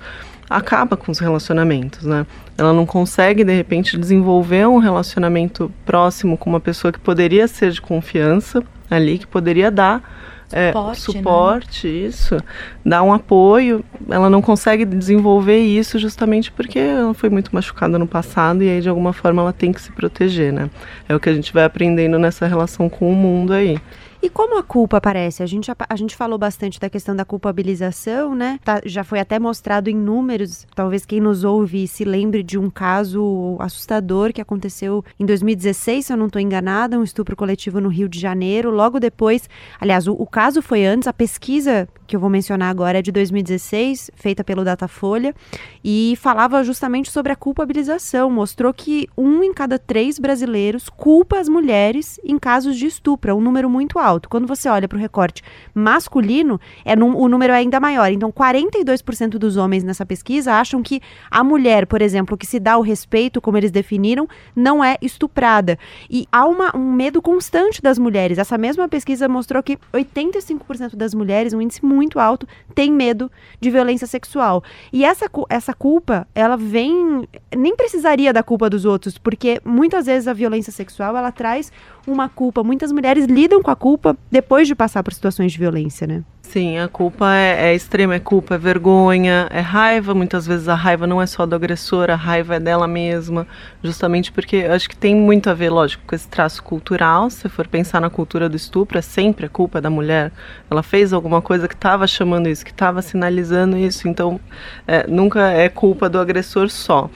acaba 0.53 0.95
com 0.95 1.11
os 1.11 1.19
relacionamentos, 1.19 2.05
né? 2.05 2.25
Ela 2.57 2.71
não 2.71 2.85
consegue, 2.85 3.43
de 3.43 3.53
repente, 3.53 3.97
desenvolver 3.97 4.67
um 4.67 4.77
relacionamento 4.77 5.71
próximo 5.83 6.37
com 6.37 6.49
uma 6.49 6.59
pessoa 6.59 6.91
que 6.91 6.99
poderia 6.99 7.47
ser 7.47 7.71
de 7.71 7.81
confiança 7.81 8.63
ali, 8.89 9.17
que 9.17 9.25
poderia 9.25 9.71
dar 9.71 10.03
suporte, 10.47 10.91
é, 10.91 10.93
suporte 10.93 11.87
né? 11.87 11.93
isso, 11.93 12.37
dar 12.85 13.01
um 13.01 13.11
apoio. 13.11 13.83
Ela 14.07 14.29
não 14.29 14.41
consegue 14.41 14.85
desenvolver 14.85 15.57
isso 15.57 15.97
justamente 15.97 16.51
porque 16.51 16.77
ela 16.77 17.13
foi 17.15 17.29
muito 17.29 17.53
machucada 17.53 17.97
no 17.97 18.05
passado 18.05 18.63
e 18.63 18.69
aí 18.69 18.79
de 18.79 18.89
alguma 18.89 19.11
forma 19.11 19.41
ela 19.41 19.53
tem 19.53 19.71
que 19.71 19.81
se 19.81 19.91
proteger, 19.91 20.53
né? 20.53 20.69
É 21.09 21.15
o 21.15 21.19
que 21.19 21.29
a 21.29 21.33
gente 21.33 21.51
vai 21.51 21.63
aprendendo 21.63 22.19
nessa 22.19 22.45
relação 22.45 22.87
com 22.87 23.11
o 23.11 23.15
mundo 23.15 23.53
aí. 23.53 23.79
E 24.23 24.29
como 24.29 24.57
a 24.57 24.63
culpa 24.63 24.95
aparece? 24.95 25.43
A 25.43 25.45
gente, 25.45 25.69
a, 25.69 25.95
gente 25.97 26.15
falou 26.15 26.37
bastante 26.37 26.79
da 26.79 26.89
questão 26.89 27.13
da 27.13 27.25
culpabilização, 27.25 28.33
né? 28.33 28.57
Tá, 28.63 28.81
já 28.85 29.03
foi 29.03 29.19
até 29.19 29.37
mostrado 29.37 29.89
em 29.89 29.95
números. 29.95 30.65
Talvez 30.73 31.05
quem 31.05 31.19
nos 31.19 31.43
ouve 31.43 31.85
se 31.89 32.05
lembre 32.05 32.41
de 32.41 32.57
um 32.57 32.69
caso 32.69 33.57
assustador 33.59 34.31
que 34.31 34.39
aconteceu 34.39 35.03
em 35.19 35.25
2016, 35.25 36.05
se 36.05 36.13
eu 36.13 36.15
não 36.15 36.27
estou 36.27 36.41
enganada, 36.41 36.97
um 36.97 37.03
estupro 37.03 37.35
coletivo 37.35 37.81
no 37.81 37.89
Rio 37.89 38.07
de 38.07 38.17
Janeiro. 38.17 38.71
Logo 38.71 38.97
depois, 38.97 39.49
aliás, 39.77 40.07
o, 40.07 40.13
o 40.13 40.25
caso 40.25 40.61
foi 40.61 40.85
antes, 40.85 41.05
a 41.05 41.11
pesquisa 41.11 41.85
que 42.07 42.15
eu 42.15 42.19
vou 42.19 42.29
mencionar 42.29 42.69
agora 42.69 42.99
é 42.99 43.01
de 43.01 43.11
2016, 43.11 44.11
feita 44.15 44.41
pelo 44.41 44.63
Datafolha, 44.63 45.35
e 45.83 46.15
falava 46.21 46.63
justamente 46.63 47.11
sobre 47.11 47.33
a 47.33 47.35
culpabilização. 47.35 48.29
Mostrou 48.29 48.73
que 48.73 49.09
um 49.17 49.43
em 49.43 49.53
cada 49.53 49.77
três 49.77 50.17
brasileiros 50.17 50.87
culpa 50.87 51.39
as 51.39 51.49
mulheres 51.49 52.19
em 52.23 52.37
casos 52.37 52.77
de 52.77 52.85
estupro, 52.85 53.31
é 53.31 53.33
um 53.33 53.41
número 53.41 53.69
muito 53.69 53.99
alto. 53.99 54.12
Quando 54.21 54.47
você 54.47 54.69
olha 54.69 54.87
para 54.87 54.97
o 54.97 55.01
recorte 55.01 55.43
masculino, 55.73 56.59
é 56.85 56.95
num, 56.95 57.15
o 57.15 57.27
número 57.27 57.53
é 57.53 57.57
ainda 57.57 57.79
maior. 57.79 58.11
Então, 58.11 58.31
42% 58.31 59.31
dos 59.31 59.57
homens 59.57 59.83
nessa 59.83 60.05
pesquisa 60.05 60.53
acham 60.53 60.81
que 60.81 61.01
a 61.29 61.43
mulher, 61.43 61.85
por 61.85 62.01
exemplo, 62.01 62.37
que 62.37 62.45
se 62.45 62.59
dá 62.59 62.77
o 62.77 62.81
respeito, 62.81 63.41
como 63.41 63.57
eles 63.57 63.71
definiram, 63.71 64.27
não 64.55 64.83
é 64.83 64.97
estuprada. 65.01 65.77
E 66.09 66.27
há 66.31 66.45
uma, 66.45 66.75
um 66.75 66.91
medo 66.91 67.21
constante 67.21 67.81
das 67.81 67.97
mulheres. 67.97 68.37
Essa 68.37 68.57
mesma 68.57 68.87
pesquisa 68.87 69.27
mostrou 69.27 69.61
que 69.63 69.77
85% 69.93 70.95
das 70.95 71.13
mulheres, 71.13 71.53
um 71.53 71.61
índice 71.61 71.83
muito 71.85 72.19
alto, 72.19 72.47
tem 72.73 72.91
medo 72.91 73.31
de 73.59 73.69
violência 73.69 74.07
sexual. 74.07 74.63
E 74.91 75.03
essa, 75.03 75.25
essa 75.49 75.73
culpa, 75.73 76.27
ela 76.33 76.55
vem. 76.55 77.27
Nem 77.55 77.75
precisaria 77.75 78.33
da 78.33 78.43
culpa 78.43 78.69
dos 78.69 78.85
outros, 78.85 79.17
porque 79.17 79.61
muitas 79.63 80.05
vezes 80.05 80.27
a 80.27 80.33
violência 80.33 80.71
sexual 80.71 81.15
ela 81.15 81.31
traz 81.31 81.71
uma 82.05 82.29
culpa. 82.29 82.63
Muitas 82.63 82.91
mulheres 82.91 83.25
lidam 83.25 83.61
com 83.61 83.71
a 83.71 83.75
culpa 83.75 84.17
depois 84.31 84.67
de 84.67 84.75
passar 84.75 85.03
por 85.03 85.13
situações 85.13 85.51
de 85.51 85.57
violência, 85.57 86.05
né? 86.05 86.23
Sim, 86.53 86.77
a 86.77 86.87
culpa 86.87 87.33
é, 87.33 87.71
é, 87.71 87.73
extrema, 87.73 88.13
é 88.13 88.19
culpa, 88.19 88.53
é 88.53 88.57
vergonha, 88.59 89.47
é 89.49 89.59
raiva. 89.59 90.13
Muitas 90.13 90.45
vezes 90.45 90.67
a 90.67 90.75
raiva 90.75 91.07
não 91.07 91.19
é 91.19 91.25
só 91.25 91.47
do 91.47 91.55
agressor, 91.55 92.11
a 92.11 92.15
raiva 92.15 92.55
é 92.55 92.59
dela 92.59 92.87
mesma, 92.87 93.47
justamente 93.81 94.31
porque 94.31 94.57
eu 94.57 94.71
acho 94.71 94.87
que 94.87 94.95
tem 94.95 95.15
muito 95.15 95.49
a 95.49 95.53
ver, 95.55 95.71
lógico, 95.71 96.03
com 96.05 96.13
esse 96.13 96.27
traço 96.27 96.61
cultural. 96.61 97.29
Se 97.31 97.49
for 97.49 97.67
pensar 97.67 97.99
na 97.99 98.09
cultura 98.09 98.47
do 98.47 98.55
estupro, 98.55 98.99
é 98.99 99.01
sempre 99.01 99.47
a 99.47 99.49
culpa 99.49 99.81
da 99.81 99.89
mulher. 99.89 100.31
Ela 100.69 100.83
fez 100.83 101.11
alguma 101.11 101.41
coisa 101.41 101.67
que 101.67 101.73
estava 101.73 102.05
chamando 102.05 102.47
isso, 102.47 102.63
que 102.63 102.71
estava 102.71 103.01
sinalizando 103.01 103.75
isso, 103.75 104.07
então 104.07 104.39
é, 104.85 105.07
nunca 105.07 105.49
é 105.49 105.69
culpa 105.69 106.07
do 106.07 106.19
agressor 106.19 106.69
só. 106.69 107.09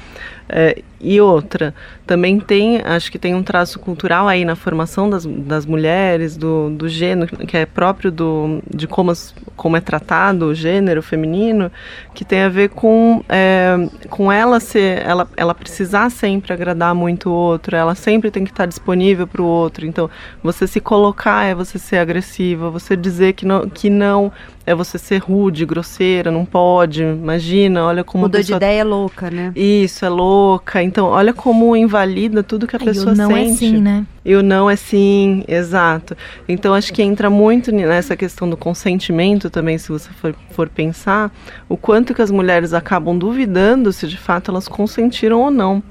É, 0.50 0.82
e 1.00 1.20
outra, 1.22 1.76
também 2.06 2.40
tem, 2.40 2.82
acho 2.82 3.12
que 3.12 3.20
tem 3.20 3.36
um 3.36 3.44
traço 3.44 3.78
cultural 3.80 4.28
aí 4.28 4.46
na 4.46 4.56
formação 4.56 5.10
das, 5.10 5.26
das 5.26 5.66
mulheres, 5.66 6.36
do, 6.36 6.70
do 6.70 6.90
gênero, 6.90 7.38
que 7.46 7.56
é 7.56 7.66
próprio 7.66 8.10
do, 8.10 8.62
de 8.74 8.88
como, 8.88 9.12
as, 9.12 9.36
como 9.56 9.78
é 9.78 9.82
tratado 9.82 10.46
o 10.46 10.56
gênero 10.56 11.04
feminino, 11.04 11.72
que 12.16 12.26
tem 12.26 12.42
a 12.42 12.50
ver 12.50 12.70
com, 12.70 13.24
é, 13.30 13.76
com 14.10 14.32
ela 14.32 14.60
ser, 14.60 15.06
ela, 15.06 15.28
ela 15.36 15.54
precisar 15.54 16.10
sempre 16.10 16.54
agradar 16.54 16.96
muito 16.96 17.30
o 17.30 17.34
outro, 17.34 17.76
ela 17.76 17.94
sempre 17.94 18.32
tem 18.32 18.44
que 18.44 18.52
estar 18.52 18.66
disponível 18.66 19.28
para 19.28 19.42
o 19.42 19.46
outro. 19.46 19.86
Então, 19.86 20.10
você 20.42 20.66
se 20.66 20.80
colocar 20.80 21.44
é 21.44 21.54
você 21.54 21.78
ser 21.78 21.98
agressiva, 21.98 22.72
você 22.72 22.96
dizer 22.96 23.34
que 23.34 23.46
não, 23.46 23.70
que 23.70 23.90
não 23.90 24.32
é 24.68 24.76
você 24.76 24.98
ser 24.98 25.20
rude, 25.20 25.66
grosseira, 25.66 26.30
não 26.30 26.44
pode. 26.44 27.02
Imagina, 27.02 27.86
olha 27.86 28.04
como. 28.04 28.24
Mudou 28.24 28.38
pessoa... 28.38 28.60
de 28.60 28.66
ideia 28.66 28.82
é 28.82 28.84
louca, 28.84 29.32
né? 29.32 29.54
Isso, 29.56 30.04
é 30.04 30.10
louca. 30.10 30.84
Então, 30.84 31.08
olha 31.08 31.34
como 31.34 31.74
invalida 31.74 32.44
tudo 32.44 32.68
que 32.68 32.76
a 32.76 32.80
Ai, 32.80 32.86
pessoa 32.86 33.16
não 33.16 33.32
é 33.32 33.46
sente. 33.46 33.54
É 33.54 33.70
sim, 33.70 33.78
né? 33.78 34.06
E 34.26 34.36
o 34.36 34.44
não 34.44 34.70
é 34.70 34.76
sim, 34.76 35.46
exato. 35.48 36.18
Então, 36.50 36.74
acho 36.74 36.92
que 36.92 37.02
entra 37.02 37.30
muito 37.30 37.72
nessa 37.72 38.18
questão 38.18 38.50
do 38.50 38.58
consentimento 38.58 39.50
também, 39.50 39.78
se 39.78 39.88
você 39.88 40.10
for, 40.10 40.36
for 40.52 40.68
pensar, 40.68 41.34
o 41.70 41.78
quanto 41.78 42.14
que 42.14 42.22
as 42.22 42.30
mulheres 42.30 42.74
acabam 42.74 43.18
duvidando 43.18 43.94
se 43.94 44.06
de 44.06 44.18
fato 44.18 44.52
elas 44.52 44.68
consentiram 44.68 45.40
ou 45.44 45.50
não. 45.50 45.82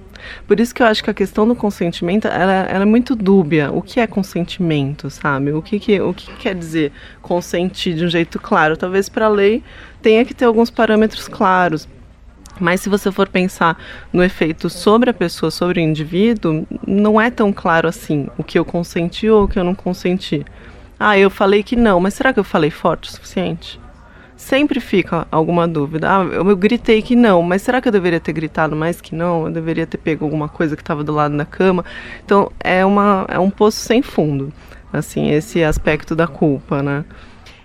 Por 0.46 0.60
isso 0.60 0.74
que 0.74 0.82
eu 0.82 0.86
acho 0.86 1.02
que 1.02 1.10
a 1.10 1.14
questão 1.14 1.46
do 1.46 1.54
consentimento 1.54 2.26
ela, 2.28 2.52
ela 2.52 2.82
é 2.82 2.86
muito 2.86 3.14
dúbia. 3.14 3.70
O 3.72 3.82
que 3.82 4.00
é 4.00 4.06
consentimento, 4.06 5.10
sabe? 5.10 5.52
O 5.52 5.62
que, 5.62 5.78
que, 5.78 6.00
o 6.00 6.12
que 6.12 6.32
quer 6.36 6.54
dizer 6.54 6.92
consentir 7.22 7.94
de 7.94 8.04
um 8.04 8.08
jeito 8.08 8.38
claro? 8.38 8.76
Talvez 8.76 9.08
para 9.08 9.26
a 9.26 9.28
lei 9.30 9.62
tenha 10.02 10.24
que 10.24 10.34
ter 10.34 10.44
alguns 10.44 10.70
parâmetros 10.70 11.28
claros. 11.28 11.88
Mas 12.58 12.80
se 12.80 12.88
você 12.88 13.12
for 13.12 13.28
pensar 13.28 13.78
no 14.12 14.22
efeito 14.22 14.70
sobre 14.70 15.10
a 15.10 15.14
pessoa, 15.14 15.50
sobre 15.50 15.80
o 15.80 15.82
indivíduo, 15.82 16.66
não 16.86 17.20
é 17.20 17.30
tão 17.30 17.52
claro 17.52 17.88
assim 17.88 18.28
o 18.38 18.42
que 18.42 18.58
eu 18.58 18.64
consenti 18.64 19.28
ou 19.28 19.44
o 19.44 19.48
que 19.48 19.58
eu 19.58 19.64
não 19.64 19.74
consenti. 19.74 20.44
Ah, 20.98 21.18
eu 21.18 21.28
falei 21.28 21.62
que 21.62 21.76
não, 21.76 22.00
mas 22.00 22.14
será 22.14 22.32
que 22.32 22.40
eu 22.40 22.44
falei 22.44 22.70
forte 22.70 23.10
o 23.10 23.12
suficiente? 23.12 23.78
Sempre 24.36 24.80
fica 24.80 25.26
alguma 25.30 25.66
dúvida. 25.66 26.08
Ah, 26.10 26.22
eu, 26.22 26.48
eu 26.48 26.56
gritei 26.56 27.00
que 27.00 27.16
não, 27.16 27.40
mas 27.42 27.62
será 27.62 27.80
que 27.80 27.88
eu 27.88 27.92
deveria 27.92 28.20
ter 28.20 28.32
gritado 28.32 28.76
mais 28.76 29.00
que 29.00 29.14
não? 29.14 29.46
Eu 29.46 29.52
deveria 29.52 29.86
ter 29.86 29.96
pego 29.96 30.24
alguma 30.24 30.48
coisa 30.48 30.76
que 30.76 30.82
estava 30.82 31.02
do 31.02 31.12
lado 31.12 31.34
da 31.36 31.44
cama? 31.46 31.84
Então 32.24 32.52
é, 32.60 32.84
uma, 32.84 33.24
é 33.28 33.38
um 33.38 33.50
poço 33.50 33.78
sem 33.78 34.02
fundo, 34.02 34.52
assim, 34.92 35.30
esse 35.30 35.64
aspecto 35.64 36.14
da 36.14 36.26
culpa, 36.26 36.82
né? 36.82 37.04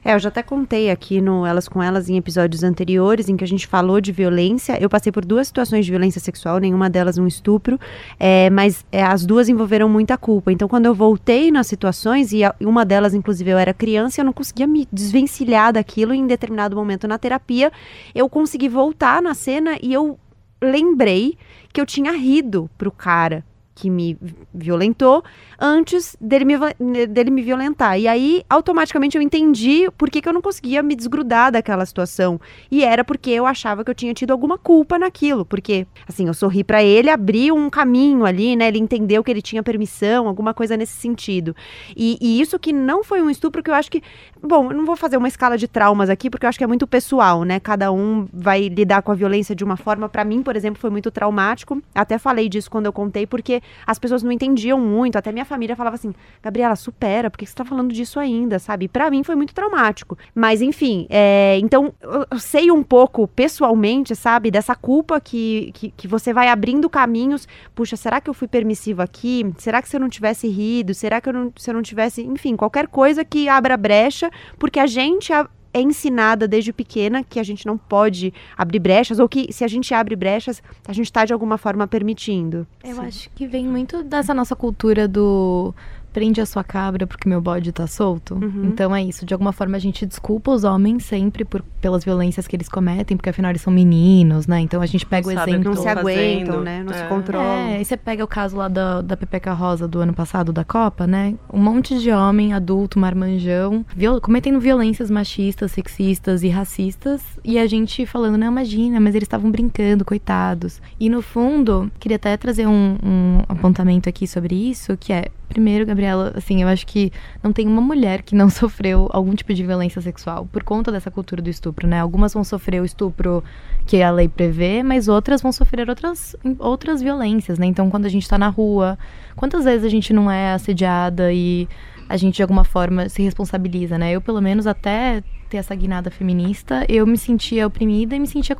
É, 0.03 0.15
eu 0.15 0.19
já 0.19 0.29
até 0.29 0.41
contei 0.41 0.89
aqui 0.89 1.21
no 1.21 1.45
Elas 1.45 1.69
com 1.69 1.81
Elas 1.81 2.09
em 2.09 2.17
episódios 2.17 2.63
anteriores 2.63 3.29
em 3.29 3.37
que 3.37 3.43
a 3.43 3.47
gente 3.47 3.67
falou 3.67 4.01
de 4.01 4.11
violência. 4.11 4.81
Eu 4.81 4.89
passei 4.89 5.11
por 5.11 5.23
duas 5.23 5.47
situações 5.47 5.85
de 5.85 5.91
violência 5.91 6.19
sexual, 6.19 6.57
nenhuma 6.57 6.89
delas 6.89 7.19
um 7.19 7.27
estupro, 7.27 7.79
é, 8.19 8.49
mas 8.49 8.83
é, 8.91 9.03
as 9.03 9.25
duas 9.25 9.47
envolveram 9.47 9.87
muita 9.87 10.17
culpa. 10.17 10.51
Então, 10.51 10.67
quando 10.67 10.87
eu 10.87 10.95
voltei 10.95 11.51
nas 11.51 11.67
situações, 11.67 12.31
e 12.33 12.43
a, 12.43 12.55
uma 12.59 12.83
delas, 12.83 13.13
inclusive, 13.13 13.51
eu 13.51 13.59
era 13.59 13.75
criança, 13.75 14.21
eu 14.21 14.25
não 14.25 14.33
conseguia 14.33 14.65
me 14.65 14.87
desvencilhar 14.91 15.71
daquilo. 15.71 16.15
E 16.15 16.17
em 16.17 16.25
determinado 16.25 16.75
momento 16.75 17.07
na 17.07 17.19
terapia, 17.19 17.71
eu 18.15 18.27
consegui 18.27 18.67
voltar 18.67 19.21
na 19.21 19.35
cena 19.35 19.77
e 19.83 19.93
eu 19.93 20.17
lembrei 20.59 21.37
que 21.71 21.79
eu 21.79 21.85
tinha 21.85 22.11
rido 22.11 22.69
pro 22.75 22.91
cara 22.91 23.43
que 23.73 23.89
me 23.89 24.17
violentou 24.53 25.23
antes 25.59 26.15
dele 26.19 26.45
me, 26.45 27.07
dele 27.07 27.31
me 27.31 27.41
violentar. 27.41 27.99
E 27.99 28.07
aí, 28.07 28.43
automaticamente, 28.49 29.15
eu 29.15 29.21
entendi 29.21 29.89
por 29.97 30.09
que, 30.09 30.21
que 30.21 30.27
eu 30.27 30.33
não 30.33 30.41
conseguia 30.41 30.83
me 30.83 30.95
desgrudar 30.95 31.51
daquela 31.51 31.85
situação. 31.85 32.39
E 32.69 32.83
era 32.83 33.03
porque 33.03 33.29
eu 33.29 33.45
achava 33.45 33.83
que 33.83 33.91
eu 33.91 33.95
tinha 33.95 34.13
tido 34.13 34.31
alguma 34.31 34.57
culpa 34.57 34.99
naquilo. 34.99 35.45
Porque, 35.45 35.87
assim, 36.07 36.27
eu 36.27 36.33
sorri 36.33 36.63
para 36.63 36.83
ele, 36.83 37.09
abri 37.09 37.51
um 37.51 37.69
caminho 37.69 38.25
ali, 38.25 38.55
né? 38.55 38.67
Ele 38.67 38.79
entendeu 38.79 39.23
que 39.23 39.31
ele 39.31 39.41
tinha 39.41 39.63
permissão, 39.63 40.27
alguma 40.27 40.53
coisa 40.53 40.75
nesse 40.75 40.93
sentido. 40.93 41.55
E, 41.95 42.17
e 42.19 42.41
isso 42.41 42.59
que 42.59 42.73
não 42.73 43.03
foi 43.03 43.21
um 43.21 43.29
estupro, 43.29 43.63
que 43.63 43.69
eu 43.69 43.75
acho 43.75 43.89
que. 43.91 44.01
Bom, 44.41 44.71
eu 44.71 44.77
não 44.77 44.85
vou 44.85 44.95
fazer 44.95 45.17
uma 45.17 45.27
escala 45.27 45.57
de 45.57 45.67
traumas 45.67 46.09
aqui, 46.09 46.29
porque 46.29 46.45
eu 46.45 46.49
acho 46.49 46.57
que 46.57 46.63
é 46.63 46.67
muito 46.67 46.87
pessoal, 46.87 47.43
né? 47.43 47.59
Cada 47.59 47.91
um 47.91 48.27
vai 48.33 48.67
lidar 48.67 49.01
com 49.01 49.11
a 49.11 49.15
violência 49.15 49.55
de 49.55 49.63
uma 49.63 49.77
forma. 49.77 50.09
Para 50.09 50.25
mim, 50.25 50.41
por 50.41 50.55
exemplo, 50.55 50.81
foi 50.81 50.89
muito 50.89 51.11
traumático. 51.11 51.81
Até 51.93 52.17
falei 52.17 52.49
disso 52.49 52.69
quando 52.69 52.87
eu 52.87 52.93
contei, 52.93 53.27
porque 53.27 53.60
as 53.85 53.99
pessoas 53.99 54.23
não 54.23 54.31
entendiam 54.31 54.79
muito. 54.79 55.17
Até 55.17 55.31
minha 55.31 55.45
família 55.45 55.75
falava 55.75 55.95
assim: 55.95 56.13
Gabriela, 56.41 56.75
supera, 56.75 57.29
por 57.29 57.37
que 57.37 57.45
você 57.45 57.55
tá 57.55 57.65
falando 57.65 57.93
disso 57.93 58.19
ainda, 58.19 58.59
sabe? 58.59 58.87
Para 58.87 59.09
mim 59.09 59.23
foi 59.23 59.35
muito 59.35 59.53
traumático. 59.53 60.17
Mas, 60.33 60.61
enfim, 60.61 61.07
é, 61.09 61.57
então 61.61 61.93
eu 62.31 62.39
sei 62.39 62.71
um 62.71 62.83
pouco 62.83 63.27
pessoalmente, 63.27 64.15
sabe, 64.15 64.51
dessa 64.51 64.75
culpa 64.75 65.19
que, 65.19 65.71
que, 65.73 65.91
que 65.91 66.07
você 66.07 66.33
vai 66.33 66.47
abrindo 66.47 66.89
caminhos. 66.89 67.47
Puxa, 67.73 67.95
será 67.95 68.19
que 68.19 68.29
eu 68.29 68.33
fui 68.33 68.47
permissivo 68.47 69.01
aqui? 69.01 69.51
Será 69.57 69.81
que 69.81 69.89
se 69.89 69.95
eu 69.95 69.99
não 69.99 70.09
tivesse 70.09 70.47
rido? 70.47 70.93
Será 70.93 71.21
que 71.21 71.29
eu 71.29 71.33
não, 71.33 71.53
se 71.55 71.69
eu 71.69 71.73
não 71.73 71.81
tivesse. 71.81 72.21
Enfim, 72.21 72.55
qualquer 72.55 72.87
coisa 72.87 73.23
que 73.23 73.47
abra 73.47 73.77
brecha, 73.77 74.29
porque 74.57 74.79
a 74.79 74.87
gente 74.87 75.31
é 75.73 75.81
ensinada 75.81 76.47
desde 76.47 76.73
pequena 76.73 77.23
que 77.23 77.39
a 77.39 77.43
gente 77.43 77.65
não 77.65 77.77
pode 77.77 78.33
abrir 78.57 78.79
brechas, 78.79 79.19
ou 79.19 79.27
que 79.27 79.51
se 79.51 79.63
a 79.63 79.67
gente 79.67 79.93
abre 79.93 80.15
brechas, 80.15 80.61
a 80.87 80.93
gente 80.93 81.05
está 81.05 81.25
de 81.25 81.33
alguma 81.33 81.57
forma 81.57 81.87
permitindo. 81.87 82.67
Eu 82.83 82.95
Sim. 82.95 83.01
acho 83.01 83.29
que 83.31 83.47
vem 83.47 83.67
muito 83.67 84.03
dessa 84.03 84.33
nossa 84.33 84.55
cultura 84.55 85.07
do 85.07 85.73
prende 86.11 86.41
a 86.41 86.45
sua 86.45 86.63
cabra 86.63 87.07
porque 87.07 87.27
meu 87.27 87.41
bode 87.41 87.71
tá 87.71 87.87
solto. 87.87 88.35
Uhum. 88.35 88.65
Então 88.65 88.95
é 88.95 89.03
isso. 89.03 89.25
De 89.25 89.33
alguma 89.33 89.51
forma 89.51 89.77
a 89.77 89.79
gente 89.79 90.05
desculpa 90.05 90.51
os 90.51 90.63
homens 90.63 91.05
sempre 91.05 91.43
por, 91.43 91.61
pelas 91.79 92.03
violências 92.03 92.47
que 92.47 92.55
eles 92.55 92.69
cometem, 92.69 93.17
porque 93.17 93.29
afinal 93.29 93.51
eles 93.51 93.61
são 93.61 93.71
meninos, 93.71 94.47
né? 94.47 94.59
Então 94.59 94.81
a 94.81 94.85
gente 94.85 95.05
pega 95.05 95.27
não 95.27 95.35
o 95.35 95.47
exemplo. 95.47 95.75
Não 95.75 95.81
se 95.81 95.87
aguentam, 95.87 96.61
né? 96.61 96.83
Não 96.83 96.93
é. 96.93 96.97
se 96.97 97.03
controlam. 97.05 97.47
É, 97.47 97.81
e 97.81 97.85
você 97.85 97.97
pega 97.97 98.23
o 98.23 98.27
caso 98.27 98.57
lá 98.57 98.67
da, 98.67 99.01
da 99.01 99.17
Pepeca 99.17 99.53
Rosa 99.53 99.87
do 99.87 99.99
ano 99.99 100.13
passado, 100.13 100.51
da 100.51 100.63
Copa, 100.63 101.07
né? 101.07 101.35
Um 101.51 101.59
monte 101.59 101.99
de 101.99 102.11
homem 102.11 102.53
adulto, 102.53 102.99
marmanjão, 102.99 103.85
viol 103.95 104.19
cometendo 104.21 104.59
violências 104.59 105.09
machistas, 105.09 105.71
sexistas 105.71 106.43
e 106.43 106.49
racistas. 106.49 107.21
E 107.43 107.57
a 107.57 107.65
gente 107.65 108.05
falando, 108.05 108.37
não, 108.37 108.47
imagina, 108.47 108.99
mas 108.99 109.15
eles 109.15 109.25
estavam 109.25 109.49
brincando, 109.49 110.05
coitados. 110.05 110.81
E 110.99 111.09
no 111.09 111.21
fundo, 111.21 111.91
queria 111.99 112.17
até 112.17 112.35
trazer 112.37 112.67
um, 112.67 112.97
um 113.03 113.39
apontamento 113.47 114.07
aqui 114.07 114.27
sobre 114.27 114.55
isso, 114.55 114.97
que 114.97 115.13
é 115.13 115.29
Primeiro, 115.51 115.85
Gabriela, 115.85 116.31
assim, 116.33 116.61
eu 116.61 116.67
acho 116.69 116.87
que 116.87 117.11
não 117.43 117.51
tem 117.51 117.67
uma 117.67 117.81
mulher 117.81 118.21
que 118.21 118.33
não 118.33 118.47
sofreu 118.49 119.09
algum 119.11 119.35
tipo 119.35 119.53
de 119.53 119.61
violência 119.65 120.01
sexual 120.01 120.47
por 120.49 120.63
conta 120.63 120.93
dessa 120.93 121.11
cultura 121.11 121.41
do 121.41 121.49
estupro, 121.49 121.85
né? 121.85 121.99
Algumas 121.99 122.33
vão 122.33 122.41
sofrer 122.41 122.81
o 122.81 122.85
estupro 122.85 123.43
que 123.85 124.01
a 124.01 124.09
lei 124.09 124.29
prevê, 124.29 124.81
mas 124.81 125.09
outras 125.09 125.41
vão 125.41 125.51
sofrer 125.51 125.89
outras, 125.89 126.37
outras 126.57 127.01
violências, 127.01 127.59
né? 127.59 127.65
Então, 127.65 127.89
quando 127.89 128.05
a 128.05 128.09
gente 128.09 128.29
tá 128.29 128.37
na 128.37 128.47
rua, 128.47 128.97
quantas 129.35 129.65
vezes 129.65 129.83
a 129.83 129.89
gente 129.89 130.13
não 130.13 130.31
é 130.31 130.53
assediada 130.53 131.33
e 131.33 131.67
a 132.07 132.15
gente 132.15 132.37
de 132.37 132.41
alguma 132.41 132.63
forma 132.63 133.09
se 133.09 133.21
responsabiliza, 133.21 133.97
né? 133.97 134.13
Eu, 134.13 134.21
pelo 134.21 134.41
menos, 134.41 134.65
até 134.65 135.21
ter 135.49 135.57
essa 135.57 135.75
guinada 135.75 136.09
feminista, 136.09 136.85
eu 136.87 137.05
me 137.05 137.17
sentia 137.17 137.67
oprimida 137.67 138.15
e 138.15 138.19
me 138.21 138.27
sentia 138.27 138.55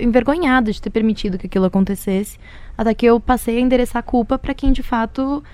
envergonhada 0.00 0.72
de 0.72 0.82
ter 0.82 0.90
permitido 0.90 1.38
que 1.38 1.46
aquilo 1.46 1.64
acontecesse, 1.64 2.40
até 2.76 2.92
que 2.92 3.06
eu 3.06 3.20
passei 3.20 3.58
a 3.58 3.60
endereçar 3.60 4.00
a 4.00 4.02
culpa 4.02 4.36
para 4.36 4.52
quem 4.52 4.72
de 4.72 4.82
fato 4.82 5.44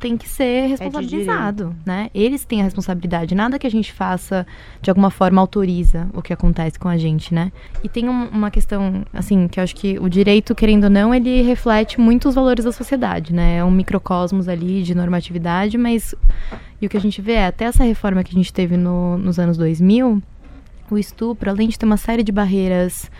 tem 0.00 0.16
que 0.16 0.28
ser 0.28 0.64
é 0.64 0.66
responsabilizado, 0.66 1.76
é 1.86 1.88
né? 1.88 2.10
Eles 2.14 2.44
têm 2.44 2.60
a 2.60 2.64
responsabilidade. 2.64 3.34
Nada 3.34 3.58
que 3.58 3.66
a 3.66 3.70
gente 3.70 3.92
faça 3.92 4.46
de 4.80 4.90
alguma 4.90 5.10
forma 5.10 5.40
autoriza 5.40 6.08
o 6.14 6.22
que 6.22 6.32
acontece 6.32 6.78
com 6.78 6.88
a 6.88 6.96
gente, 6.96 7.34
né? 7.34 7.52
E 7.84 7.88
tem 7.88 8.08
um, 8.08 8.28
uma 8.28 8.50
questão, 8.50 9.04
assim, 9.12 9.46
que 9.46 9.60
eu 9.60 9.64
acho 9.64 9.76
que 9.76 9.98
o 9.98 10.08
direito, 10.08 10.54
querendo 10.54 10.84
ou 10.84 10.90
não, 10.90 11.14
ele 11.14 11.42
reflete 11.42 12.00
muito 12.00 12.28
os 12.28 12.34
valores 12.34 12.64
da 12.64 12.72
sociedade, 12.72 13.32
né? 13.32 13.58
É 13.58 13.64
um 13.64 13.70
microcosmos 13.70 14.48
ali 14.48 14.82
de 14.82 14.94
normatividade, 14.94 15.76
mas 15.76 16.14
e 16.80 16.86
o 16.86 16.88
que 16.88 16.96
a 16.96 17.00
gente 17.00 17.20
vê 17.20 17.32
é 17.32 17.46
até 17.46 17.66
essa 17.66 17.84
reforma 17.84 18.24
que 18.24 18.34
a 18.34 18.38
gente 18.38 18.52
teve 18.52 18.76
no, 18.76 19.18
nos 19.18 19.38
anos 19.38 19.58
2000, 19.58 20.22
o 20.90 20.98
estupro, 20.98 21.50
além 21.50 21.68
de 21.68 21.78
ter 21.78 21.84
uma 21.84 21.98
série 21.98 22.22
de 22.22 22.32
barreiras 22.32 23.10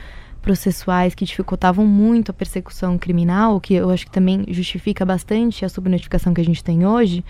processuais 0.40 1.14
que 1.14 1.24
dificultavam 1.24 1.87
muito 1.87 2.31
a 2.31 2.35
persecução 2.35 2.98
criminal, 2.98 3.61
que 3.61 3.74
eu 3.74 3.90
acho 3.90 4.07
que 4.07 4.12
também 4.12 4.44
justifica 4.48 5.05
bastante 5.05 5.64
a 5.64 5.68
subnotificação 5.68 6.35
que 6.35 6.40
a 6.40 6.44
gente 6.44 6.64
tem 6.64 6.87
hoje, 6.87 7.24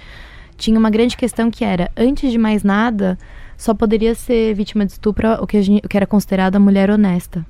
tinha 0.56 0.78
uma 0.78 0.90
grande 0.90 1.16
questão 1.16 1.50
que 1.50 1.64
era, 1.64 1.90
antes 1.96 2.30
de 2.30 2.38
mais 2.38 2.62
nada, 2.62 3.18
só 3.56 3.74
poderia 3.74 4.14
ser 4.14 4.54
vítima 4.54 4.84
de 4.84 4.92
estupro 4.92 5.28
o 5.42 5.46
que, 5.46 5.60
gente, 5.62 5.84
o 5.84 5.88
que 5.88 5.96
era 5.96 6.06
considerada 6.06 6.58
mulher 6.58 6.90
honesta. 6.90 7.44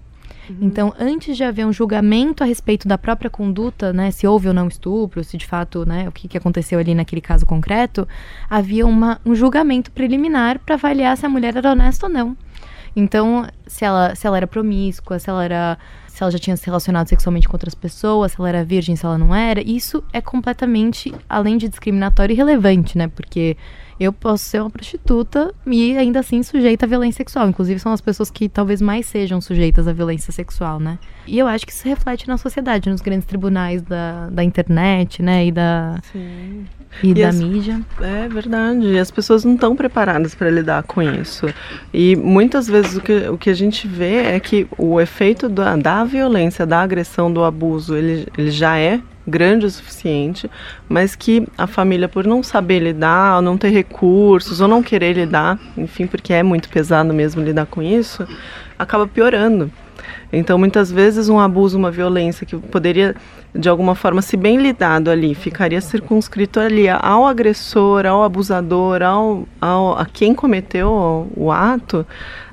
Uhum. 0.49 0.57
Então, 0.63 0.95
antes 0.99 1.37
de 1.37 1.45
haver 1.45 1.67
um 1.67 1.73
julgamento 1.73 2.43
a 2.43 2.47
respeito 2.47 2.89
da 2.89 2.99
própria 2.99 3.31
conduta, 3.31 3.93
né, 3.93 4.11
se 4.11 4.27
houve 4.27 4.49
ou 4.49 4.55
não 4.55 4.67
estupro, 4.69 5.23
se 5.23 5.37
de 5.37 5.47
fato, 5.47 5.87
né, 5.87 6.09
o 6.09 6.13
que, 6.13 6.27
que 6.27 6.39
aconteceu 6.39 6.79
ali 6.79 6.95
naquele 6.95 7.21
caso 7.21 7.47
concreto, 7.47 8.07
havia 8.49 8.87
uma, 8.87 9.21
um 9.25 9.35
julgamento 9.35 9.91
preliminar 9.93 10.59
para 10.59 10.75
avaliar 10.75 11.17
se 11.17 11.25
a 11.25 11.29
mulher 11.29 11.57
era 11.57 11.73
honesta 11.73 12.07
ou 12.07 12.13
não. 12.13 12.37
Então, 12.95 13.47
se 13.67 13.85
ela, 13.85 14.15
se 14.15 14.27
ela 14.27 14.37
era 14.37 14.47
promíscua, 14.47 15.19
se 15.19 15.31
ela 15.31 15.45
era. 15.45 15.79
Se 16.09 16.23
ela 16.23 16.31
já 16.31 16.39
tinha 16.39 16.57
se 16.57 16.67
relacionado 16.67 17.07
sexualmente 17.07 17.49
com 17.49 17.55
outras 17.55 17.75
pessoas, 17.75 18.33
se 18.33 18.41
ela 18.41 18.49
era 18.49 18.65
virgem, 18.65 18.97
se 18.97 19.07
ela 19.07 19.17
não 19.17 19.35
era, 19.35 19.63
isso 19.63 20.03
é 20.13 20.21
completamente, 20.21 21.15
além 21.29 21.57
de 21.57 21.69
discriminatório, 21.69 22.35
irrelevante, 22.35 22.99
né? 22.99 23.09
Porque 23.09 23.57
eu 24.01 24.15
posso 24.15 24.45
ser 24.45 24.63
uma 24.63 24.71
prostituta 24.71 25.55
e 25.67 25.95
ainda 25.95 26.21
assim 26.21 26.43
sujeita 26.43 26.87
à 26.87 26.89
violência 26.89 27.19
sexual. 27.19 27.47
Inclusive, 27.51 27.79
são 27.79 27.93
as 27.93 28.01
pessoas 28.01 28.31
que 28.31 28.49
talvez 28.49 28.81
mais 28.81 29.05
sejam 29.05 29.43
sujeitas 29.43 29.87
à 29.87 29.93
violência 29.93 30.33
sexual, 30.33 30.81
né? 30.81 30.99
E 31.27 31.39
eu 31.39 31.47
acho 31.47 31.67
que 31.67 31.73
isso 31.73 31.87
reflete 31.87 32.27
na 32.27 32.39
sociedade, 32.39 32.89
nos 32.89 33.03
grandes 33.03 33.27
tribunais 33.27 33.83
da, 33.83 34.31
da 34.31 34.43
internet, 34.43 35.23
né? 35.23 35.45
E 35.45 35.53
da. 35.53 35.99
Sim. 36.11 36.65
E, 37.03 37.11
e 37.11 37.15
da 37.15 37.29
as, 37.29 37.37
mídia. 37.37 37.81
É 38.01 38.27
verdade. 38.27 38.99
As 38.99 39.11
pessoas 39.11 39.45
não 39.45 39.55
estão 39.55 39.77
preparadas 39.77 40.35
para 40.35 40.49
lidar 40.49 40.83
com 40.85 41.03
isso. 41.03 41.47
E 41.93 42.17
muitas 42.17 42.67
vezes 42.67 42.97
o 42.97 43.03
que, 43.03 43.29
o 43.29 43.37
que 43.37 43.51
a 43.51 43.55
gente 43.55 43.87
vê 43.87 44.23
é 44.23 44.41
que 44.41 44.67
o 44.79 44.99
efeito 44.99 45.47
da, 45.47 45.77
da 45.77 46.05
violência, 46.05 46.67
da 46.67 46.81
agressão, 46.81 47.31
do 47.31 47.45
abuso, 47.45 47.95
ele, 47.95 48.27
ele 48.37 48.51
já 48.51 48.79
é 48.79 49.01
grande 49.27 49.67
o 49.67 49.71
suficiente, 49.71 50.51
mas 50.89 51.15
que 51.15 51.47
a 51.57 51.67
família, 51.67 52.09
por 52.09 52.27
não 52.27 52.43
saber 52.43 52.81
lidar, 52.81 53.37
ou 53.37 53.43
não 53.43 53.57
ter 53.57 53.71
recursos, 53.71 54.61
ou 54.61 54.69
não 54.69 54.83
querer 54.83 55.13
lidar, 55.15 55.59
enfim, 55.77 56.07
porque 56.07 56.33
é 56.33 56.43
muito 56.43 56.69
pesado 56.69 57.13
mesmo 57.13 57.43
lidar 57.43 57.67
com 57.67 57.83
isso, 57.83 58.27
acaba 58.79 59.07
piorando. 59.07 59.71
Então, 60.33 60.57
muitas 60.57 60.91
vezes, 60.91 61.29
um 61.29 61.41
abuso, 61.41 61.77
uma 61.77 61.91
violência 61.91 62.47
que 62.47 62.57
poderia, 62.57 63.17
de 63.55 63.69
alguma 63.69 63.95
forma, 63.95 64.23
se 64.23 64.37
bem 64.37 64.59
lidado 64.59 65.11
ali, 65.11 65.35
ficaria 65.35 65.81
circunscrito 65.81 66.61
ali 66.61 66.89
ao 66.89 67.27
agressor, 67.27 68.07
ao 68.07 68.23
abusador, 68.23 69.03
ao, 69.03 69.49
ao 69.61 69.99
a 69.99 70.07
quem 70.07 70.33
cometeu 70.35 71.29
o 71.37 71.51
ato, 71.51 72.07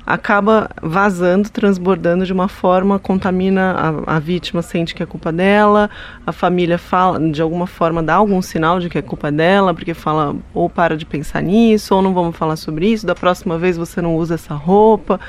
acaba 0.08 0.70
vazando, 0.82 1.50
transbordando 1.50 2.24
de 2.24 2.32
uma 2.32 2.48
forma, 2.48 2.98
contamina 2.98 4.02
a, 4.06 4.16
a 4.16 4.18
vítima, 4.18 4.62
sente 4.62 4.94
que 4.94 5.02
é 5.02 5.06
culpa 5.06 5.30
dela, 5.30 5.90
a 6.26 6.32
família 6.32 6.78
fala, 6.78 7.20
de 7.20 7.42
alguma 7.42 7.66
forma 7.66 8.02
dá 8.02 8.14
algum 8.14 8.40
sinal 8.40 8.80
de 8.80 8.88
que 8.88 8.96
é 8.96 9.02
culpa 9.02 9.30
dela, 9.30 9.74
porque 9.74 9.92
fala 9.92 10.34
ou 10.54 10.70
para 10.70 10.96
de 10.96 11.04
pensar 11.04 11.42
nisso, 11.42 11.94
ou 11.94 12.00
não 12.00 12.14
vamos 12.14 12.34
falar 12.34 12.56
sobre 12.56 12.90
isso, 12.90 13.06
da 13.06 13.14
próxima 13.14 13.58
vez 13.58 13.76
você 13.76 14.00
não 14.00 14.16
usa 14.16 14.36
essa 14.36 14.54
roupa 14.54 15.20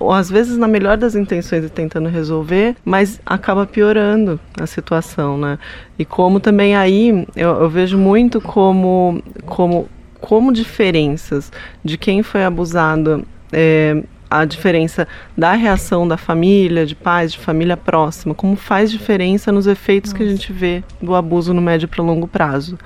ou 0.00 0.10
às 0.12 0.28
vezes 0.28 0.58
na 0.58 0.66
melhor 0.66 0.96
das 0.96 1.14
intenções 1.14 1.64
e 1.64 1.68
tentando 1.68 2.08
resolver, 2.08 2.74
mas 2.84 3.20
acaba 3.24 3.64
piorando 3.64 4.40
a 4.60 4.66
situação, 4.66 5.38
né? 5.38 5.56
E 5.96 6.04
como 6.04 6.40
também 6.40 6.74
aí 6.74 7.24
eu, 7.36 7.50
eu 7.50 7.70
vejo 7.70 7.96
muito 7.96 8.40
como, 8.40 9.22
como, 9.46 9.88
como 10.20 10.52
diferenças 10.52 11.52
de 11.84 11.96
quem 11.96 12.24
foi 12.24 12.44
abusado. 12.44 13.24
É, 13.52 14.02
a 14.30 14.44
diferença 14.44 15.08
da 15.36 15.52
reação 15.54 16.06
da 16.06 16.16
família, 16.16 16.86
de 16.86 16.94
pais, 16.94 17.32
de 17.32 17.38
família 17.38 17.76
próxima, 17.76 18.32
como 18.32 18.54
faz 18.54 18.90
diferença 18.90 19.50
nos 19.50 19.66
efeitos 19.66 20.12
Nossa. 20.12 20.22
que 20.22 20.28
a 20.28 20.32
gente 20.32 20.52
vê 20.52 20.84
do 21.02 21.16
abuso 21.16 21.52
no 21.52 21.60
médio 21.60 21.88
para 21.88 22.02
longo 22.02 22.28
prazo 22.28 22.78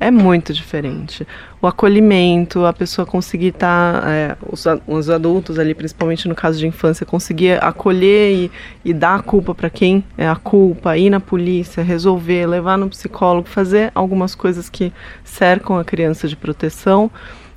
é 0.00 0.10
muito 0.10 0.52
diferente. 0.52 1.26
O 1.60 1.66
acolhimento, 1.66 2.64
a 2.64 2.72
pessoa 2.72 3.04
conseguir 3.04 3.48
estar, 3.48 4.02
tá, 4.02 4.10
é, 4.10 4.36
os, 4.48 4.64
os, 4.86 5.10
adultos 5.10 5.58
ali, 5.58 5.74
principalmente 5.74 6.28
no 6.28 6.34
caso 6.34 6.58
de 6.58 6.66
infância, 6.66 7.04
conseguir 7.04 7.62
acolher 7.62 8.32
e, 8.32 8.50
e 8.84 8.94
dar 8.94 9.16
a 9.16 9.22
culpa 9.22 9.54
para 9.54 9.68
quem 9.68 10.04
é 10.16 10.28
a 10.28 10.36
culpa, 10.36 10.96
ir 10.96 11.10
na 11.10 11.18
polícia, 11.18 11.82
resolver, 11.82 12.46
levar 12.46 12.78
no 12.78 12.88
psicólogo, 12.88 13.48
fazer 13.48 13.90
algumas 13.92 14.36
coisas 14.36 14.68
que 14.68 14.92
cercam 15.24 15.76
a 15.76 15.84
criança 15.84 16.28
de 16.28 16.36
proteção 16.36 17.10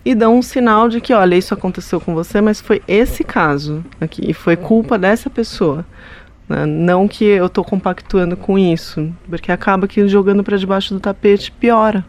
e 0.03 0.15
dão 0.15 0.37
um 0.37 0.41
sinal 0.41 0.89
de 0.89 0.99
que, 0.99 1.13
olha, 1.13 1.35
isso 1.35 1.53
aconteceu 1.53 2.01
com 2.01 2.13
você, 2.13 2.41
mas 2.41 2.59
foi 2.59 2.81
esse 2.87 3.23
caso 3.23 3.83
aqui 3.99 4.29
e 4.29 4.33
foi 4.33 4.55
culpa 4.55 4.97
dessa 4.97 5.29
pessoa. 5.29 5.85
Né? 6.51 6.65
Não 6.65 7.07
que 7.07 7.23
eu 7.23 7.45
estou 7.45 7.63
compactuando 7.63 8.35
com 8.35 8.59
isso, 8.59 9.09
porque 9.29 9.51
acaba 9.51 9.87
que 9.87 10.05
jogando 10.07 10.43
para 10.43 10.57
debaixo 10.57 10.93
do 10.93 10.99
tapete 10.99 11.51
piora. 11.51 12.03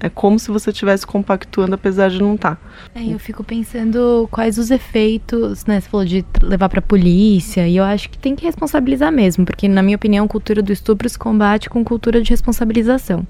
É 0.00 0.08
como 0.08 0.38
se 0.38 0.50
você 0.50 0.70
estivesse 0.70 1.06
compactuando, 1.06 1.74
apesar 1.74 2.08
de 2.08 2.20
não 2.20 2.36
estar. 2.36 2.54
Tá. 2.54 2.60
É, 2.94 3.04
eu 3.04 3.18
fico 3.18 3.42
pensando 3.42 4.26
quais 4.30 4.56
os 4.56 4.70
efeitos, 4.70 5.66
né? 5.66 5.80
Você 5.80 5.88
falou 5.90 6.06
de 6.06 6.24
levar 6.42 6.68
para 6.68 6.78
a 6.78 6.82
polícia, 6.82 7.68
e 7.68 7.76
eu 7.76 7.84
acho 7.84 8.08
que 8.08 8.16
tem 8.16 8.34
que 8.34 8.44
responsabilizar 8.44 9.12
mesmo, 9.12 9.44
porque, 9.44 9.68
na 9.68 9.82
minha 9.82 9.96
opinião, 9.96 10.26
cultura 10.26 10.62
do 10.62 10.72
estupro 10.72 11.08
se 11.08 11.18
combate 11.18 11.68
com 11.68 11.84
cultura 11.84 12.22
de 12.22 12.30
responsabilização. 12.30 13.26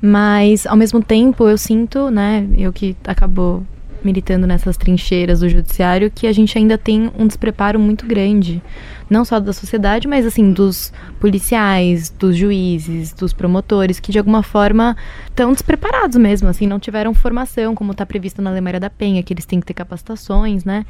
Mas, 0.00 0.66
ao 0.66 0.76
mesmo 0.76 1.02
tempo, 1.02 1.48
eu 1.48 1.58
sinto, 1.58 2.10
né? 2.10 2.46
Eu 2.56 2.72
que 2.72 2.96
acabou 3.04 3.62
militando 4.02 4.46
nessas 4.46 4.76
trincheiras 4.76 5.40
do 5.40 5.48
judiciário 5.48 6.10
que 6.10 6.26
a 6.26 6.32
gente 6.32 6.56
ainda 6.56 6.78
tem 6.78 7.10
um 7.18 7.26
despreparo 7.26 7.78
muito 7.78 8.06
grande, 8.06 8.62
não 9.08 9.24
só 9.24 9.38
da 9.38 9.52
sociedade, 9.52 10.08
mas 10.08 10.24
assim 10.24 10.52
dos 10.52 10.92
policiais, 11.18 12.10
dos 12.10 12.36
juízes, 12.36 13.12
dos 13.12 13.32
promotores 13.32 14.00
que 14.00 14.12
de 14.12 14.18
alguma 14.18 14.42
forma 14.42 14.96
estão 15.28 15.52
despreparados 15.52 16.16
mesmo, 16.16 16.48
assim, 16.48 16.66
não 16.66 16.78
tiveram 16.78 17.12
formação 17.14 17.74
como 17.74 17.92
está 17.92 18.06
previsto 18.06 18.40
na 18.40 18.50
Lei 18.50 18.60
Maria 18.60 18.80
da 18.80 18.90
Penha, 18.90 19.22
que 19.22 19.32
eles 19.32 19.44
têm 19.44 19.60
que 19.60 19.66
ter 19.66 19.74
capacitações, 19.74 20.64
né? 20.64 20.84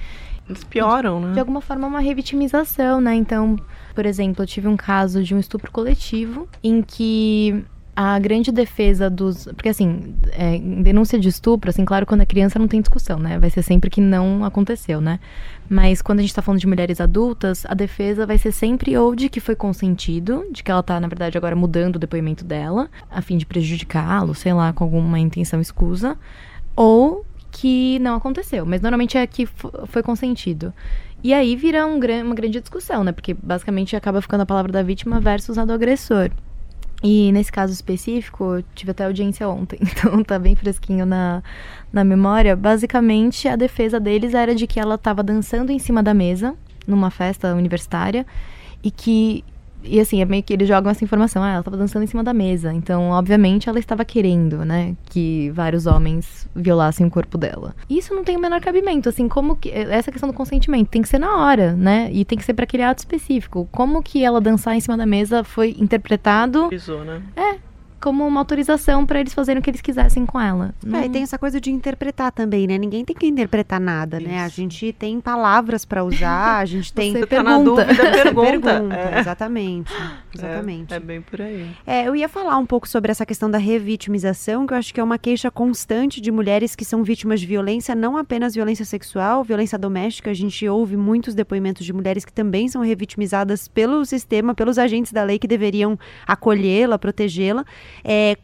Eles 0.48 0.64
pioram, 0.64 1.20
né? 1.20 1.32
De 1.32 1.40
alguma 1.40 1.60
forma 1.60 1.86
uma 1.86 2.00
revitimização, 2.00 3.00
né? 3.00 3.14
Então, 3.14 3.56
por 3.94 4.04
exemplo, 4.04 4.42
eu 4.42 4.46
tive 4.46 4.68
um 4.68 4.76
caso 4.76 5.22
de 5.22 5.34
um 5.34 5.38
estupro 5.38 5.70
coletivo 5.70 6.48
em 6.62 6.82
que 6.82 7.64
a 8.02 8.18
grande 8.18 8.50
defesa 8.50 9.10
dos. 9.10 9.44
Porque, 9.54 9.68
assim, 9.68 10.14
é, 10.32 10.58
denúncia 10.58 11.18
de 11.18 11.28
estupro, 11.28 11.68
assim, 11.68 11.84
claro, 11.84 12.06
quando 12.06 12.22
é 12.22 12.24
criança 12.24 12.58
não 12.58 12.66
tem 12.66 12.80
discussão, 12.80 13.18
né? 13.18 13.38
Vai 13.38 13.50
ser 13.50 13.60
sempre 13.60 13.90
que 13.90 14.00
não 14.00 14.42
aconteceu, 14.42 15.02
né? 15.02 15.20
Mas 15.68 16.00
quando 16.00 16.20
a 16.20 16.22
gente 16.22 16.34
tá 16.34 16.40
falando 16.40 16.58
de 16.58 16.66
mulheres 16.66 16.98
adultas, 16.98 17.66
a 17.66 17.74
defesa 17.74 18.24
vai 18.24 18.38
ser 18.38 18.52
sempre 18.52 18.96
ou 18.96 19.14
de 19.14 19.28
que 19.28 19.38
foi 19.38 19.54
consentido, 19.54 20.46
de 20.50 20.62
que 20.62 20.70
ela 20.70 20.82
tá, 20.82 20.98
na 20.98 21.08
verdade, 21.08 21.36
agora 21.36 21.54
mudando 21.54 21.96
o 21.96 21.98
depoimento 21.98 22.42
dela, 22.42 22.88
a 23.10 23.20
fim 23.20 23.36
de 23.36 23.44
prejudicá-lo, 23.44 24.34
sei 24.34 24.54
lá, 24.54 24.72
com 24.72 24.82
alguma 24.84 25.18
intenção 25.18 25.60
escusa, 25.60 26.16
ou 26.74 27.26
que 27.50 27.98
não 27.98 28.14
aconteceu. 28.14 28.64
Mas 28.64 28.80
normalmente 28.80 29.18
é 29.18 29.26
que 29.26 29.44
foi 29.44 30.02
consentido. 30.02 30.72
E 31.22 31.34
aí 31.34 31.54
vira 31.54 31.86
um, 31.86 31.96
uma 31.96 32.34
grande 32.34 32.60
discussão, 32.60 33.04
né? 33.04 33.12
Porque 33.12 33.34
basicamente 33.34 33.94
acaba 33.94 34.22
ficando 34.22 34.40
a 34.40 34.46
palavra 34.46 34.72
da 34.72 34.82
vítima 34.82 35.20
versus 35.20 35.58
a 35.58 35.66
do 35.66 35.74
agressor. 35.74 36.30
E 37.02 37.32
nesse 37.32 37.50
caso 37.50 37.72
específico, 37.72 38.56
eu 38.56 38.64
tive 38.74 38.90
até 38.90 39.04
audiência 39.06 39.48
ontem, 39.48 39.78
então 39.82 40.22
tá 40.22 40.38
bem 40.38 40.54
fresquinho 40.54 41.06
na, 41.06 41.42
na 41.92 42.04
memória. 42.04 42.54
Basicamente, 42.54 43.48
a 43.48 43.56
defesa 43.56 43.98
deles 43.98 44.34
era 44.34 44.54
de 44.54 44.66
que 44.66 44.78
ela 44.78 44.96
estava 44.96 45.22
dançando 45.22 45.72
em 45.72 45.78
cima 45.78 46.02
da 46.02 46.12
mesa, 46.12 46.54
numa 46.86 47.10
festa 47.10 47.54
universitária, 47.54 48.26
e 48.82 48.90
que 48.90 49.44
e 49.82 49.98
assim, 50.00 50.20
é 50.20 50.24
meio 50.24 50.42
que 50.42 50.52
eles 50.52 50.68
jogam 50.68 50.90
essa 50.90 51.04
informação. 51.04 51.42
Ah, 51.42 51.50
ela 51.50 51.58
estava 51.60 51.76
dançando 51.76 52.04
em 52.04 52.06
cima 52.06 52.22
da 52.22 52.32
mesa. 52.32 52.72
Então, 52.72 53.10
obviamente, 53.10 53.68
ela 53.68 53.78
estava 53.78 54.04
querendo, 54.04 54.64
né? 54.64 54.94
Que 55.06 55.50
vários 55.50 55.86
homens 55.86 56.48
violassem 56.54 57.06
o 57.06 57.10
corpo 57.10 57.38
dela. 57.38 57.74
Isso 57.88 58.14
não 58.14 58.24
tem 58.24 58.36
o 58.36 58.40
menor 58.40 58.60
cabimento. 58.60 59.08
Assim, 59.08 59.28
como 59.28 59.56
que. 59.56 59.70
Essa 59.70 60.10
questão 60.10 60.28
do 60.28 60.34
consentimento 60.34 60.88
tem 60.88 61.02
que 61.02 61.08
ser 61.08 61.18
na 61.18 61.36
hora, 61.36 61.72
né? 61.74 62.10
E 62.12 62.24
tem 62.24 62.38
que 62.38 62.44
ser 62.44 62.54
para 62.54 62.64
aquele 62.64 62.82
ato 62.82 62.98
específico. 62.98 63.68
Como 63.72 64.02
que 64.02 64.24
ela 64.24 64.40
dançar 64.40 64.74
em 64.76 64.80
cima 64.80 64.96
da 64.96 65.06
mesa 65.06 65.42
foi 65.44 65.74
interpretado. 65.78 66.68
Pisou, 66.68 67.04
né? 67.04 67.22
É, 67.36 67.69
como 68.00 68.26
uma 68.26 68.40
autorização 68.40 69.04
para 69.04 69.20
eles 69.20 69.34
fazerem 69.34 69.60
o 69.60 69.62
que 69.62 69.70
eles 69.70 69.80
quisessem 69.80 70.24
com 70.24 70.40
ela. 70.40 70.74
É, 70.92 71.06
e 71.06 71.08
tem 71.08 71.22
essa 71.22 71.38
coisa 71.38 71.60
de 71.60 71.70
interpretar 71.70 72.32
também, 72.32 72.66
né? 72.66 72.78
Ninguém 72.78 73.04
tem 73.04 73.14
que 73.14 73.26
interpretar 73.26 73.78
nada, 73.78 74.18
Isso. 74.18 74.28
né? 74.28 74.42
A 74.42 74.48
gente 74.48 74.92
tem 74.92 75.20
palavras 75.20 75.84
para 75.84 76.02
usar, 76.02 76.58
a 76.58 76.64
gente 76.66 76.92
tem. 76.92 77.12
Você 77.12 77.26
pergunta. 77.26 77.44
Tá 77.44 77.58
na 77.58 77.64
dúvida, 77.64 78.10
pergunta. 78.10 78.50
pergunta 78.50 78.94
é. 78.94 79.20
Exatamente. 79.20 79.92
Exatamente. 80.34 80.92
É, 80.92 80.96
é, 80.96 81.00
bem 81.00 81.20
por 81.20 81.42
aí. 81.42 81.70
É, 81.86 82.08
eu 82.08 82.16
ia 82.16 82.28
falar 82.28 82.56
um 82.56 82.66
pouco 82.66 82.88
sobre 82.88 83.10
essa 83.10 83.26
questão 83.26 83.50
da 83.50 83.58
revitimização, 83.58 84.66
que 84.66 84.72
eu 84.72 84.78
acho 84.78 84.94
que 84.94 85.00
é 85.00 85.04
uma 85.04 85.18
queixa 85.18 85.50
constante 85.50 86.20
de 86.20 86.30
mulheres 86.30 86.74
que 86.74 86.84
são 86.84 87.02
vítimas 87.02 87.40
de 87.40 87.46
violência, 87.46 87.94
não 87.94 88.16
apenas 88.16 88.54
violência 88.54 88.84
sexual, 88.84 89.44
violência 89.44 89.78
doméstica. 89.78 90.30
A 90.30 90.34
gente 90.34 90.66
ouve 90.68 90.96
muitos 90.96 91.34
depoimentos 91.34 91.84
de 91.84 91.92
mulheres 91.92 92.24
que 92.24 92.32
também 92.32 92.68
são 92.68 92.82
revitimizadas 92.82 93.68
pelo 93.68 94.04
sistema, 94.06 94.54
pelos 94.54 94.78
agentes 94.78 95.12
da 95.12 95.22
lei 95.22 95.38
que 95.38 95.46
deveriam 95.46 95.98
acolhê-la, 96.26 96.98
protegê-la. 96.98 97.64
É, 98.04 98.36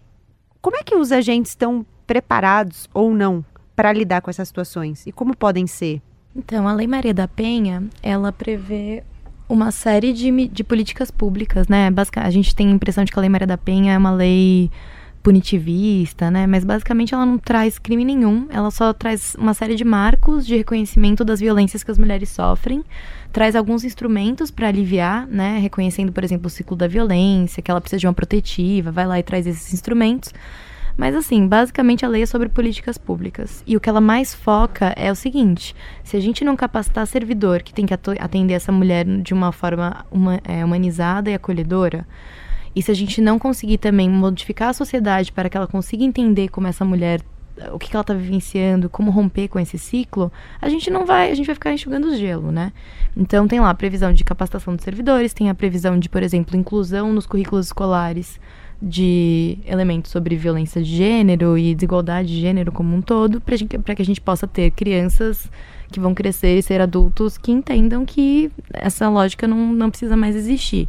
como 0.60 0.76
é 0.76 0.82
que 0.82 0.94
os 0.94 1.12
agentes 1.12 1.52
estão 1.52 1.84
preparados 2.06 2.88
ou 2.92 3.14
não 3.14 3.44
para 3.74 3.92
lidar 3.92 4.20
com 4.20 4.30
essas 4.30 4.48
situações? 4.48 5.06
E 5.06 5.12
como 5.12 5.36
podem 5.36 5.66
ser? 5.66 6.00
Então, 6.34 6.68
a 6.68 6.72
Lei 6.72 6.86
Maria 6.86 7.14
da 7.14 7.26
Penha, 7.26 7.84
ela 8.02 8.30
prevê 8.30 9.02
uma 9.48 9.70
série 9.70 10.12
de, 10.12 10.48
de 10.48 10.64
políticas 10.64 11.10
públicas, 11.10 11.68
né? 11.68 11.90
Basicamente, 11.90 12.28
a 12.28 12.32
gente 12.32 12.54
tem 12.54 12.68
a 12.68 12.72
impressão 12.72 13.04
de 13.04 13.12
que 13.12 13.18
a 13.18 13.20
Lei 13.20 13.30
Maria 13.30 13.46
da 13.46 13.56
Penha 13.56 13.94
é 13.94 13.98
uma 13.98 14.10
lei 14.10 14.70
punitivista, 15.26 16.30
né? 16.30 16.46
Mas 16.46 16.64
basicamente 16.64 17.12
ela 17.12 17.26
não 17.26 17.36
traz 17.36 17.80
crime 17.80 18.04
nenhum, 18.04 18.46
ela 18.48 18.70
só 18.70 18.92
traz 18.92 19.34
uma 19.36 19.54
série 19.54 19.74
de 19.74 19.84
marcos 19.84 20.46
de 20.46 20.56
reconhecimento 20.56 21.24
das 21.24 21.40
violências 21.40 21.82
que 21.82 21.90
as 21.90 21.98
mulheres 21.98 22.28
sofrem, 22.28 22.84
traz 23.32 23.56
alguns 23.56 23.82
instrumentos 23.82 24.52
para 24.52 24.68
aliviar, 24.68 25.26
né? 25.26 25.58
Reconhecendo, 25.58 26.12
por 26.12 26.22
exemplo, 26.22 26.46
o 26.46 26.50
ciclo 26.50 26.76
da 26.76 26.86
violência, 26.86 27.60
que 27.60 27.68
ela 27.68 27.80
precisa 27.80 27.98
de 27.98 28.06
uma 28.06 28.14
protetiva, 28.14 28.92
vai 28.92 29.04
lá 29.04 29.18
e 29.18 29.22
traz 29.24 29.48
esses 29.48 29.74
instrumentos. 29.74 30.32
Mas 30.96 31.12
assim, 31.12 31.48
basicamente 31.48 32.06
a 32.06 32.08
lei 32.08 32.22
é 32.22 32.26
sobre 32.26 32.48
políticas 32.48 32.96
públicas. 32.96 33.64
E 33.66 33.76
o 33.76 33.80
que 33.80 33.88
ela 33.88 34.00
mais 34.00 34.32
foca 34.32 34.94
é 34.96 35.10
o 35.10 35.16
seguinte: 35.16 35.74
se 36.04 36.16
a 36.16 36.20
gente 36.20 36.44
não 36.44 36.54
capacitar 36.54 37.04
servidor 37.04 37.64
que 37.64 37.74
tem 37.74 37.84
que 37.84 37.92
atender 37.92 38.54
essa 38.54 38.70
mulher 38.70 39.04
de 39.04 39.34
uma 39.34 39.50
forma 39.50 40.06
uma, 40.08 40.40
é, 40.44 40.64
humanizada 40.64 41.28
e 41.32 41.34
acolhedora, 41.34 42.06
e 42.76 42.82
se 42.82 42.90
a 42.90 42.94
gente 42.94 43.22
não 43.22 43.38
conseguir 43.38 43.78
também 43.78 44.08
modificar 44.08 44.68
a 44.68 44.72
sociedade 44.74 45.32
para 45.32 45.48
que 45.48 45.56
ela 45.56 45.66
consiga 45.66 46.04
entender 46.04 46.48
como 46.48 46.66
essa 46.66 46.84
mulher 46.84 47.22
o 47.72 47.78
que, 47.78 47.88
que 47.88 47.96
ela 47.96 48.02
está 48.02 48.12
vivenciando, 48.12 48.90
como 48.90 49.10
romper 49.10 49.48
com 49.48 49.58
esse 49.58 49.78
ciclo, 49.78 50.30
a 50.60 50.68
gente 50.68 50.90
não 50.90 51.06
vai, 51.06 51.30
a 51.30 51.34
gente 51.34 51.46
vai 51.46 51.54
ficar 51.54 51.72
enxugando 51.72 52.08
o 52.08 52.14
gelo, 52.14 52.52
né? 52.52 52.70
Então 53.16 53.48
tem 53.48 53.58
lá 53.58 53.70
a 53.70 53.74
previsão 53.74 54.12
de 54.12 54.22
capacitação 54.22 54.76
dos 54.76 54.84
servidores, 54.84 55.32
tem 55.32 55.48
a 55.48 55.54
previsão 55.54 55.98
de, 55.98 56.06
por 56.06 56.22
exemplo, 56.22 56.54
inclusão 56.54 57.14
nos 57.14 57.26
currículos 57.26 57.64
escolares 57.64 58.38
de 58.80 59.56
elementos 59.64 60.10
sobre 60.10 60.36
violência 60.36 60.82
de 60.82 60.94
gênero 60.94 61.56
e 61.56 61.74
desigualdade 61.74 62.28
de 62.28 62.40
gênero 62.42 62.70
como 62.70 62.94
um 62.94 63.00
todo, 63.00 63.40
para 63.40 63.94
que 63.94 64.02
a 64.02 64.04
gente 64.04 64.20
possa 64.20 64.46
ter 64.46 64.70
crianças 64.72 65.50
que 65.90 65.98
vão 65.98 66.14
crescer 66.14 66.58
e 66.58 66.62
ser 66.62 66.82
adultos 66.82 67.38
que 67.38 67.52
entendam 67.52 68.04
que 68.04 68.50
essa 68.74 69.08
lógica 69.08 69.48
não, 69.48 69.72
não 69.72 69.88
precisa 69.88 70.14
mais 70.14 70.36
existir. 70.36 70.86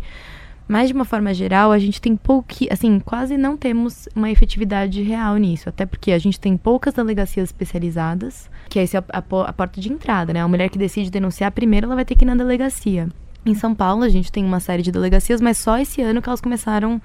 Mas 0.68 0.90
de 0.90 0.94
uma 0.94 1.06
forma 1.06 1.34
geral, 1.34 1.72
a 1.72 1.80
gente 1.80 2.02
tem 2.02 2.16
pouqui, 2.16 2.68
assim, 2.70 3.00
quase 3.00 3.38
não 3.38 3.56
temos 3.56 4.10
uma 4.14 4.30
efetividade 4.30 5.02
real 5.02 5.38
nisso, 5.38 5.70
até 5.70 5.86
porque 5.86 6.12
a 6.12 6.20
gente 6.20 6.40
tem 6.40 6.58
poucas 6.58 6.94
delegacias 6.94 7.50
especializadas, 7.50 8.50
que 8.68 8.80
é 8.80 8.84
a, 8.84 9.20
a, 9.20 9.50
a 9.50 9.54
porta 9.54 9.80
de 9.80 9.92
entrada, 9.92 10.34
né? 10.34 10.42
A 10.42 10.48
mulher 10.48 10.70
que 10.70 10.78
decide 10.78 11.10
denunciar 11.10 11.52
primeiro, 11.52 11.86
ela 11.86 11.96
vai 11.96 12.04
ter 12.04 12.16
que 12.16 12.26
ir 12.26 12.28
na 12.28 12.36
delegacia. 12.36 13.08
Em 13.46 13.56
São 13.56 13.74
Paulo, 13.74 14.04
a 14.04 14.10
gente 14.10 14.32
tem 14.32 14.44
uma 14.44 14.60
série 14.60 14.84
de 14.84 14.92
delegacias, 14.92 15.40
mas 15.40 15.58
só 15.58 15.78
esse 15.78 16.02
ano 16.02 16.22
que 16.22 16.28
elas 16.28 16.42
começaram 16.42 17.02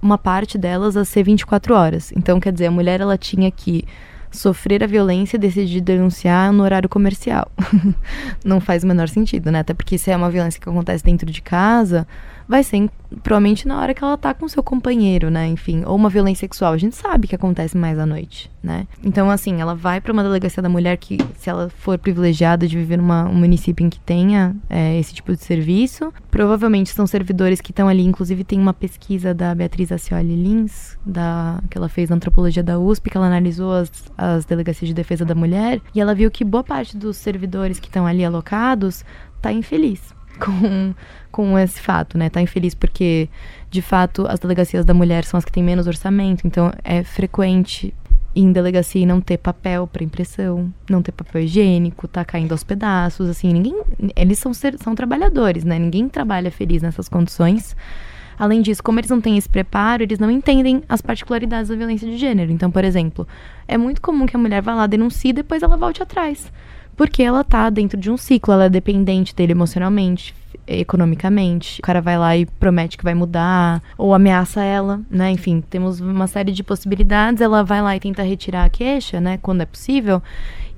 uma 0.00 0.16
parte 0.16 0.56
delas 0.56 0.96
a 0.96 1.04
ser 1.04 1.24
24 1.24 1.74
horas. 1.74 2.12
Então, 2.16 2.38
quer 2.38 2.52
dizer, 2.52 2.66
a 2.66 2.70
mulher 2.70 3.00
ela 3.00 3.18
tinha 3.18 3.50
que 3.50 3.84
sofrer 4.30 4.84
a 4.84 4.86
violência 4.86 5.36
e 5.36 5.40
decidir 5.40 5.80
denunciar 5.80 6.52
no 6.52 6.62
horário 6.62 6.88
comercial. 6.88 7.50
não 8.44 8.60
faz 8.60 8.84
o 8.84 8.86
menor 8.86 9.08
sentido, 9.08 9.50
né? 9.50 9.60
Até 9.60 9.74
porque 9.74 9.98
se 9.98 10.10
é 10.10 10.16
uma 10.16 10.30
violência 10.30 10.60
que 10.60 10.68
acontece 10.68 11.02
dentro 11.02 11.30
de 11.30 11.42
casa, 11.42 12.06
vai 12.50 12.64
ser 12.64 12.90
provavelmente 13.22 13.66
na 13.68 13.80
hora 13.80 13.94
que 13.94 14.02
ela 14.02 14.16
tá 14.16 14.34
com 14.34 14.48
seu 14.48 14.60
companheiro, 14.60 15.30
né? 15.30 15.46
Enfim, 15.46 15.84
ou 15.86 15.94
uma 15.94 16.08
violência 16.08 16.40
sexual. 16.40 16.72
A 16.72 16.76
gente 16.76 16.96
sabe 16.96 17.28
que 17.28 17.34
acontece 17.34 17.78
mais 17.78 17.96
à 17.96 18.04
noite, 18.04 18.50
né? 18.60 18.88
Então, 19.04 19.30
assim, 19.30 19.60
ela 19.60 19.72
vai 19.72 20.00
para 20.00 20.12
uma 20.12 20.24
delegacia 20.24 20.60
da 20.60 20.68
mulher 20.68 20.96
que, 20.96 21.16
se 21.38 21.48
ela 21.48 21.68
for 21.68 21.96
privilegiada 21.96 22.66
de 22.66 22.76
viver 22.76 22.96
num 22.96 23.32
município 23.32 23.86
em 23.86 23.88
que 23.88 24.00
tenha 24.00 24.56
é, 24.68 24.98
esse 24.98 25.14
tipo 25.14 25.32
de 25.32 25.44
serviço, 25.44 26.12
provavelmente 26.28 26.90
são 26.90 27.06
servidores 27.06 27.60
que 27.60 27.70
estão 27.70 27.86
ali. 27.86 28.04
Inclusive, 28.04 28.42
tem 28.42 28.58
uma 28.60 28.74
pesquisa 28.74 29.32
da 29.32 29.54
Beatriz 29.54 29.92
Acioli 29.92 30.34
Lins, 30.34 30.98
da, 31.06 31.62
que 31.70 31.78
ela 31.78 31.88
fez 31.88 32.10
na 32.10 32.16
antropologia 32.16 32.64
da 32.64 32.80
USP, 32.80 33.10
que 33.10 33.16
ela 33.16 33.26
analisou 33.26 33.72
as, 33.72 33.92
as 34.18 34.44
delegacias 34.44 34.88
de 34.88 34.94
defesa 34.94 35.24
da 35.24 35.36
mulher, 35.36 35.80
e 35.94 36.00
ela 36.00 36.16
viu 36.16 36.28
que 36.32 36.44
boa 36.44 36.64
parte 36.64 36.96
dos 36.96 37.16
servidores 37.16 37.78
que 37.78 37.86
estão 37.86 38.08
ali 38.08 38.24
alocados 38.24 39.04
tá 39.40 39.52
infeliz 39.52 40.18
com, 40.40 40.94
com 41.30 41.58
esse 41.58 41.80
fato, 41.80 42.16
né? 42.16 42.28
Tá 42.28 42.40
infeliz 42.40 42.74
porque, 42.74 43.28
de 43.70 43.82
fato, 43.82 44.26
as 44.28 44.40
delegacias 44.40 44.84
da 44.84 44.94
mulher 44.94 45.24
são 45.24 45.38
as 45.38 45.44
que 45.44 45.52
têm 45.52 45.62
menos 45.62 45.86
orçamento, 45.86 46.46
então 46.46 46.72
é 46.82 47.04
frequente 47.04 47.94
em 48.34 48.52
delegacia 48.52 49.04
não 49.04 49.20
ter 49.20 49.38
papel 49.38 49.86
para 49.86 50.04
impressão, 50.04 50.72
não 50.88 51.02
ter 51.02 51.12
papel 51.12 51.42
higiênico, 51.42 52.06
tá 52.06 52.24
caindo 52.24 52.52
aos 52.52 52.62
pedaços, 52.62 53.28
assim, 53.28 53.52
ninguém, 53.52 53.74
eles 54.14 54.38
são 54.38 54.52
são 54.54 54.94
trabalhadores, 54.94 55.64
né? 55.64 55.78
Ninguém 55.78 56.08
trabalha 56.08 56.50
feliz 56.50 56.82
nessas 56.82 57.08
condições. 57.08 57.76
Além 58.38 58.62
disso, 58.62 58.82
como 58.82 58.98
eles 58.98 59.10
não 59.10 59.20
têm 59.20 59.36
esse 59.36 59.48
preparo, 59.48 60.02
eles 60.02 60.18
não 60.18 60.30
entendem 60.30 60.82
as 60.88 61.02
particularidades 61.02 61.68
da 61.68 61.76
violência 61.76 62.08
de 62.08 62.16
gênero. 62.16 62.50
Então, 62.50 62.70
por 62.70 62.84
exemplo, 62.84 63.28
é 63.68 63.76
muito 63.76 64.00
comum 64.00 64.24
que 64.24 64.34
a 64.34 64.38
mulher 64.38 64.62
vá 64.62 64.74
lá, 64.74 64.86
denuncie 64.86 65.30
e 65.30 65.34
depois 65.34 65.62
ela 65.62 65.76
volte 65.76 66.02
atrás 66.02 66.50
porque 67.00 67.22
ela 67.22 67.42
tá 67.42 67.70
dentro 67.70 67.98
de 67.98 68.10
um 68.10 68.16
ciclo, 68.18 68.52
ela 68.52 68.66
é 68.66 68.68
dependente 68.68 69.34
dele 69.34 69.52
emocionalmente, 69.52 70.34
economicamente. 70.66 71.80
O 71.80 71.82
cara 71.82 71.98
vai 71.98 72.18
lá 72.18 72.36
e 72.36 72.44
promete 72.44 72.98
que 72.98 73.02
vai 73.02 73.14
mudar, 73.14 73.82
ou 73.96 74.12
ameaça 74.12 74.62
ela, 74.62 75.00
né? 75.10 75.30
Enfim, 75.30 75.62
temos 75.62 75.98
uma 75.98 76.26
série 76.26 76.52
de 76.52 76.62
possibilidades. 76.62 77.40
Ela 77.40 77.64
vai 77.64 77.80
lá 77.80 77.96
e 77.96 78.00
tenta 78.00 78.22
retirar 78.22 78.64
a 78.64 78.68
queixa, 78.68 79.18
né? 79.18 79.38
Quando 79.38 79.62
é 79.62 79.64
possível. 79.64 80.22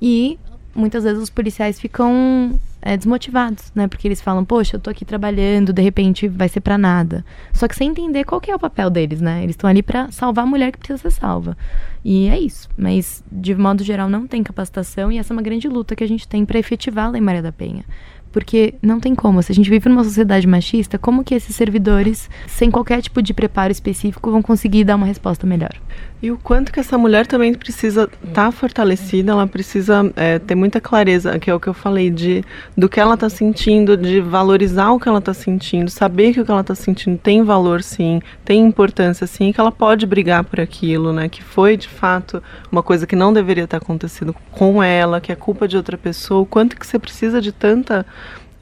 E 0.01 0.39
muitas 0.73 1.03
vezes 1.03 1.21
os 1.21 1.29
policiais 1.29 1.77
ficam 1.77 2.57
é, 2.85 2.97
desmotivados, 2.97 3.71
né? 3.73 3.87
Porque 3.87 4.07
eles 4.07 4.21
falam, 4.21 4.43
poxa, 4.43 4.75
eu 4.75 4.79
tô 4.79 4.89
aqui 4.89 5.05
trabalhando, 5.05 5.71
de 5.71 5.81
repente 5.81 6.27
vai 6.27 6.49
ser 6.49 6.59
para 6.59 6.77
nada. 6.77 7.25
Só 7.53 7.67
que 7.67 7.75
sem 7.75 7.89
entender 7.89 8.25
qual 8.25 8.41
que 8.41 8.51
é 8.51 8.55
o 8.55 8.59
papel 8.59 8.89
deles, 8.89 9.21
né? 9.21 9.41
Eles 9.41 9.53
estão 9.53 9.69
ali 9.69 9.81
para 9.81 10.11
salvar 10.11 10.43
a 10.43 10.47
mulher 10.47 10.71
que 10.71 10.77
precisa 10.77 10.97
ser 10.97 11.11
salva. 11.11 11.57
E 12.03 12.27
é 12.27 12.37
isso. 12.37 12.69
Mas, 12.77 13.23
de 13.31 13.55
modo 13.55 13.83
geral, 13.83 14.09
não 14.09 14.27
tem 14.27 14.43
capacitação 14.43 15.09
e 15.11 15.17
essa 15.17 15.33
é 15.33 15.35
uma 15.35 15.41
grande 15.41 15.69
luta 15.69 15.95
que 15.95 16.03
a 16.03 16.07
gente 16.07 16.27
tem 16.27 16.45
para 16.45 16.59
efetivar 16.59 17.05
a 17.05 17.09
Lei 17.11 17.21
Maria 17.21 17.41
da 17.41 17.53
Penha. 17.53 17.85
Porque 18.33 18.73
não 18.81 18.99
tem 18.99 19.15
como. 19.15 19.41
Se 19.41 19.51
a 19.51 19.55
gente 19.55 19.69
vive 19.69 19.87
numa 19.87 20.03
sociedade 20.03 20.45
machista, 20.45 20.97
como 20.97 21.23
que 21.23 21.35
esses 21.35 21.55
servidores, 21.55 22.29
sem 22.47 22.69
qualquer 22.69 23.01
tipo 23.01 23.21
de 23.21 23.33
preparo 23.33 23.71
específico, 23.71 24.31
vão 24.31 24.41
conseguir 24.41 24.83
dar 24.83 24.95
uma 24.95 25.05
resposta 25.05 25.47
melhor? 25.47 25.79
E 26.23 26.31
o 26.31 26.37
quanto 26.37 26.71
que 26.71 26.79
essa 26.79 26.97
mulher 26.97 27.27
também 27.27 27.53
precisa 27.53 28.09
estar 28.23 28.45
tá 28.45 28.51
fortalecida, 28.53 29.33
ela 29.33 29.45
precisa 29.45 30.09
é, 30.15 30.39
ter 30.39 30.55
muita 30.55 30.79
clareza, 30.79 31.37
que 31.37 31.49
é 31.49 31.53
o 31.53 31.59
que 31.59 31.67
eu 31.67 31.73
falei, 31.73 32.09
de 32.09 32.45
do 32.77 32.87
que 32.87 32.97
ela 32.97 33.15
está 33.15 33.27
sentindo, 33.27 33.97
de 33.97 34.21
valorizar 34.21 34.91
o 34.91 34.99
que 35.01 35.09
ela 35.09 35.19
está 35.19 35.33
sentindo, 35.33 35.91
saber 35.91 36.31
que 36.31 36.39
o 36.39 36.45
que 36.45 36.49
ela 36.49 36.61
está 36.61 36.75
sentindo 36.75 37.17
tem 37.17 37.43
valor 37.43 37.83
sim, 37.83 38.21
tem 38.45 38.65
importância 38.65 39.27
sim, 39.27 39.51
que 39.51 39.59
ela 39.59 39.69
pode 39.69 40.05
brigar 40.05 40.45
por 40.45 40.61
aquilo, 40.61 41.11
né? 41.11 41.27
Que 41.27 41.43
foi 41.43 41.75
de 41.75 41.89
fato 41.89 42.41
uma 42.71 42.81
coisa 42.81 43.05
que 43.05 43.17
não 43.17 43.33
deveria 43.33 43.67
ter 43.67 43.75
acontecido 43.75 44.33
com 44.49 44.81
ela, 44.81 45.19
que 45.19 45.29
é 45.29 45.35
culpa 45.35 45.67
de 45.67 45.75
outra 45.75 45.97
pessoa. 45.97 46.39
O 46.39 46.45
quanto 46.45 46.77
que 46.77 46.87
você 46.87 46.97
precisa 46.97 47.41
de 47.41 47.51
tanta 47.51 48.05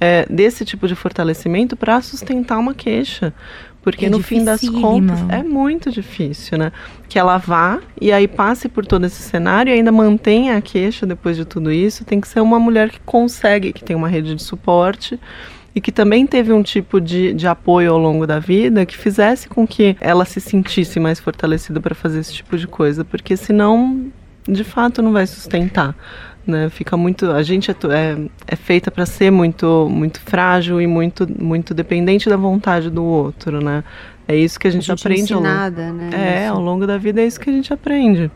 é, 0.01 0.25
desse 0.27 0.65
tipo 0.65 0.87
de 0.87 0.95
fortalecimento 0.95 1.77
para 1.77 2.01
sustentar 2.01 2.57
uma 2.57 2.73
queixa. 2.73 3.31
Porque 3.81 4.05
é 4.05 4.09
no 4.09 4.21
fim 4.21 4.43
das 4.43 4.61
contas 4.61 5.19
é 5.29 5.41
muito 5.41 5.89
difícil, 5.89 6.57
né? 6.57 6.71
Que 7.09 7.17
ela 7.17 7.37
vá 7.37 7.79
e 7.99 8.11
aí 8.11 8.27
passe 8.27 8.69
por 8.69 8.85
todo 8.85 9.05
esse 9.05 9.21
cenário 9.23 9.71
e 9.71 9.73
ainda 9.73 9.91
mantenha 9.91 10.57
a 10.57 10.61
queixa 10.61 11.05
depois 11.05 11.35
de 11.35 11.45
tudo 11.45 11.71
isso. 11.71 12.05
Tem 12.05 12.21
que 12.21 12.27
ser 12.27 12.41
uma 12.41 12.59
mulher 12.59 12.89
que 12.89 12.99
consegue, 12.99 13.73
que 13.73 13.83
tem 13.83 13.95
uma 13.95 14.07
rede 14.07 14.35
de 14.35 14.43
suporte 14.43 15.19
e 15.73 15.81
que 15.81 15.91
também 15.91 16.27
teve 16.27 16.51
um 16.51 16.61
tipo 16.61 16.99
de, 16.99 17.33
de 17.33 17.47
apoio 17.47 17.93
ao 17.93 17.97
longo 17.97 18.27
da 18.27 18.39
vida 18.39 18.85
que 18.85 18.97
fizesse 18.97 19.47
com 19.47 19.65
que 19.65 19.95
ela 19.99 20.25
se 20.25 20.39
sentisse 20.39 20.99
mais 20.99 21.19
fortalecida 21.19 21.79
para 21.79 21.95
fazer 21.95 22.19
esse 22.19 22.33
tipo 22.33 22.57
de 22.57 22.67
coisa, 22.67 23.05
porque 23.05 23.37
senão, 23.37 24.11
de 24.47 24.63
fato, 24.63 25.01
não 25.01 25.13
vai 25.13 25.25
sustentar 25.25 25.95
né? 26.45 26.69
Fica 26.69 26.97
muito, 26.97 27.31
a 27.31 27.43
gente 27.43 27.71
é, 27.71 28.17
é, 28.47 28.55
feita 28.55 28.89
para 28.89 29.05
ser 29.05 29.31
muito, 29.31 29.87
muito 29.89 30.19
frágil 30.21 30.81
e 30.81 30.87
muito, 30.87 31.27
muito 31.41 31.73
dependente 31.73 32.29
da 32.29 32.37
vontade 32.37 32.89
do 32.89 33.03
outro, 33.03 33.63
né? 33.63 33.83
É 34.27 34.35
isso 34.35 34.59
que 34.59 34.67
a 34.67 34.71
gente, 34.71 34.91
a 34.91 34.95
gente 34.95 35.05
aprende 35.05 35.33
ensinada, 35.33 35.83
ao 35.83 35.89
longo, 35.89 36.03
né? 36.03 36.43
É, 36.43 36.47
ao 36.47 36.59
longo 36.61 36.87
da 36.87 36.97
vida 36.97 37.21
é 37.21 37.27
isso 37.27 37.39
que 37.39 37.49
a 37.49 37.53
gente 37.53 37.73
aprende. 37.73 38.31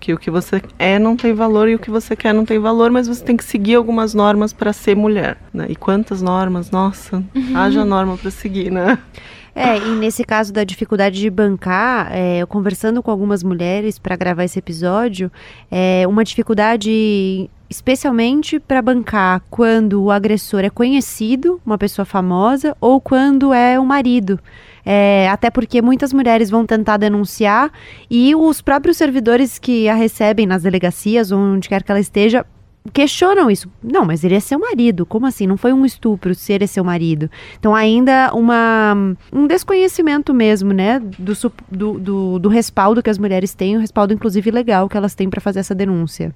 Que 0.00 0.12
o 0.12 0.18
que 0.18 0.30
você 0.30 0.62
é 0.78 0.98
não 0.98 1.16
tem 1.16 1.32
valor 1.32 1.68
e 1.68 1.74
o 1.74 1.78
que 1.78 1.90
você 1.90 2.14
quer 2.14 2.34
não 2.34 2.44
tem 2.44 2.58
valor, 2.58 2.90
mas 2.90 3.08
você 3.08 3.24
tem 3.24 3.36
que 3.36 3.44
seguir 3.44 3.74
algumas 3.74 4.12
normas 4.12 4.52
para 4.52 4.72
ser 4.72 4.94
mulher, 4.94 5.38
né? 5.52 5.66
E 5.68 5.76
quantas 5.76 6.20
normas? 6.20 6.70
Nossa, 6.70 7.22
uhum. 7.34 7.56
haja 7.56 7.84
norma 7.84 8.16
para 8.16 8.30
seguir, 8.30 8.70
né? 8.70 8.98
É, 9.54 9.78
e 9.78 9.90
nesse 9.96 10.24
caso 10.24 10.52
da 10.52 10.64
dificuldade 10.64 11.20
de 11.20 11.30
bancar, 11.30 12.08
é, 12.12 12.38
eu 12.38 12.46
conversando 12.46 13.02
com 13.02 13.10
algumas 13.10 13.44
mulheres 13.44 13.98
para 13.98 14.16
gravar 14.16 14.44
esse 14.44 14.58
episódio, 14.58 15.30
é 15.70 16.04
uma 16.08 16.24
dificuldade 16.24 17.48
especialmente 17.70 18.58
para 18.58 18.82
bancar 18.82 19.42
quando 19.48 20.02
o 20.02 20.10
agressor 20.10 20.60
é 20.64 20.70
conhecido, 20.70 21.60
uma 21.64 21.78
pessoa 21.78 22.04
famosa, 22.04 22.76
ou 22.80 23.00
quando 23.00 23.54
é 23.54 23.78
o 23.78 23.84
marido. 23.84 24.38
É, 24.84 25.28
até 25.30 25.50
porque 25.50 25.80
muitas 25.80 26.12
mulheres 26.12 26.50
vão 26.50 26.66
tentar 26.66 26.98
denunciar 26.98 27.72
e 28.10 28.34
os 28.34 28.60
próprios 28.60 28.98
servidores 28.98 29.58
que 29.58 29.88
a 29.88 29.94
recebem 29.94 30.46
nas 30.46 30.62
delegacias, 30.62 31.32
onde 31.32 31.68
quer 31.68 31.82
que 31.82 31.90
ela 31.90 32.00
esteja, 32.00 32.44
questionam 32.92 33.50
isso. 33.50 33.68
Não, 33.82 34.04
mas 34.04 34.24
ele 34.24 34.34
é 34.34 34.40
seu 34.40 34.58
marido. 34.58 35.06
Como 35.06 35.26
assim? 35.26 35.46
Não 35.46 35.56
foi 35.56 35.72
um 35.72 35.84
estupro 35.84 36.34
se 36.34 36.52
ele 36.52 36.64
é 36.64 36.66
seu 36.66 36.84
marido. 36.84 37.30
Então, 37.58 37.74
ainda 37.74 38.32
uma, 38.34 38.94
um 39.32 39.46
desconhecimento 39.46 40.34
mesmo, 40.34 40.72
né? 40.72 41.00
Do, 41.18 41.32
do, 41.70 41.98
do, 41.98 42.38
do 42.38 42.48
respaldo 42.48 43.02
que 43.02 43.10
as 43.10 43.18
mulheres 43.18 43.54
têm, 43.54 43.76
o 43.76 43.80
respaldo, 43.80 44.12
inclusive, 44.12 44.50
legal 44.50 44.88
que 44.88 44.96
elas 44.96 45.14
têm 45.14 45.30
para 45.30 45.40
fazer 45.40 45.60
essa 45.60 45.74
denúncia. 45.74 46.34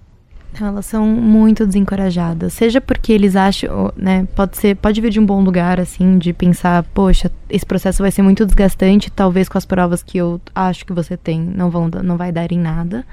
Elas 0.59 0.87
são 0.87 1.07
muito 1.07 1.67
desencorajadas, 1.67 2.55
seja 2.55 2.81
porque 2.81 3.13
eles 3.13 3.37
acham, 3.37 3.93
né, 3.95 4.27
pode 4.35 4.57
ser, 4.57 4.77
pode 4.77 4.99
vir 4.99 5.11
de 5.11 5.21
um 5.21 5.27
bom 5.27 5.43
lugar 5.43 5.79
assim, 5.79 6.17
de 6.17 6.33
pensar, 6.33 6.83
poxa, 6.95 7.31
esse 7.51 7.67
processo 7.67 8.03
vai 8.03 8.11
ser 8.11 8.23
muito 8.23 8.47
desgastante, 8.47 9.11
talvez 9.11 9.47
com 9.47 9.59
as 9.59 9.67
provas 9.67 10.03
que 10.03 10.17
eu 10.17 10.41
acho 10.55 10.87
que 10.87 10.93
você 10.93 11.19
tem 11.19 11.39
não 11.39 11.69
vão 11.71 11.91
não 12.03 12.17
vai 12.17 12.33
dar 12.33 12.51
em 12.51 12.59
nada. 12.59 13.05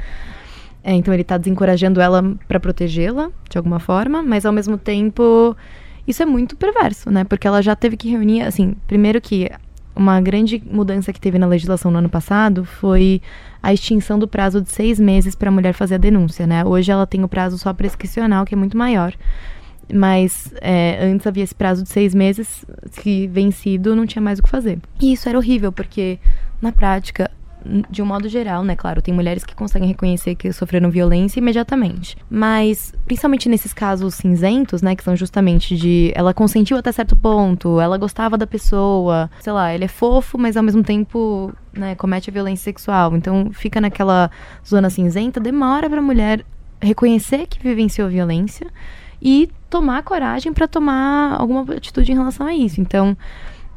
É, 0.88 0.94
então 0.94 1.12
ele 1.12 1.24
está 1.24 1.36
desencorajando 1.36 2.00
ela 2.00 2.24
para 2.48 2.60
protegê-la 2.60 3.32
de 3.50 3.58
alguma 3.58 3.80
forma, 3.80 4.22
mas 4.22 4.46
ao 4.46 4.54
mesmo 4.54 4.78
tempo 4.78 5.58
isso 6.08 6.22
é 6.22 6.28
muito 6.28 6.56
perverso, 6.56 7.10
né? 7.10 7.24
Porque 7.24 7.48
ela 7.48 7.60
já 7.60 7.76
teve 7.76 7.98
que 7.98 8.08
reunir, 8.08 8.44
assim, 8.44 8.76
primeiro 8.86 9.20
que 9.20 9.50
uma 9.96 10.22
grande 10.22 10.62
mudança 10.64 11.12
que 11.12 11.20
teve 11.20 11.40
na 11.40 11.48
legislação 11.48 11.90
no 11.90 11.98
ano 11.98 12.10
passado 12.10 12.66
foi 12.66 13.20
a 13.64 13.74
extinção 13.74 14.20
do 14.20 14.28
prazo 14.28 14.62
de 14.62 14.70
seis 14.70 15.00
meses 15.00 15.34
para 15.34 15.50
a 15.50 15.52
mulher 15.52 15.74
fazer 15.74 15.96
a 15.96 15.98
denúncia, 15.98 16.46
né? 16.46 16.64
Hoje 16.64 16.92
ela 16.92 17.08
tem 17.08 17.24
o 17.24 17.28
prazo 17.28 17.58
só 17.58 17.74
prescricional, 17.74 18.46
que 18.46 18.54
é 18.54 18.58
muito 18.58 18.78
maior. 18.78 19.12
Mas 19.92 20.54
é, 20.62 21.04
antes 21.04 21.26
havia 21.26 21.44
esse 21.44 21.56
prazo 21.56 21.82
de 21.82 21.90
seis 21.90 22.14
meses 22.14 22.64
que 23.02 23.26
vencido 23.26 23.96
não 23.96 24.06
tinha 24.06 24.22
mais 24.22 24.38
o 24.38 24.44
que 24.44 24.50
fazer. 24.50 24.78
E 25.02 25.14
isso 25.14 25.28
era 25.28 25.38
horrível, 25.38 25.72
porque 25.72 26.20
na 26.62 26.72
prática 26.72 27.32
de 27.90 28.02
um 28.02 28.06
modo 28.06 28.30
geral, 28.30 28.64
né? 28.64 28.76
Claro, 28.76 29.02
tem 29.02 29.14
mulheres 29.14 29.44
que 29.44 29.56
conseguem 29.56 29.88
reconhecer 29.88 30.36
que 30.36 30.52
sofreram 30.54 30.90
violência 30.90 31.40
imediatamente. 31.40 32.18
Mas, 32.30 32.94
principalmente 33.06 33.50
nesses 33.50 33.74
casos 33.74 34.16
cinzentos, 34.16 34.82
né? 34.82 34.96
Que 34.96 35.04
são 35.04 35.16
justamente 35.16 35.76
de 35.76 36.12
ela 36.16 36.34
consentiu 36.34 36.78
até 36.78 36.92
certo 36.92 37.16
ponto, 37.16 37.80
ela 37.80 37.98
gostava 37.98 38.38
da 38.38 38.48
pessoa, 38.48 39.30
sei 39.40 39.54
lá, 39.54 39.74
ele 39.74 39.86
é 39.86 39.88
fofo, 39.88 40.38
mas 40.38 40.56
ao 40.56 40.64
mesmo 40.64 40.84
tempo, 40.84 41.54
né, 41.74 41.96
comete 41.96 42.30
a 42.30 42.34
violência 42.34 42.64
sexual. 42.64 43.16
Então 43.16 43.50
fica 43.52 43.82
naquela 43.82 44.30
zona 44.66 44.90
cinzenta, 44.90 45.40
demora 45.40 45.90
pra 45.90 46.02
mulher 46.02 46.46
reconhecer 46.82 47.48
que 47.48 47.62
vivenciou 47.62 48.10
violência 48.10 48.68
e 49.22 49.50
tomar 49.70 50.04
coragem 50.04 50.54
para 50.54 50.68
tomar 50.68 51.36
alguma 51.40 51.62
atitude 51.74 52.12
em 52.12 52.16
relação 52.16 52.46
a 52.46 52.54
isso. 52.54 52.80
Então, 52.80 53.18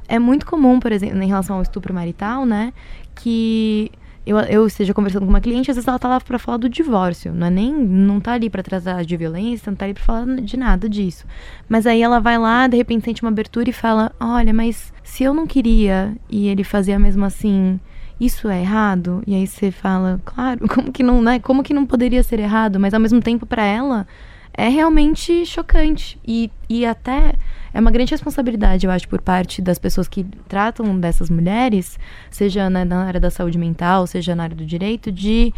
é 0.07 0.19
muito 0.19 0.45
comum, 0.47 0.81
por 0.81 0.91
exemplo, 0.91 1.23
em 1.23 1.29
relação 1.29 1.57
ao 1.57 1.63
estupro 1.63 1.95
marital, 1.95 2.45
né, 2.45 2.73
que 3.19 3.91
eu, 4.27 4.39
eu 4.41 4.67
esteja 4.67 4.93
conversando 4.95 5.25
com 5.25 5.31
uma 5.31 5.41
cliente, 5.41 5.71
às 5.71 5.77
vezes 5.77 5.89
ela 5.89 5.99
tá 5.99 6.09
lá 6.09 6.21
para 6.21 6.39
falar 6.39 6.59
do 6.59 6.69
divórcio, 6.69 7.33
não 7.33 7.47
é 7.47 7.51
nem 7.51 7.73
não 7.73 8.21
tá 8.21 8.33
ali 8.33 8.51
para 8.51 8.63
tratar 8.63 9.05
de 9.05 9.17
violência, 9.17 9.71
não 9.71 9.77
tá 9.77 9.87
ali 9.87 9.95
para 9.95 10.03
falar 10.03 10.27
de 10.37 10.57
nada 10.57 10.89
disso. 10.89 11.27
Mas 11.69 11.87
aí 11.87 12.03
ela 12.03 12.21
vai 12.21 12.39
lá, 12.39 12.67
de 12.67 12.77
repente 12.77 13.05
sente 13.05 13.23
uma 13.23 13.31
abertura 13.31 13.71
e 13.71 13.73
fala: 13.73 14.13
"Olha, 14.21 14.53
mas 14.53 14.93
se 15.03 15.25
eu 15.25 15.33
não 15.33 15.47
queria 15.47 16.15
e 16.29 16.49
ele 16.49 16.63
fazia 16.63 16.99
mesmo 16.99 17.25
assim, 17.25 17.81
isso 18.21 18.49
é 18.49 18.61
errado? 18.61 19.23
E 19.27 19.35
aí 19.35 19.47
você 19.47 19.71
fala, 19.71 20.21
claro, 20.25 20.67
como 20.69 20.93
que 20.93 21.03
não, 21.03 21.23
né? 21.23 21.39
Como 21.39 21.63
que 21.63 21.73
não 21.73 21.87
poderia 21.87 22.23
ser 22.23 22.41
errado? 22.41 22.79
Mas 22.79 22.93
ao 22.93 23.01
mesmo 23.01 23.21
tempo, 23.21 23.47
para 23.47 23.65
ela, 23.65 24.07
é 24.53 24.69
realmente 24.69 25.47
chocante. 25.47 26.19
E, 26.27 26.51
e 26.69 26.85
até 26.85 27.35
é 27.73 27.81
uma 27.81 27.91
grande 27.91 28.11
responsabilidade, 28.11 28.87
eu 28.87 28.91
acho, 28.91 29.09
por 29.09 29.21
parte 29.21 29.61
das 29.61 29.79
pessoas 29.79 30.09
que 30.09 30.25
tratam 30.49 30.99
dessas 30.99 31.29
mulheres, 31.31 31.99
seja 32.31 32.69
na, 32.69 32.85
na 32.85 33.05
área 33.05 33.21
da 33.21 33.31
saúde 33.31 33.59
mental, 33.59 34.07
seja 34.07 34.35
na 34.35 34.45
área 34.45 34.57
do 34.57 34.65
direito, 34.65 35.13
de 35.13 35.53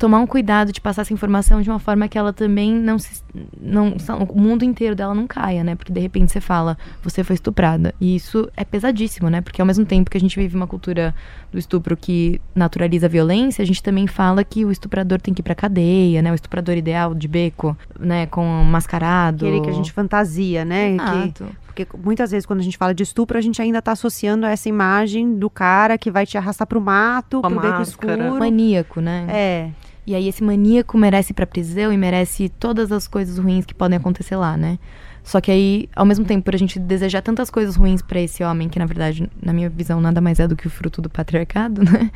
tomar 0.00 0.18
um 0.18 0.26
cuidado 0.26 0.72
de 0.72 0.80
passar 0.80 1.02
essa 1.02 1.12
informação 1.12 1.60
de 1.60 1.68
uma 1.68 1.78
forma 1.78 2.08
que 2.08 2.16
ela 2.16 2.32
também 2.32 2.72
não 2.72 2.98
se. 2.98 3.22
Não, 3.60 3.94
o 4.30 4.40
mundo 4.40 4.64
inteiro 4.64 4.96
dela 4.96 5.14
não 5.14 5.26
caia, 5.26 5.62
né? 5.62 5.76
Porque 5.76 5.92
de 5.92 6.00
repente 6.00 6.32
você 6.32 6.40
fala, 6.40 6.78
você 7.02 7.22
foi 7.22 7.34
estuprada. 7.34 7.94
E 8.00 8.16
isso 8.16 8.50
é 8.56 8.64
pesadíssimo, 8.64 9.28
né? 9.28 9.42
Porque 9.42 9.60
ao 9.60 9.66
mesmo 9.66 9.84
tempo 9.84 10.10
que 10.10 10.16
a 10.16 10.20
gente 10.20 10.40
vive 10.40 10.56
uma 10.56 10.66
cultura 10.66 11.14
do 11.52 11.58
estupro 11.58 11.94
que 11.98 12.40
naturaliza 12.54 13.06
a 13.06 13.08
violência, 13.10 13.62
a 13.62 13.66
gente 13.66 13.82
também 13.82 14.06
fala 14.06 14.42
que 14.42 14.64
o 14.64 14.72
estuprador 14.72 15.20
tem 15.20 15.34
que 15.34 15.40
ir 15.40 15.44
pra 15.44 15.54
cadeia, 15.54 16.22
né? 16.22 16.32
O 16.32 16.34
estuprador 16.34 16.78
ideal 16.78 17.14
de 17.14 17.28
beco, 17.28 17.76
né? 17.98 18.24
Com 18.24 18.42
mascarado. 18.64 19.44
Aquele 19.44 19.60
que 19.60 19.68
a 19.68 19.74
gente 19.74 19.92
fantasia, 19.92 20.64
né? 20.64 20.94
Exato. 20.94 21.44
Que 21.44 21.84
porque 21.84 21.86
muitas 21.96 22.30
vezes 22.30 22.46
quando 22.46 22.60
a 22.60 22.62
gente 22.62 22.76
fala 22.76 22.94
de 22.94 23.02
estupro, 23.02 23.38
a 23.38 23.40
gente 23.40 23.60
ainda 23.62 23.78
está 23.78 23.92
associando 23.92 24.44
a 24.44 24.50
essa 24.50 24.68
imagem 24.68 25.36
do 25.36 25.48
cara 25.48 25.96
que 25.96 26.10
vai 26.10 26.26
te 26.26 26.36
arrastar 26.36 26.66
pro 26.66 26.80
mato, 26.80 27.40
pro 27.40 27.60
beco 27.60 27.82
escuro. 27.82 28.38
Maníaco, 28.38 29.00
né? 29.00 29.26
É. 29.28 29.70
E 30.06 30.14
aí 30.14 30.28
esse 30.28 30.42
maníaco 30.42 30.96
merece 30.96 31.32
ir 31.32 31.34
pra 31.34 31.46
prisão 31.46 31.92
e 31.92 31.96
merece 31.96 32.48
todas 32.48 32.90
as 32.90 33.06
coisas 33.06 33.38
ruins 33.38 33.64
que 33.64 33.74
podem 33.74 33.96
acontecer 33.98 34.36
lá, 34.36 34.56
né? 34.56 34.78
Só 35.22 35.40
que 35.40 35.50
aí, 35.50 35.88
ao 35.94 36.06
mesmo 36.06 36.24
tempo, 36.24 36.44
por 36.44 36.54
a 36.54 36.58
gente 36.58 36.78
desejar 36.78 37.22
tantas 37.22 37.50
coisas 37.50 37.76
ruins 37.76 38.00
para 38.02 38.20
esse 38.20 38.42
homem, 38.42 38.68
que 38.68 38.78
na 38.78 38.86
verdade, 38.86 39.30
na 39.42 39.52
minha 39.52 39.68
visão, 39.68 40.00
nada 40.00 40.20
mais 40.20 40.40
é 40.40 40.48
do 40.48 40.56
que 40.56 40.66
o 40.66 40.70
fruto 40.70 41.02
do 41.02 41.10
patriarcado, 41.10 41.82
né? 41.84 42.10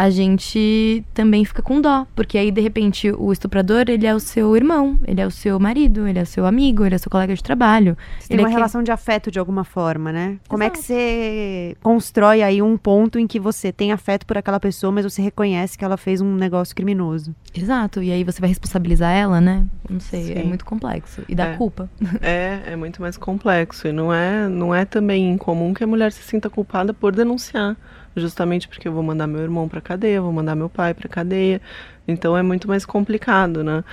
A 0.00 0.08
gente 0.08 1.04
também 1.12 1.44
fica 1.44 1.60
com 1.60 1.78
dó, 1.78 2.06
porque 2.16 2.38
aí 2.38 2.50
de 2.50 2.62
repente 2.62 3.12
o 3.12 3.30
estuprador, 3.30 3.84
ele 3.86 4.06
é 4.06 4.14
o 4.14 4.18
seu 4.18 4.56
irmão, 4.56 4.98
ele 5.06 5.20
é 5.20 5.26
o 5.26 5.30
seu 5.30 5.60
marido, 5.60 6.08
ele 6.08 6.18
é 6.18 6.22
o 6.22 6.26
seu 6.26 6.46
amigo, 6.46 6.86
ele 6.86 6.94
é 6.94 6.96
o 6.96 6.98
seu 6.98 7.10
colega 7.10 7.34
de 7.34 7.42
trabalho. 7.42 7.98
Você 8.18 8.28
tem 8.28 8.36
ele 8.36 8.44
uma 8.44 8.48
é 8.48 8.52
relação 8.52 8.82
de 8.82 8.90
afeto 8.90 9.30
de 9.30 9.38
alguma 9.38 9.62
forma, 9.62 10.10
né? 10.10 10.38
Como 10.48 10.62
é 10.62 10.70
que 10.70 10.78
você 10.78 11.76
constrói 11.82 12.42
aí 12.42 12.62
um 12.62 12.78
ponto 12.78 13.18
em 13.18 13.26
que 13.26 13.38
você 13.38 13.70
tem 13.72 13.92
afeto 13.92 14.24
por 14.24 14.38
aquela 14.38 14.58
pessoa, 14.58 14.90
mas 14.90 15.04
você 15.04 15.20
reconhece 15.20 15.76
que 15.76 15.84
ela 15.84 15.98
fez 15.98 16.22
um 16.22 16.34
negócio 16.34 16.74
criminoso? 16.74 17.34
Exato, 17.54 18.02
e 18.02 18.10
aí 18.10 18.24
você 18.24 18.40
vai 18.40 18.48
responsabilizar 18.48 19.12
ela, 19.12 19.38
né? 19.38 19.66
Não 19.86 20.00
sei, 20.00 20.32
é 20.32 20.40
Sim. 20.40 20.48
muito 20.48 20.64
complexo. 20.64 21.22
E 21.28 21.34
dá 21.34 21.48
É. 21.48 21.56
culpa. 21.58 21.90
É, 22.22 22.72
é 22.72 22.76
muito 22.76 23.02
mais 23.02 23.18
complexo. 23.18 23.86
E 23.86 23.92
não 23.92 24.10
é, 24.10 24.48
não 24.48 24.74
é 24.74 24.86
também 24.86 25.30
incomum 25.30 25.74
que 25.74 25.84
a 25.84 25.86
mulher 25.86 26.10
se 26.10 26.22
sinta 26.22 26.48
culpada 26.48 26.94
por 26.94 27.14
denunciar. 27.14 27.76
Justamente 28.16 28.66
porque 28.66 28.88
eu 28.88 28.92
vou 28.92 29.02
mandar 29.02 29.26
meu 29.26 29.40
irmão 29.40 29.68
pra 29.68 29.80
cadeia, 29.80 30.20
vou 30.20 30.32
mandar 30.32 30.54
meu 30.54 30.68
pai 30.68 30.94
pra 30.94 31.08
cadeia. 31.08 31.60
Então 32.06 32.36
é 32.36 32.42
muito 32.42 32.66
mais 32.66 32.84
complicado, 32.84 33.62
né? 33.62 33.84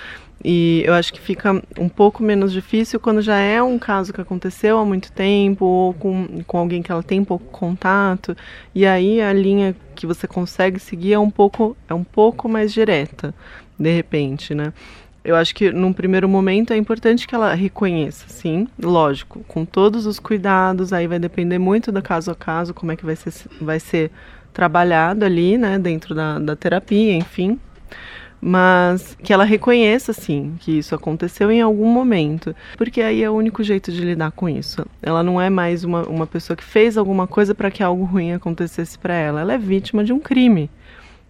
E 0.43 0.84
eu 0.86 0.93
acho 0.93 1.11
que 1.11 1.20
fica 1.20 1.61
um 1.80 1.89
pouco 1.89 2.22
menos 2.22 2.51
difícil 2.51 2.99
quando 2.99 3.22
já 3.22 3.38
é 3.38 3.61
um 3.61 3.80
caso 3.80 4.13
que 4.13 4.22
aconteceu 4.22 4.78
há 4.78 4.86
muito 4.86 5.11
tempo, 5.11 5.65
ou 5.65 5.93
com, 5.93 6.43
com 6.45 6.57
alguém 6.57 6.82
que 6.82 6.91
ela 6.91 7.03
tem 7.03 7.24
pouco 7.24 7.45
contato. 7.45 8.36
E 8.74 8.86
aí 8.86 9.22
a 9.22 9.34
linha 9.34 9.76
que 9.95 10.05
você 10.05 10.28
consegue 10.28 10.80
seguir 10.80 11.13
é 11.13 11.20
um 11.20 11.30
pouco, 11.30 11.76
é 11.89 11.93
um 11.93 12.03
pouco 12.03 12.47
mais 12.47 12.72
direta, 12.72 13.34
de 13.80 13.91
repente, 13.91 14.53
né? 14.53 14.74
Eu 15.28 15.36
acho 15.36 15.53
que 15.53 15.73
num 15.73 15.91
primeiro 15.91 16.30
momento 16.30 16.71
é 16.71 16.78
importante 16.78 17.28
que 17.28 17.36
ela 17.36 17.53
reconheça, 17.53 18.30
sim, 18.30 18.65
lógico, 18.82 19.43
com 19.45 19.65
todos 19.65 20.05
os 20.05 20.19
cuidados, 20.19 20.93
aí 20.93 21.05
vai 21.05 21.19
depender 21.19 21.59
muito 21.59 21.91
do 21.91 22.01
caso 22.01 22.32
a 22.32 22.36
caso, 22.36 22.73
como 22.73 22.93
é 22.93 22.95
que 22.95 23.05
vai 23.05 23.17
ser, 23.17 23.34
vai 23.59 23.78
ser 23.78 24.09
trabalhado 24.53 25.25
ali, 25.25 25.57
né, 25.57 25.78
dentro 25.78 26.15
da, 26.15 26.39
da 26.39 26.55
terapia, 26.55 27.13
enfim. 27.13 27.59
Mas 28.39 29.17
que 29.21 29.34
ela 29.34 29.43
reconheça, 29.43 30.13
sim, 30.13 30.55
que 30.61 30.78
isso 30.78 30.95
aconteceu 30.95 31.51
em 31.51 31.59
algum 31.59 31.91
momento. 31.91 32.55
Porque 32.78 33.01
aí 33.01 33.21
é 33.21 33.30
o 33.30 33.34
único 33.34 33.61
jeito 33.63 33.91
de 33.91 33.99
lidar 33.99 34.32
com 34.32 34.47
isso. 34.47 34.86
Ela 35.01 35.23
não 35.23 35.41
é 35.41 35.49
mais 35.49 35.84
uma, 35.84 36.03
uma 36.03 36.25
pessoa 36.25 36.55
que 36.55 36.63
fez 36.63 36.97
alguma 36.97 37.28
coisa 37.28 37.53
para 37.53 37.69
que 37.69 37.84
algo 37.84 38.05
ruim 38.05 38.32
acontecesse 38.32 38.97
para 38.97 39.13
ela. 39.13 39.41
Ela 39.41 39.55
é 39.55 39.57
vítima 39.57 40.05
de 40.05 40.13
um 40.13 40.19
crime. 40.19 40.69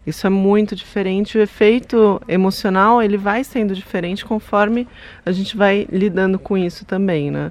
Isso 0.07 0.25
é 0.25 0.29
muito 0.29 0.73
diferente. 0.73 1.37
O 1.37 1.41
efeito 1.41 2.21
emocional 2.29 3.03
ele 3.03 3.17
vai 3.17 3.43
sendo 3.43 3.75
diferente 3.75 4.25
conforme 4.25 4.87
a 5.25 5.33
gente 5.33 5.57
vai 5.57 5.85
lidando 5.91 6.39
com 6.39 6.57
isso 6.57 6.85
também, 6.85 7.29
né? 7.29 7.49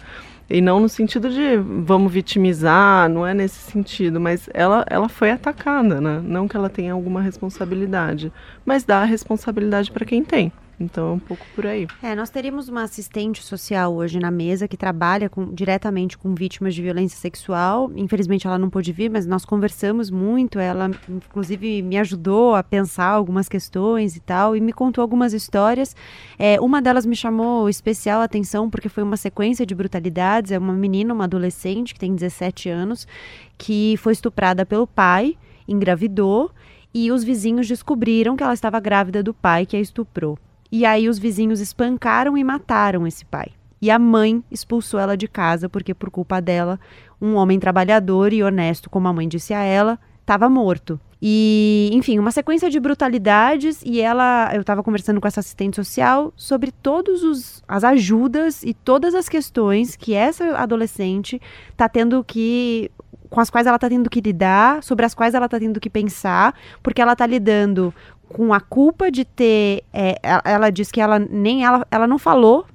E 0.48 0.62
não 0.62 0.80
no 0.80 0.88
sentido 0.88 1.28
de 1.28 1.56
vamos 1.56 2.10
vitimizar, 2.10 3.10
não 3.10 3.26
é 3.26 3.34
nesse 3.34 3.70
sentido, 3.70 4.18
mas 4.18 4.48
ela, 4.54 4.86
ela 4.88 5.08
foi 5.08 5.30
atacada, 5.30 6.00
né? 6.00 6.22
Não 6.24 6.48
que 6.48 6.56
ela 6.56 6.70
tenha 6.70 6.94
alguma 6.94 7.20
responsabilidade, 7.20 8.32
mas 8.64 8.84
dá 8.84 9.02
a 9.02 9.04
responsabilidade 9.04 9.90
para 9.90 10.06
quem 10.06 10.24
tem. 10.24 10.50
Então 10.78 11.08
é 11.08 11.12
um 11.12 11.18
pouco 11.18 11.44
por 11.54 11.66
aí. 11.66 11.86
É, 12.02 12.14
nós 12.14 12.28
teríamos 12.28 12.68
uma 12.68 12.82
assistente 12.82 13.42
social 13.42 13.94
hoje 13.94 14.18
na 14.18 14.30
mesa 14.30 14.68
que 14.68 14.76
trabalha 14.76 15.28
com- 15.30 15.52
diretamente 15.54 16.18
com 16.18 16.34
vítimas 16.34 16.74
de 16.74 16.82
violência 16.82 17.18
sexual. 17.18 17.90
Infelizmente 17.96 18.46
ela 18.46 18.58
não 18.58 18.68
pôde 18.68 18.92
vir, 18.92 19.10
mas 19.10 19.26
nós 19.26 19.44
conversamos 19.46 20.10
muito. 20.10 20.58
Ela, 20.58 20.90
inclusive, 21.08 21.80
me 21.80 21.96
ajudou 21.96 22.54
a 22.54 22.62
pensar 22.62 23.06
algumas 23.06 23.48
questões 23.48 24.16
e 24.16 24.20
tal, 24.20 24.54
e 24.54 24.60
me 24.60 24.72
contou 24.72 25.00
algumas 25.00 25.32
histórias. 25.32 25.96
É, 26.38 26.60
uma 26.60 26.82
delas 26.82 27.06
me 27.06 27.16
chamou 27.16 27.68
especial 27.70 28.20
atenção 28.20 28.68
porque 28.68 28.90
foi 28.90 29.02
uma 29.02 29.16
sequência 29.16 29.64
de 29.64 29.74
brutalidades. 29.74 30.52
É 30.52 30.58
uma 30.58 30.74
menina, 30.74 31.14
uma 31.14 31.24
adolescente 31.24 31.94
que 31.94 32.00
tem 32.00 32.14
17 32.14 32.68
anos, 32.68 33.08
que 33.56 33.96
foi 33.96 34.12
estuprada 34.12 34.66
pelo 34.66 34.86
pai, 34.86 35.38
engravidou. 35.66 36.50
E 36.92 37.10
os 37.10 37.24
vizinhos 37.24 37.68
descobriram 37.68 38.36
que 38.36 38.42
ela 38.42 38.54
estava 38.54 38.80
grávida 38.80 39.22
do 39.22 39.34
pai 39.34 39.66
que 39.66 39.76
a 39.76 39.80
estuprou. 39.80 40.38
E 40.70 40.84
aí 40.84 41.08
os 41.08 41.18
vizinhos 41.18 41.60
espancaram 41.60 42.36
e 42.36 42.44
mataram 42.44 43.06
esse 43.06 43.24
pai. 43.24 43.48
E 43.80 43.90
a 43.90 43.98
mãe 43.98 44.42
expulsou 44.50 44.98
ela 44.98 45.16
de 45.16 45.28
casa 45.28 45.68
porque 45.68 45.94
por 45.94 46.10
culpa 46.10 46.40
dela, 46.40 46.80
um 47.20 47.34
homem 47.34 47.58
trabalhador 47.58 48.32
e 48.32 48.42
honesto, 48.42 48.90
como 48.90 49.06
a 49.08 49.12
mãe 49.12 49.28
disse 49.28 49.52
a 49.52 49.62
ela, 49.62 49.98
estava 50.20 50.48
morto. 50.48 50.98
E, 51.20 51.88
enfim, 51.92 52.18
uma 52.18 52.30
sequência 52.30 52.68
de 52.68 52.78
brutalidades 52.78 53.82
e 53.84 54.00
ela, 54.00 54.50
eu 54.54 54.60
estava 54.60 54.82
conversando 54.82 55.20
com 55.20 55.26
essa 55.26 55.40
assistente 55.40 55.76
social 55.76 56.32
sobre 56.36 56.70
todos 56.70 57.22
os 57.22 57.64
as 57.66 57.84
ajudas 57.84 58.62
e 58.62 58.74
todas 58.74 59.14
as 59.14 59.28
questões 59.28 59.96
que 59.96 60.12
essa 60.12 60.56
adolescente 60.56 61.40
está 61.72 61.88
tendo 61.88 62.22
que 62.22 62.90
com 63.30 63.40
as 63.40 63.50
quais 63.50 63.66
ela 63.66 63.76
está 63.76 63.88
tendo 63.88 64.08
que 64.08 64.20
lidar, 64.20 64.82
sobre 64.82 65.04
as 65.04 65.14
quais 65.14 65.34
ela 65.34 65.46
está 65.46 65.58
tendo 65.58 65.80
que 65.80 65.90
pensar, 65.90 66.54
porque 66.82 67.02
ela 67.02 67.12
está 67.12 67.26
lidando 67.26 67.92
com 68.28 68.52
a 68.52 68.60
culpa 68.60 69.10
de 69.10 69.24
ter. 69.24 69.82
é, 69.92 70.18
ela, 70.22 70.42
ela 70.44 70.70
diz 70.70 70.90
que 70.90 71.00
ela 71.00 71.18
nem 71.18 71.64
ela, 71.64 71.86
ela 71.90 72.06
não 72.06 72.18
falou, 72.18 72.66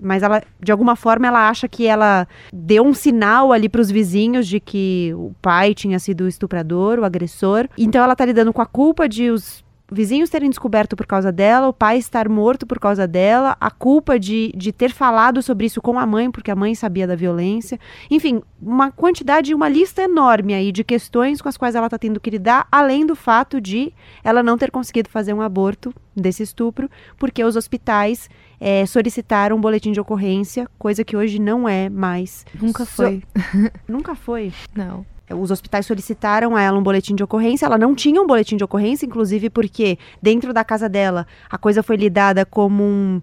mas 0.00 0.22
ela 0.22 0.42
de 0.60 0.70
alguma 0.70 0.96
forma 0.96 1.26
ela 1.26 1.48
acha 1.48 1.68
que 1.68 1.86
ela 1.86 2.26
deu 2.52 2.84
um 2.84 2.94
sinal 2.94 3.52
ali 3.52 3.68
para 3.68 3.80
os 3.80 3.90
vizinhos 3.90 4.46
de 4.46 4.60
que 4.60 5.12
o 5.16 5.32
pai 5.40 5.74
tinha 5.74 5.98
sido 5.98 6.24
o 6.24 6.28
estuprador, 6.28 6.98
o 6.98 7.04
agressor. 7.04 7.68
Então 7.76 8.02
ela 8.02 8.16
tá 8.16 8.24
lidando 8.24 8.52
com 8.52 8.62
a 8.62 8.66
culpa 8.66 9.08
de 9.08 9.30
os 9.30 9.64
vizinhos 9.90 10.28
terem 10.30 10.50
descoberto 10.50 10.94
por 10.96 11.06
causa 11.06 11.32
dela, 11.32 11.68
o 11.68 11.72
pai 11.72 11.98
estar 11.98 12.28
morto 12.28 12.66
por 12.66 12.78
causa 12.78 13.06
dela, 13.06 13.56
a 13.60 13.70
culpa 13.70 14.18
de, 14.18 14.52
de 14.54 14.72
ter 14.72 14.90
falado 14.92 15.42
sobre 15.42 15.66
isso 15.66 15.80
com 15.80 15.98
a 15.98 16.06
mãe, 16.06 16.30
porque 16.30 16.50
a 16.50 16.56
mãe 16.56 16.74
sabia 16.74 17.06
da 17.06 17.16
violência. 17.16 17.78
Enfim, 18.10 18.42
uma 18.60 18.90
quantidade, 18.90 19.54
uma 19.54 19.68
lista 19.68 20.02
enorme 20.02 20.52
aí 20.54 20.70
de 20.72 20.84
questões 20.84 21.40
com 21.40 21.48
as 21.48 21.56
quais 21.56 21.74
ela 21.74 21.86
está 21.86 21.98
tendo 21.98 22.20
que 22.20 22.30
lidar, 22.30 22.66
além 22.70 23.06
do 23.06 23.16
fato 23.16 23.60
de 23.60 23.92
ela 24.22 24.42
não 24.42 24.58
ter 24.58 24.70
conseguido 24.70 25.08
fazer 25.08 25.32
um 25.32 25.40
aborto 25.40 25.94
desse 26.14 26.42
estupro, 26.42 26.90
porque 27.16 27.42
os 27.44 27.56
hospitais 27.56 28.28
eh, 28.60 28.84
solicitaram 28.86 29.56
um 29.56 29.60
boletim 29.60 29.92
de 29.92 30.00
ocorrência, 30.00 30.68
coisa 30.78 31.04
que 31.04 31.16
hoje 31.16 31.38
não 31.38 31.68
é 31.68 31.88
mais. 31.88 32.44
Nunca 32.60 32.84
So- 32.84 32.90
foi. 32.96 33.22
Nunca 33.88 34.14
foi. 34.14 34.52
Não. 34.74 35.06
Os 35.34 35.50
hospitais 35.50 35.86
solicitaram 35.86 36.54
a 36.56 36.62
ela 36.62 36.78
um 36.78 36.82
boletim 36.82 37.14
de 37.14 37.22
ocorrência. 37.22 37.66
Ela 37.66 37.78
não 37.78 37.94
tinha 37.94 38.20
um 38.20 38.26
boletim 38.26 38.56
de 38.56 38.64
ocorrência, 38.64 39.06
inclusive 39.06 39.50
porque 39.50 39.98
dentro 40.22 40.52
da 40.52 40.64
casa 40.64 40.88
dela 40.88 41.26
a 41.50 41.58
coisa 41.58 41.82
foi 41.82 41.96
lidada 41.96 42.44
como 42.46 42.82
um. 42.82 43.20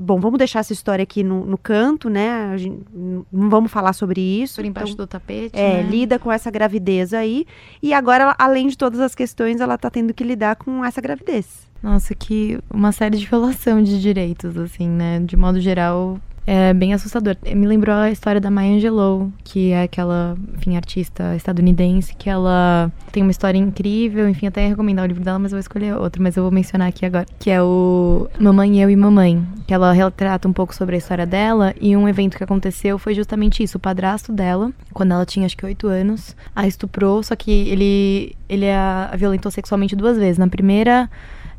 Bom, 0.00 0.20
vamos 0.20 0.38
deixar 0.38 0.60
essa 0.60 0.72
história 0.72 1.02
aqui 1.02 1.24
no, 1.24 1.44
no 1.44 1.58
canto, 1.58 2.08
né? 2.08 2.50
A 2.52 2.56
gente- 2.56 2.84
não 2.94 3.50
vamos 3.50 3.68
falar 3.72 3.92
sobre 3.92 4.20
isso. 4.20 4.54
Por 4.54 4.64
embaixo 4.64 4.92
Então, 4.92 5.04
do 5.04 5.08
tapete. 5.08 5.58
é, 5.58 5.82
né? 5.82 5.90
lida 5.90 6.20
com 6.20 6.30
essa 6.30 6.50
gravidez 6.52 7.12
aí. 7.12 7.44
E 7.82 7.92
agora, 7.92 8.22
ela, 8.22 8.36
além 8.38 8.68
de 8.68 8.78
todas 8.78 9.00
as 9.00 9.12
questões, 9.16 9.60
ela 9.60 9.76
tá 9.76 9.90
tendo 9.90 10.14
que 10.14 10.22
lidar 10.22 10.54
com 10.54 10.84
essa 10.84 11.00
gravidez. 11.00 11.66
Nossa, 11.82 12.14
que 12.14 12.60
uma 12.72 12.92
série 12.92 13.16
de 13.18 13.26
violação 13.26 13.82
de 13.82 14.00
direitos, 14.00 14.56
assim, 14.56 14.88
né? 14.88 15.18
De 15.18 15.36
modo 15.36 15.60
geral, 15.60 16.20
é 16.50 16.72
bem 16.72 16.94
assustador. 16.94 17.36
Me 17.54 17.66
lembrou 17.66 17.94
a 17.94 18.10
história 18.10 18.40
da 18.40 18.50
Maya 18.50 18.74
Angelou, 18.74 19.30
que 19.44 19.72
é 19.72 19.82
aquela, 19.82 20.34
enfim, 20.56 20.76
artista 20.76 21.36
estadunidense, 21.36 22.16
que 22.16 22.30
ela 22.30 22.90
tem 23.12 23.22
uma 23.22 23.30
história 23.30 23.58
incrível, 23.58 24.26
enfim, 24.26 24.46
até 24.46 24.66
recomendar 24.66 25.04
o 25.04 25.08
livro 25.08 25.22
dela, 25.22 25.38
mas 25.38 25.52
eu 25.52 25.56
vou 25.56 25.60
escolher 25.60 25.94
outro, 25.94 26.22
mas 26.22 26.38
eu 26.38 26.42
vou 26.42 26.50
mencionar 26.50 26.88
aqui 26.88 27.04
agora, 27.04 27.26
que 27.38 27.50
é 27.50 27.62
o 27.62 28.28
Mamãe, 28.40 28.80
Eu 28.80 28.88
e 28.88 28.96
Mamãe, 28.96 29.46
que 29.66 29.74
ela 29.74 29.92
retrata 29.92 30.48
um 30.48 30.52
pouco 30.54 30.74
sobre 30.74 30.94
a 30.94 30.98
história 30.98 31.26
dela, 31.26 31.74
e 31.78 31.94
um 31.94 32.08
evento 32.08 32.38
que 32.38 32.44
aconteceu 32.44 32.98
foi 32.98 33.12
justamente 33.12 33.62
isso, 33.62 33.76
o 33.76 33.80
padrasto 33.80 34.32
dela, 34.32 34.72
quando 34.94 35.12
ela 35.12 35.26
tinha 35.26 35.44
acho 35.44 35.56
que 35.56 35.66
oito 35.66 35.86
anos, 35.86 36.34
a 36.56 36.66
estuprou, 36.66 37.22
só 37.22 37.36
que 37.36 37.50
ele, 37.50 38.34
ele 38.48 38.70
a 38.70 39.12
violentou 39.18 39.52
sexualmente 39.52 39.94
duas 39.94 40.16
vezes. 40.16 40.38
Na 40.38 40.48
primeira 40.48 41.10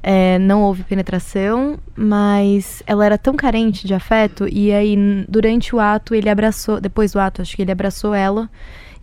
é, 0.02 0.40
não 0.40 0.64
houve 0.64 0.84
penetração, 0.84 1.78
mas 1.96 2.82
ela 2.88 3.06
era 3.06 3.18
tão 3.18 3.36
carente 3.36 3.86
de 3.86 3.94
afeto 3.94 4.48
e 4.48 4.72
aí 4.72 4.96
durante 5.28 5.76
o 5.76 5.80
ato 5.80 6.16
ele 6.16 6.30
abraçou, 6.30 6.80
depois 6.80 7.12
do 7.12 7.20
ato 7.20 7.42
acho 7.42 7.56
que 7.56 7.62
ele 7.62 7.72
abraçou 7.72 8.14
ela 8.14 8.50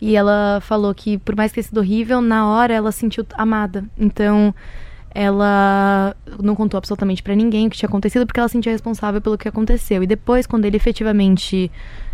e 0.01 0.15
ela 0.15 0.59
falou 0.61 0.93
que 0.93 1.17
por 1.19 1.35
mais 1.35 1.51
que 1.51 1.55
tenha 1.55 1.67
sido 1.67 1.77
horrível, 1.79 2.21
na 2.21 2.47
hora 2.47 2.73
ela 2.73 2.91
se 2.91 2.99
sentiu 2.99 3.25
amada. 3.35 3.85
Então 3.97 4.53
ela 5.11 6.15
não 6.41 6.55
contou 6.55 6.77
absolutamente 6.77 7.23
para 7.23 7.35
ninguém 7.35 7.67
o 7.67 7.69
que 7.69 7.77
tinha 7.77 7.87
acontecido 7.87 8.25
porque 8.25 8.39
ela 8.39 8.47
se 8.47 8.53
sentia 8.53 8.71
responsável 8.71 9.19
pelo 9.21 9.37
que 9.37 9.47
aconteceu. 9.47 10.03
E 10.03 10.07
depois, 10.07 10.45
quando 10.45 10.65
ele 10.65 10.77
efetivamente 10.77 11.71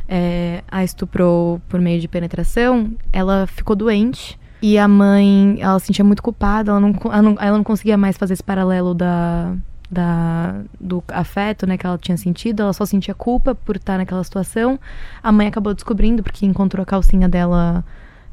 é, 0.07 0.63
a 0.69 0.83
estuprou 0.83 1.61
por 1.67 1.81
meio 1.81 1.99
de 1.99 2.07
penetração, 2.07 2.93
ela 3.11 3.45
ficou 3.47 3.75
doente 3.75 4.39
e 4.63 4.77
a 4.77 4.87
mãe, 4.87 5.57
ela 5.59 5.77
se 5.77 5.87
sentia 5.87 6.05
muito 6.05 6.23
culpada, 6.23 6.71
ela 6.71 6.79
não, 6.79 6.95
ela 7.03 7.21
não, 7.21 7.35
ela 7.37 7.57
não 7.57 7.65
conseguia 7.65 7.97
mais 7.97 8.15
fazer 8.15 8.31
esse 8.31 8.43
paralelo 8.43 8.93
da, 8.93 9.53
da, 9.91 10.61
do 10.79 11.03
afeto 11.09 11.67
né, 11.67 11.77
que 11.77 11.85
ela 11.85 11.97
tinha 11.97 12.15
sentido, 12.15 12.63
ela 12.63 12.71
só 12.71 12.85
sentia 12.85 13.13
culpa 13.13 13.53
por 13.53 13.75
estar 13.75 13.97
naquela 13.97 14.23
situação. 14.23 14.79
A 15.21 15.33
mãe 15.33 15.47
acabou 15.47 15.73
descobrindo, 15.73 16.23
porque 16.23 16.45
encontrou 16.45 16.81
a 16.81 16.85
calcinha 16.85 17.27
dela 17.27 17.83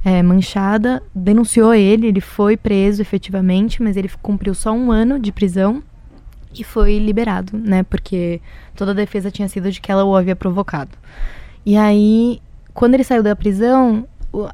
é, 0.04 0.22
manchada, 0.22 1.02
denunciou 1.12 1.74
ele, 1.74 2.06
ele 2.06 2.20
foi 2.20 2.56
preso 2.56 3.02
efetivamente, 3.02 3.82
mas 3.82 3.96
ele 3.96 4.08
cumpriu 4.22 4.54
só 4.54 4.70
um 4.70 4.92
ano 4.92 5.18
de 5.18 5.32
prisão 5.32 5.82
e 6.54 6.62
foi 6.62 7.00
liberado, 7.00 7.58
né? 7.58 7.82
Porque 7.82 8.40
toda 8.76 8.92
a 8.92 8.94
defesa 8.94 9.32
tinha 9.32 9.48
sido 9.48 9.68
de 9.68 9.80
que 9.80 9.90
ela 9.90 10.04
o 10.04 10.14
havia 10.14 10.36
provocado. 10.36 10.92
E 11.66 11.76
aí, 11.76 12.40
quando 12.72 12.94
ele 12.94 13.02
saiu 13.02 13.24
da 13.24 13.34
prisão, 13.34 14.06
lá, 14.32 14.50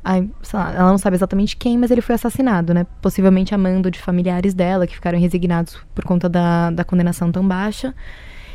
ela 0.75 0.91
não 0.91 0.99
sabe 0.99 1.17
exatamente 1.17 1.57
quem, 1.57 1.77
mas 1.79 1.91
ele 1.91 2.01
foi 2.01 2.15
assassinado, 2.15 2.73
né? 2.73 2.87
Possivelmente 3.01 3.55
a 3.55 3.59
mando 3.59 3.91
de 3.91 3.99
familiares 3.99 4.55
dela, 4.55 4.87
que 4.87 4.95
ficaram 4.95 5.19
resignados 5.19 5.79
por 5.95 6.05
conta 6.05 6.29
da, 6.29 6.71
da 6.71 6.85
condenação 6.85 7.31
tão 7.31 7.47
baixa. 7.47 7.95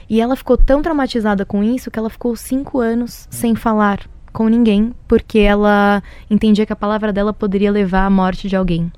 E 0.09 0.19
ela 0.19 0.35
ficou 0.35 0.57
tão 0.57 0.81
traumatizada 0.81 1.45
com 1.45 1.63
isso 1.63 1.89
que 1.89 1.97
ela 1.97 2.09
ficou 2.09 2.35
cinco 2.35 2.79
anos 2.79 3.27
sem 3.29 3.55
falar 3.55 3.99
com 4.33 4.47
ninguém, 4.47 4.93
porque 5.07 5.39
ela 5.39 6.01
entendia 6.29 6.65
que 6.65 6.73
a 6.73 6.75
palavra 6.75 7.13
dela 7.13 7.33
poderia 7.33 7.71
levar 7.71 8.05
à 8.05 8.09
morte 8.09 8.47
de 8.47 8.55
alguém. 8.55 8.91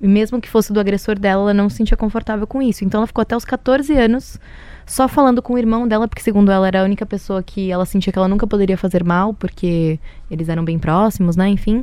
E 0.00 0.08
mesmo 0.08 0.40
que 0.40 0.48
fosse 0.48 0.72
do 0.72 0.80
agressor 0.80 1.18
dela, 1.18 1.42
ela 1.42 1.54
não 1.54 1.68
se 1.68 1.76
sentia 1.76 1.96
confortável 1.96 2.46
com 2.46 2.62
isso. 2.62 2.84
Então 2.84 3.00
ela 3.00 3.06
ficou 3.06 3.22
até 3.22 3.36
os 3.36 3.44
14 3.44 3.92
anos 3.96 4.38
só 4.86 5.06
falando 5.06 5.40
com 5.40 5.52
o 5.54 5.58
irmão 5.58 5.86
dela, 5.86 6.08
porque 6.08 6.22
segundo 6.22 6.50
ela 6.50 6.66
era 6.66 6.80
a 6.80 6.84
única 6.84 7.06
pessoa 7.06 7.42
que 7.42 7.70
ela 7.70 7.86
sentia 7.86 8.12
que 8.12 8.18
ela 8.18 8.26
nunca 8.26 8.46
poderia 8.46 8.76
fazer 8.76 9.04
mal, 9.04 9.32
porque 9.32 10.00
eles 10.30 10.48
eram 10.48 10.64
bem 10.64 10.78
próximos, 10.78 11.36
né? 11.36 11.48
Enfim. 11.48 11.82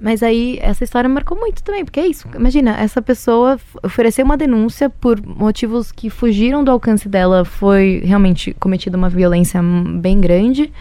Mas 0.00 0.22
aí 0.22 0.58
essa 0.62 0.84
história 0.84 1.08
marcou 1.08 1.36
muito 1.36 1.62
também, 1.62 1.84
porque 1.84 1.98
é 1.98 2.06
isso. 2.06 2.28
Imagina, 2.32 2.76
essa 2.78 3.02
pessoa 3.02 3.58
ofereceu 3.82 4.24
uma 4.24 4.36
denúncia 4.36 4.88
por 4.88 5.20
motivos 5.20 5.90
que 5.90 6.08
fugiram 6.08 6.62
do 6.62 6.70
alcance 6.70 7.08
dela, 7.08 7.44
foi 7.44 8.02
realmente 8.04 8.54
cometida 8.54 8.96
uma 8.96 9.08
violência 9.08 9.60
bem 10.00 10.20
grande. 10.20 10.72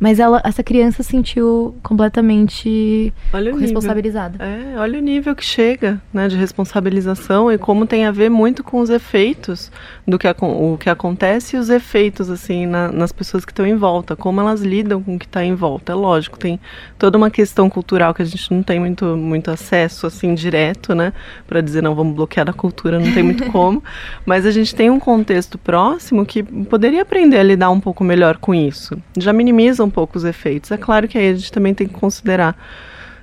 Mas 0.00 0.18
ela, 0.18 0.40
essa 0.42 0.62
criança 0.62 1.02
sentiu 1.02 1.76
completamente 1.82 3.12
responsabilizada. 3.60 4.42
É, 4.42 4.78
olha 4.78 4.98
o 4.98 5.02
nível 5.02 5.36
que 5.36 5.44
chega, 5.44 6.00
né, 6.12 6.26
de 6.26 6.36
responsabilização 6.36 7.52
e 7.52 7.58
como 7.58 7.86
tem 7.86 8.06
a 8.06 8.10
ver 8.10 8.30
muito 8.30 8.64
com 8.64 8.80
os 8.80 8.88
efeitos 8.88 9.70
do 10.10 10.18
que, 10.18 10.26
o 10.28 10.76
que 10.78 10.90
acontece 10.90 11.56
e 11.56 11.58
os 11.58 11.70
efeitos, 11.70 12.28
assim, 12.28 12.66
na, 12.66 12.90
nas 12.90 13.12
pessoas 13.12 13.44
que 13.44 13.52
estão 13.52 13.66
em 13.66 13.76
volta, 13.76 14.16
como 14.16 14.40
elas 14.40 14.60
lidam 14.60 15.02
com 15.02 15.14
o 15.14 15.18
que 15.18 15.24
está 15.24 15.44
em 15.44 15.54
volta. 15.54 15.92
É 15.92 15.94
lógico, 15.94 16.38
tem 16.38 16.58
toda 16.98 17.16
uma 17.16 17.30
questão 17.30 17.70
cultural 17.70 18.12
que 18.12 18.20
a 18.20 18.24
gente 18.24 18.52
não 18.52 18.62
tem 18.62 18.80
muito, 18.80 19.04
muito 19.16 19.50
acesso, 19.50 20.06
assim, 20.06 20.34
direto, 20.34 20.94
né, 20.94 21.12
para 21.46 21.60
dizer, 21.60 21.82
não, 21.82 21.94
vamos 21.94 22.14
bloquear 22.14 22.50
a 22.50 22.52
cultura, 22.52 22.98
não 22.98 23.12
tem 23.12 23.22
muito 23.22 23.46
como, 23.50 23.82
mas 24.26 24.44
a 24.44 24.50
gente 24.50 24.74
tem 24.74 24.90
um 24.90 24.98
contexto 24.98 25.56
próximo 25.56 26.26
que 26.26 26.42
poderia 26.42 27.02
aprender 27.02 27.38
a 27.38 27.42
lidar 27.42 27.70
um 27.70 27.80
pouco 27.80 28.02
melhor 28.02 28.36
com 28.38 28.54
isso. 28.54 29.00
Já 29.16 29.32
minimiza 29.32 29.84
um 29.84 29.90
pouco 29.90 30.18
os 30.18 30.24
efeitos. 30.24 30.70
É 30.72 30.76
claro 30.76 31.06
que 31.06 31.16
aí 31.16 31.30
a 31.30 31.34
gente 31.34 31.52
também 31.52 31.72
tem 31.72 31.86
que 31.86 31.94
considerar 31.94 32.56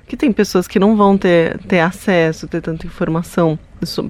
que 0.08 0.16
tem 0.16 0.32
pessoas 0.32 0.66
que 0.66 0.78
não 0.78 0.96
vão 0.96 1.18
ter, 1.18 1.58
ter 1.58 1.80
acesso, 1.80 2.48
ter 2.48 2.62
tanta 2.62 2.86
informação 2.86 3.58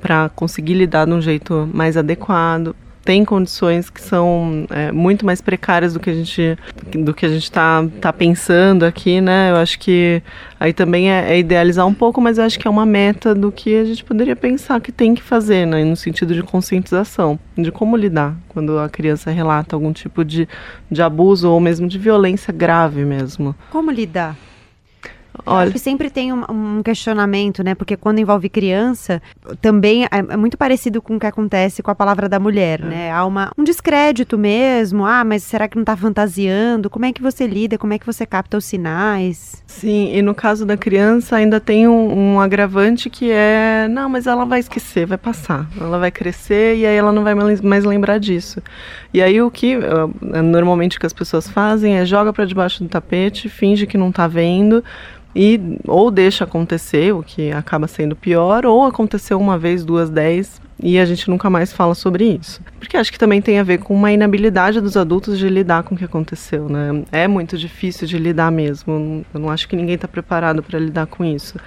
para 0.00 0.30
conseguir 0.30 0.74
lidar 0.74 1.04
de 1.06 1.12
um 1.12 1.20
jeito 1.20 1.68
mais 1.74 1.96
adequado. 1.96 2.74
Tem 3.04 3.24
condições 3.24 3.88
que 3.88 4.02
são 4.02 4.66
é, 4.68 4.92
muito 4.92 5.24
mais 5.24 5.40
precárias 5.40 5.94
do 5.94 6.00
que 6.00 6.10
a 6.10 6.12
gente 6.12 6.58
do 6.92 7.14
que 7.14 7.24
a 7.24 7.28
gente 7.28 7.44
está 7.44 7.82
tá 8.02 8.12
pensando 8.12 8.84
aqui, 8.84 9.18
né? 9.18 9.50
Eu 9.50 9.56
acho 9.56 9.78
que 9.78 10.22
aí 10.60 10.74
também 10.74 11.10
é, 11.10 11.32
é, 11.32 11.38
idealizar 11.38 11.86
um 11.86 11.94
pouco, 11.94 12.20
mas 12.20 12.36
eu 12.36 12.44
acho 12.44 12.58
que 12.58 12.68
é 12.68 12.70
uma 12.70 12.84
meta 12.84 13.34
do 13.34 13.50
que 13.50 13.74
a 13.76 13.84
gente 13.84 14.04
poderia 14.04 14.36
pensar 14.36 14.78
que 14.80 14.92
tem 14.92 15.14
que 15.14 15.22
fazer, 15.22 15.66
né? 15.66 15.82
No 15.84 15.96
sentido 15.96 16.34
de 16.34 16.42
conscientização, 16.42 17.38
de 17.56 17.72
como 17.72 17.96
lidar 17.96 18.36
quando 18.46 18.78
a 18.78 18.90
criança 18.90 19.30
relata 19.30 19.74
algum 19.74 19.92
tipo 19.92 20.22
de, 20.22 20.46
de 20.90 21.00
abuso 21.00 21.50
ou 21.50 21.58
mesmo 21.58 21.88
de 21.88 21.98
violência 21.98 22.52
grave 22.52 23.06
mesmo. 23.06 23.54
Como 23.70 23.90
lidar? 23.90 24.36
Olha. 25.46 25.64
Acho 25.64 25.72
que 25.72 25.78
sempre 25.78 26.10
tem 26.10 26.32
um, 26.32 26.44
um, 26.48 26.82
questionamento, 26.82 27.62
né? 27.62 27.74
Porque 27.74 27.96
quando 27.96 28.18
envolve 28.18 28.48
criança, 28.48 29.20
também 29.60 30.04
é, 30.04 30.08
é, 30.12 30.36
muito 30.36 30.56
parecido 30.56 31.00
com 31.00 31.16
o 31.16 31.20
que 31.20 31.26
acontece 31.26 31.82
com 31.82 31.90
a 31.90 31.94
palavra 31.94 32.28
da 32.28 32.38
mulher, 32.38 32.80
é. 32.80 32.84
né? 32.84 33.12
Há 33.12 33.24
uma, 33.24 33.50
um 33.56 33.64
descrédito 33.64 34.36
mesmo. 34.36 35.06
Ah, 35.06 35.24
mas 35.24 35.42
será 35.42 35.68
que 35.68 35.76
não 35.76 35.82
está 35.82 35.96
fantasiando? 35.96 36.90
Como 36.90 37.04
é 37.04 37.12
que 37.12 37.22
você 37.22 37.46
lida? 37.46 37.78
Como 37.78 37.92
é 37.92 37.98
que 37.98 38.06
você 38.06 38.26
capta 38.26 38.56
os 38.56 38.64
sinais? 38.64 39.62
Sim, 39.66 40.14
e 40.14 40.22
no 40.22 40.34
caso 40.34 40.64
da 40.64 40.76
criança 40.76 41.36
ainda 41.36 41.60
tem 41.60 41.86
um, 41.86 42.34
um 42.34 42.40
agravante 42.40 43.10
que 43.10 43.30
é, 43.30 43.86
não, 43.88 44.08
mas 44.08 44.26
ela 44.26 44.44
vai 44.44 44.60
esquecer, 44.60 45.06
vai 45.06 45.18
passar. 45.18 45.68
Ela 45.80 45.98
vai 45.98 46.10
crescer 46.10 46.76
e 46.76 46.86
aí 46.86 46.96
ela 46.96 47.12
não 47.12 47.22
vai 47.22 47.34
mais 47.34 47.84
lembrar 47.84 48.18
disso. 48.18 48.62
E 49.12 49.22
aí 49.22 49.40
o 49.40 49.50
que 49.50 49.76
uh, 49.76 50.42
normalmente 50.42 50.98
que 50.98 51.06
as 51.06 51.12
pessoas 51.12 51.48
fazem 51.48 51.96
é 51.96 52.04
joga 52.04 52.32
para 52.32 52.44
debaixo 52.44 52.82
do 52.82 52.88
tapete, 52.88 53.48
finge 53.48 53.86
que 53.86 53.96
não 53.96 54.10
está 54.10 54.26
vendo 54.26 54.84
e 55.34 55.78
ou 55.86 56.10
deixa 56.10 56.44
acontecer, 56.44 57.14
o 57.14 57.22
que 57.22 57.52
acaba 57.52 57.86
sendo 57.86 58.16
pior, 58.16 58.66
ou 58.66 58.84
aconteceu 58.84 59.38
uma 59.38 59.58
vez, 59.58 59.84
duas, 59.84 60.10
dez 60.10 60.60
e 60.80 60.98
a 60.98 61.04
gente 61.04 61.28
nunca 61.28 61.50
mais 61.50 61.72
fala 61.72 61.94
sobre 61.94 62.24
isso. 62.24 62.60
Porque 62.78 62.96
acho 62.96 63.10
que 63.10 63.18
também 63.18 63.42
tem 63.42 63.58
a 63.58 63.62
ver 63.62 63.78
com 63.78 63.94
uma 63.94 64.12
inabilidade 64.12 64.80
dos 64.80 64.96
adultos 64.96 65.38
de 65.38 65.48
lidar 65.48 65.82
com 65.82 65.94
o 65.94 65.98
que 65.98 66.04
aconteceu, 66.04 66.68
né? 66.68 67.02
É 67.10 67.26
muito 67.26 67.58
difícil 67.58 68.06
de 68.06 68.16
lidar 68.16 68.50
mesmo. 68.52 69.24
Eu 69.34 69.40
não 69.40 69.50
acho 69.50 69.68
que 69.68 69.74
ninguém 69.74 69.96
está 69.96 70.06
preparado 70.06 70.62
para 70.62 70.78
lidar 70.78 71.06
com 71.06 71.24
isso. 71.24 71.58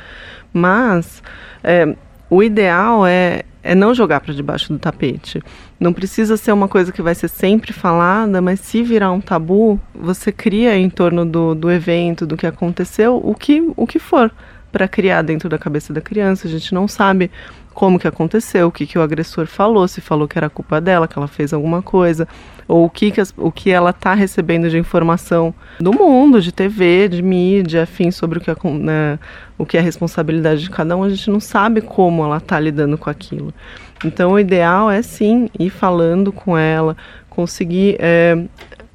Mas 0.54 1.22
é, 1.64 1.94
o 2.30 2.42
ideal 2.42 3.06
é, 3.06 3.44
é 3.64 3.76
não 3.76 3.94
jogar 3.94 4.20
para 4.22 4.34
debaixo 4.34 4.72
do 4.72 4.80
tapete. 4.80 5.42
Não 5.80 5.94
precisa 5.94 6.38
ser 6.38 6.52
uma 6.52 6.68
coisa 6.68 6.92
que 6.92 7.02
vai 7.02 7.16
ser 7.16 7.28
sempre 7.28 7.74
falada, 7.74 8.42
mas 8.42 8.60
se 8.60 8.84
virar 8.84 9.12
um 9.12 9.22
tabu, 9.22 9.80
você 9.94 10.32
cria 10.32 10.76
em 10.78 10.90
torno 10.90 11.26
do, 11.26 11.54
do 11.54 11.72
evento, 11.72 12.26
do 12.26 12.38
que 12.38 12.48
aconteceu, 12.48 13.20
o 13.24 13.36
que, 13.36 13.72
o 13.76 13.86
que 13.86 14.00
for 14.00 14.32
para 14.72 14.88
criar 14.88 15.22
dentro 15.22 15.50
da 15.50 15.58
cabeça 15.58 15.94
da 15.94 16.02
criança. 16.02 16.48
A 16.48 16.52
gente 16.52 16.74
não 16.74 16.88
sabe 16.88 17.30
como 17.74 17.98
que 17.98 18.08
aconteceu, 18.08 18.68
o 18.68 18.72
que, 18.72 18.86
que 18.86 18.98
o 18.98 19.02
agressor 19.02 19.48
falou, 19.48 19.88
se 19.88 20.02
falou 20.02 20.28
que 20.28 20.38
era 20.38 20.50
culpa 20.50 20.82
dela, 20.82 21.08
que 21.08 21.18
ela 21.18 21.28
fez 21.28 21.54
alguma 21.54 21.82
coisa, 21.82 22.28
ou 22.68 22.86
o 22.86 22.90
que, 22.90 23.12
que, 23.12 23.22
o 23.38 23.52
que 23.52 23.72
ela 23.72 23.92
está 23.92 24.14
recebendo 24.14 24.70
de 24.70 24.78
informação 24.78 25.54
do 25.80 25.94
mundo, 25.94 26.42
de 26.42 26.52
TV, 26.52 27.08
de 27.08 27.22
mídia, 27.22 27.84
afim, 27.84 28.12
sobre 28.12 28.40
o 28.40 28.42
que, 28.42 28.52
né, 28.68 29.18
o 29.58 29.66
que 29.66 29.78
é 29.78 29.80
a 29.80 29.84
responsabilidade 29.84 30.62
de 30.62 30.70
cada 30.70 30.96
um, 30.96 31.04
a 31.04 31.10
gente 31.10 31.30
não 31.30 31.40
sabe 31.40 31.82
como 31.82 32.24
ela 32.24 32.38
está 32.38 32.60
lidando 32.60 32.98
com 32.98 33.10
aquilo. 33.10 33.54
Então, 34.04 34.34
o 34.34 34.40
ideal 34.40 34.90
é 34.90 35.02
sim 35.02 35.50
ir 35.58 35.70
falando 35.70 36.32
com 36.32 36.58
ela, 36.58 36.98
conseguir 37.30 37.96
é, 38.00 38.38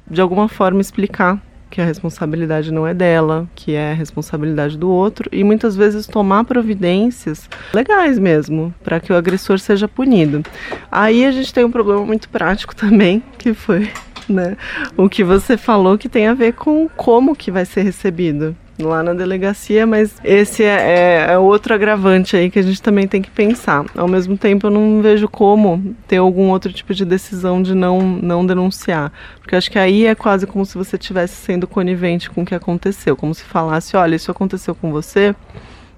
de 0.09 0.21
alguma 0.21 0.47
forma 0.47 0.81
explicar 0.81 1.41
que 1.69 1.81
a 1.81 1.85
responsabilidade 1.85 2.71
não 2.71 2.87
é 2.87 2.93
dela, 2.93 3.47
que 3.55 3.73
é 3.73 3.91
a 3.91 3.95
responsabilidade 3.95 4.77
do 4.77 4.89
outro, 4.89 5.29
e 5.31 5.43
muitas 5.43 5.75
vezes 5.75 6.07
tomar 6.07 6.43
providências 6.43 7.49
legais 7.73 8.17
mesmo, 8.17 8.73
para 8.83 8.99
que 8.99 9.11
o 9.11 9.15
agressor 9.15 9.59
seja 9.59 9.87
punido. 9.87 10.43
Aí 10.91 11.25
a 11.25 11.31
gente 11.31 11.53
tem 11.53 11.63
um 11.63 11.71
problema 11.71 12.05
muito 12.05 12.29
prático 12.29 12.73
também, 12.77 13.21
que 13.37 13.53
foi 13.53 13.89
né, 14.27 14.57
o 14.95 15.07
que 15.07 15.23
você 15.23 15.57
falou 15.57 15.97
que 15.97 16.09
tem 16.09 16.27
a 16.27 16.33
ver 16.33 16.53
com 16.53 16.89
como 16.95 17.35
que 17.35 17.51
vai 17.51 17.65
ser 17.65 17.81
recebido 17.81 18.55
lá 18.79 19.01
na 19.01 19.13
delegacia, 19.13 19.87
mas 19.87 20.15
esse 20.23 20.63
é, 20.63 20.67
é, 20.67 21.33
é, 21.33 21.37
outro 21.37 21.73
agravante 21.73 22.35
aí 22.35 22.49
que 22.49 22.59
a 22.59 22.61
gente 22.61 22.81
também 22.81 23.07
tem 23.07 23.21
que 23.21 23.29
pensar. 23.29 23.85
Ao 23.95 24.07
mesmo 24.07 24.37
tempo, 24.37 24.67
eu 24.67 24.71
não 24.71 25.01
vejo 25.01 25.27
como 25.27 25.95
ter 26.07 26.17
algum 26.17 26.49
outro 26.49 26.71
tipo 26.71 26.93
de 26.93 27.03
decisão 27.03 27.61
de 27.61 27.73
não, 27.73 28.01
não 28.01 28.45
denunciar, 28.45 29.11
porque 29.39 29.55
acho 29.55 29.71
que 29.71 29.79
aí 29.79 30.05
é 30.05 30.15
quase 30.15 30.45
como 30.45 30.65
se 30.65 30.77
você 30.77 30.95
estivesse 30.95 31.35
sendo 31.35 31.67
conivente 31.67 32.29
com 32.29 32.41
o 32.41 32.45
que 32.45 32.55
aconteceu, 32.55 33.15
como 33.15 33.33
se 33.33 33.43
falasse, 33.43 33.97
olha, 33.97 34.15
isso 34.15 34.29
aconteceu 34.29 34.75
com 34.75 34.91
você, 34.91 35.35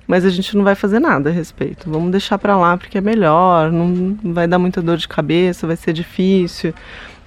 mas 0.08 0.26
a 0.26 0.30
gente 0.30 0.58
não 0.58 0.64
vai 0.64 0.74
fazer 0.74 1.00
nada 1.00 1.30
a 1.30 1.34
respeito. 1.34 1.90
Vamos 1.90 2.10
deixar 2.12 2.40
para 2.40 2.58
lá 2.58 2.76
porque 2.76 2.98
é 2.98 3.02
melhor, 3.02 3.72
não 3.72 4.18
vai 4.24 4.48
dar 4.48 4.58
muita 4.58 4.82
dor 4.82 4.98
de 4.98 5.08
cabeça, 5.08 5.68
vai 5.68 5.76
ser 5.76 5.94
difícil. 5.94 6.74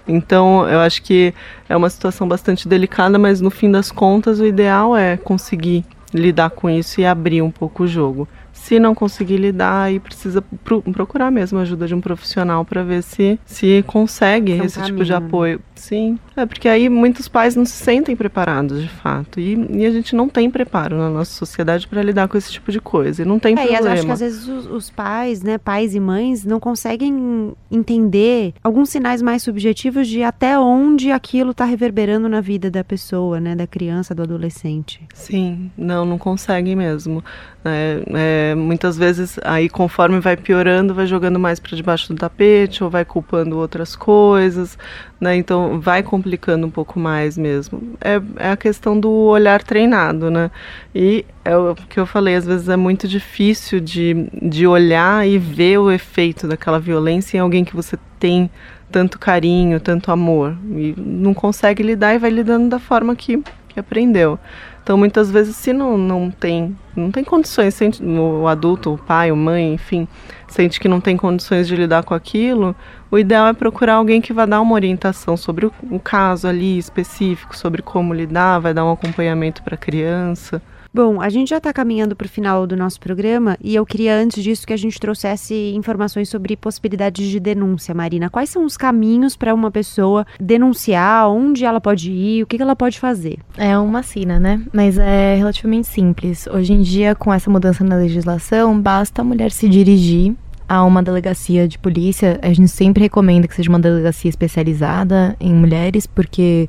Então, 0.06 0.68
eu 0.68 0.80
acho 0.80 1.02
que 1.02 1.32
é 1.68 1.76
uma 1.76 1.88
situação 1.88 2.26
bastante 2.26 2.66
delicada, 2.68 3.18
mas 3.18 3.40
no 3.40 3.50
fim 3.50 3.70
das 3.70 3.90
contas, 3.90 4.40
o 4.40 4.46
ideal 4.46 4.96
é 4.96 5.16
conseguir 5.16 5.84
lidar 6.12 6.50
com 6.50 6.68
isso 6.68 7.00
e 7.00 7.06
abrir 7.06 7.42
um 7.42 7.50
pouco 7.50 7.84
o 7.84 7.86
jogo. 7.86 8.28
Se 8.62 8.78
não 8.78 8.94
conseguir 8.94 9.38
lidar, 9.38 9.82
aí 9.82 9.98
precisa 9.98 10.40
pro, 10.62 10.80
procurar 10.82 11.32
mesmo 11.32 11.58
a 11.58 11.62
ajuda 11.62 11.88
de 11.88 11.96
um 11.96 12.00
profissional 12.00 12.64
para 12.64 12.84
ver 12.84 13.02
se, 13.02 13.36
se 13.44 13.82
consegue 13.88 14.52
esse 14.52 14.76
caminho, 14.76 14.94
tipo 14.94 15.04
de 15.04 15.10
né? 15.10 15.16
apoio. 15.16 15.60
Sim, 15.82 16.16
é 16.36 16.46
porque 16.46 16.68
aí 16.68 16.88
muitos 16.88 17.26
pais 17.26 17.56
não 17.56 17.64
se 17.64 17.72
sentem 17.72 18.14
preparados 18.14 18.80
de 18.80 18.88
fato. 18.88 19.40
E, 19.40 19.54
e 19.68 19.84
a 19.84 19.90
gente 19.90 20.14
não 20.14 20.28
tem 20.28 20.48
preparo 20.48 20.96
na 20.96 21.10
nossa 21.10 21.32
sociedade 21.32 21.88
para 21.88 22.00
lidar 22.00 22.28
com 22.28 22.38
esse 22.38 22.52
tipo 22.52 22.70
de 22.70 22.80
coisa. 22.80 23.22
E 23.22 23.24
não 23.24 23.40
tem 23.40 23.54
é, 23.54 23.56
problema. 23.56 23.80
E 23.80 23.88
eu 23.88 23.92
acho 23.92 24.06
que 24.06 24.12
às 24.12 24.20
vezes 24.20 24.46
os, 24.46 24.66
os, 24.66 24.90
pais, 24.90 25.42
né, 25.42 25.58
pais 25.58 25.96
e 25.96 25.98
mães, 25.98 26.44
não 26.44 26.60
conseguem 26.60 27.52
entender 27.68 28.54
alguns 28.62 28.90
sinais 28.90 29.20
mais 29.20 29.42
subjetivos 29.42 30.06
de 30.06 30.22
até 30.22 30.56
onde 30.56 31.10
aquilo 31.10 31.50
está 31.50 31.64
reverberando 31.64 32.28
na 32.28 32.40
vida 32.40 32.70
da 32.70 32.84
pessoa, 32.84 33.40
né, 33.40 33.56
da 33.56 33.66
criança, 33.66 34.14
do 34.14 34.22
adolescente. 34.22 35.02
Sim, 35.12 35.68
não, 35.76 36.04
não 36.04 36.16
conseguem 36.16 36.76
mesmo. 36.76 37.24
É, 37.64 38.02
é, 38.14 38.51
muitas 38.54 38.96
vezes, 38.96 39.38
aí 39.44 39.68
conforme 39.68 40.20
vai 40.20 40.36
piorando, 40.36 40.94
vai 40.94 41.06
jogando 41.06 41.38
mais 41.38 41.58
para 41.58 41.76
debaixo 41.76 42.12
do 42.12 42.18
tapete 42.18 42.82
ou 42.82 42.90
vai 42.90 43.04
culpando 43.04 43.58
outras 43.58 43.96
coisas, 43.96 44.78
né? 45.20 45.36
Então 45.36 45.80
vai 45.80 46.02
complicando 46.02 46.66
um 46.66 46.70
pouco 46.70 46.98
mais 46.98 47.36
mesmo. 47.38 47.96
É, 48.00 48.20
é 48.36 48.50
a 48.50 48.56
questão 48.56 48.98
do 48.98 49.10
olhar 49.10 49.62
treinado, 49.62 50.30
né? 50.30 50.50
E 50.94 51.24
é 51.44 51.56
o 51.56 51.74
que 51.74 51.98
eu 51.98 52.06
falei, 52.06 52.34
às 52.34 52.46
vezes 52.46 52.68
é 52.68 52.76
muito 52.76 53.06
difícil 53.08 53.80
de, 53.80 54.28
de 54.42 54.66
olhar 54.66 55.26
e 55.26 55.38
ver 55.38 55.78
o 55.78 55.90
efeito 55.90 56.46
daquela 56.46 56.78
violência 56.78 57.36
em 57.36 57.40
alguém 57.40 57.64
que 57.64 57.74
você 57.74 57.98
tem 58.18 58.50
tanto 58.90 59.18
carinho, 59.18 59.80
tanto 59.80 60.12
amor. 60.12 60.56
E 60.76 60.94
não 60.96 61.34
consegue 61.34 61.82
lidar 61.82 62.14
e 62.14 62.18
vai 62.18 62.30
lidando 62.30 62.68
da 62.68 62.78
forma 62.78 63.16
que, 63.16 63.42
que 63.68 63.80
aprendeu. 63.80 64.38
Então, 64.82 64.98
muitas 64.98 65.30
vezes, 65.30 65.54
se 65.56 65.72
não, 65.72 65.96
não 65.96 66.30
tem 66.30 66.76
não 66.94 67.10
tem 67.10 67.24
condições, 67.24 67.74
sente, 67.74 68.02
o 68.02 68.46
adulto, 68.46 68.92
o 68.92 68.98
pai, 68.98 69.30
a 69.30 69.34
mãe, 69.34 69.72
enfim, 69.72 70.06
sente 70.46 70.78
que 70.78 70.88
não 70.88 71.00
tem 71.00 71.16
condições 71.16 71.66
de 71.66 71.74
lidar 71.74 72.02
com 72.04 72.12
aquilo, 72.12 72.76
o 73.10 73.18
ideal 73.18 73.46
é 73.46 73.52
procurar 73.52 73.94
alguém 73.94 74.20
que 74.20 74.32
vai 74.32 74.46
dar 74.46 74.60
uma 74.60 74.74
orientação 74.74 75.36
sobre 75.36 75.66
o, 75.66 75.72
o 75.90 75.98
caso 75.98 76.46
ali 76.46 76.76
específico, 76.76 77.56
sobre 77.56 77.80
como 77.80 78.12
lidar, 78.12 78.58
vai 78.58 78.74
dar 78.74 78.84
um 78.84 78.92
acompanhamento 78.92 79.62
para 79.62 79.74
a 79.74 79.78
criança. 79.78 80.60
Bom, 80.94 81.22
a 81.22 81.30
gente 81.30 81.48
já 81.48 81.56
está 81.56 81.72
caminhando 81.72 82.14
para 82.14 82.26
o 82.26 82.28
final 82.28 82.66
do 82.66 82.76
nosso 82.76 83.00
programa 83.00 83.56
e 83.64 83.74
eu 83.74 83.86
queria, 83.86 84.14
antes 84.14 84.44
disso, 84.44 84.66
que 84.66 84.74
a 84.74 84.76
gente 84.76 85.00
trouxesse 85.00 85.72
informações 85.74 86.28
sobre 86.28 86.54
possibilidades 86.54 87.28
de 87.28 87.40
denúncia, 87.40 87.94
Marina. 87.94 88.28
Quais 88.28 88.50
são 88.50 88.66
os 88.66 88.76
caminhos 88.76 89.34
para 89.34 89.54
uma 89.54 89.70
pessoa 89.70 90.26
denunciar? 90.38 91.30
Onde 91.30 91.64
ela 91.64 91.80
pode 91.80 92.12
ir? 92.12 92.42
O 92.42 92.46
que, 92.46 92.58
que 92.58 92.62
ela 92.62 92.76
pode 92.76 93.00
fazer? 93.00 93.38
É 93.56 93.76
uma 93.78 94.02
sina, 94.02 94.38
né? 94.38 94.62
Mas 94.70 94.98
é 94.98 95.34
relativamente 95.34 95.88
simples. 95.88 96.46
Hoje 96.46 96.74
em 96.74 96.82
dia, 96.82 97.14
com 97.14 97.32
essa 97.32 97.48
mudança 97.48 97.82
na 97.82 97.96
legislação, 97.96 98.78
basta 98.78 99.22
a 99.22 99.24
mulher 99.24 99.50
se 99.50 99.70
dirigir 99.70 100.34
a 100.68 100.84
uma 100.84 101.02
delegacia 101.02 101.66
de 101.66 101.78
polícia. 101.78 102.38
A 102.42 102.52
gente 102.52 102.68
sempre 102.68 103.04
recomenda 103.04 103.48
que 103.48 103.54
seja 103.54 103.70
uma 103.70 103.80
delegacia 103.80 104.28
especializada 104.28 105.34
em 105.40 105.54
mulheres, 105.54 106.06
porque 106.06 106.68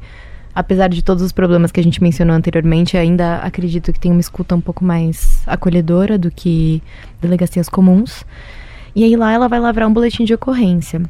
apesar 0.55 0.87
de 0.87 1.03
todos 1.03 1.23
os 1.23 1.31
problemas 1.31 1.71
que 1.71 1.79
a 1.79 1.83
gente 1.83 2.01
mencionou 2.01 2.35
anteriormente, 2.35 2.97
ainda 2.97 3.37
acredito 3.37 3.91
que 3.91 3.99
tem 3.99 4.11
uma 4.11 4.21
escuta 4.21 4.55
um 4.55 4.61
pouco 4.61 4.83
mais 4.83 5.41
acolhedora 5.47 6.17
do 6.17 6.29
que 6.29 6.81
delegacias 7.21 7.67
comuns. 7.69 8.25
E 8.95 9.03
aí 9.03 9.15
lá 9.15 9.31
ela 9.31 9.47
vai 9.47 9.59
lavrar 9.59 9.87
um 9.87 9.93
boletim 9.93 10.23
de 10.23 10.33
ocorrência. 10.33 11.01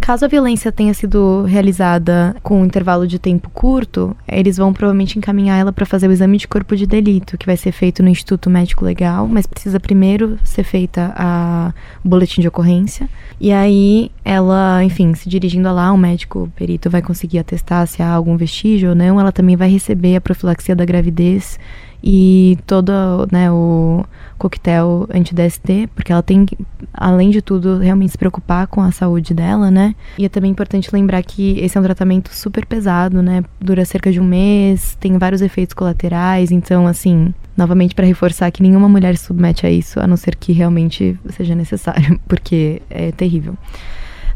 Caso 0.00 0.24
a 0.24 0.28
violência 0.28 0.72
tenha 0.72 0.92
sido 0.92 1.44
realizada 1.44 2.34
com 2.42 2.60
um 2.60 2.64
intervalo 2.64 3.06
de 3.06 3.20
tempo 3.20 3.48
curto, 3.50 4.16
eles 4.26 4.56
vão 4.56 4.72
provavelmente 4.72 5.16
encaminhar 5.16 5.58
ela 5.58 5.72
para 5.72 5.86
fazer 5.86 6.08
o 6.08 6.12
exame 6.12 6.38
de 6.38 6.48
corpo 6.48 6.74
de 6.74 6.88
delito, 6.88 7.38
que 7.38 7.46
vai 7.46 7.56
ser 7.56 7.70
feito 7.70 8.02
no 8.02 8.08
Instituto 8.08 8.50
Médico 8.50 8.84
Legal, 8.84 9.28
mas 9.28 9.46
precisa 9.46 9.78
primeiro 9.78 10.38
ser 10.42 10.64
feita 10.64 11.14
a 11.16 11.72
boletim 12.04 12.40
de 12.40 12.48
ocorrência. 12.48 13.08
E 13.40 13.52
aí 13.52 14.10
ela, 14.24 14.82
enfim, 14.82 15.14
se 15.14 15.28
dirigindo 15.28 15.72
lá, 15.72 15.92
o 15.92 15.98
médico 15.98 16.50
perito 16.56 16.90
vai 16.90 17.00
conseguir 17.00 17.38
atestar 17.38 17.86
se 17.86 18.02
há 18.02 18.10
algum 18.10 18.36
vestígio 18.36 18.90
ou 18.90 18.94
não. 18.96 19.20
Ela 19.20 19.30
também 19.30 19.54
vai 19.54 19.68
receber 19.68 20.16
a 20.16 20.20
profilaxia 20.20 20.74
da 20.74 20.84
gravidez 20.84 21.60
e 22.02 22.58
todo 22.66 22.92
né, 23.30 23.50
o 23.50 24.04
coquetel 24.36 25.06
anti-DST, 25.14 25.88
porque 25.94 26.10
ela 26.10 26.22
tem, 26.22 26.46
além 26.92 27.30
de 27.30 27.40
tudo, 27.40 27.78
realmente 27.78 28.10
se 28.10 28.18
preocupar 28.18 28.66
com 28.66 28.80
a 28.80 28.90
saúde 28.90 29.32
dela, 29.32 29.70
né? 29.70 29.94
E 30.18 30.24
é 30.24 30.28
também 30.28 30.50
importante 30.50 30.90
lembrar 30.92 31.22
que 31.22 31.58
esse 31.60 31.78
é 31.78 31.80
um 31.80 31.84
tratamento 31.84 32.34
super 32.34 32.66
pesado, 32.66 33.22
né? 33.22 33.44
Dura 33.60 33.84
cerca 33.84 34.10
de 34.10 34.18
um 34.18 34.24
mês, 34.24 34.96
tem 34.98 35.16
vários 35.16 35.42
efeitos 35.42 35.74
colaterais, 35.74 36.50
então, 36.50 36.88
assim, 36.88 37.32
novamente 37.56 37.94
para 37.94 38.04
reforçar 38.04 38.50
que 38.50 38.62
nenhuma 38.62 38.88
mulher 38.88 39.16
se 39.16 39.26
submete 39.26 39.64
a 39.64 39.70
isso, 39.70 40.00
a 40.00 40.06
não 40.06 40.16
ser 40.16 40.34
que 40.34 40.52
realmente 40.52 41.16
seja 41.30 41.54
necessário, 41.54 42.18
porque 42.26 42.82
é 42.90 43.12
terrível. 43.12 43.56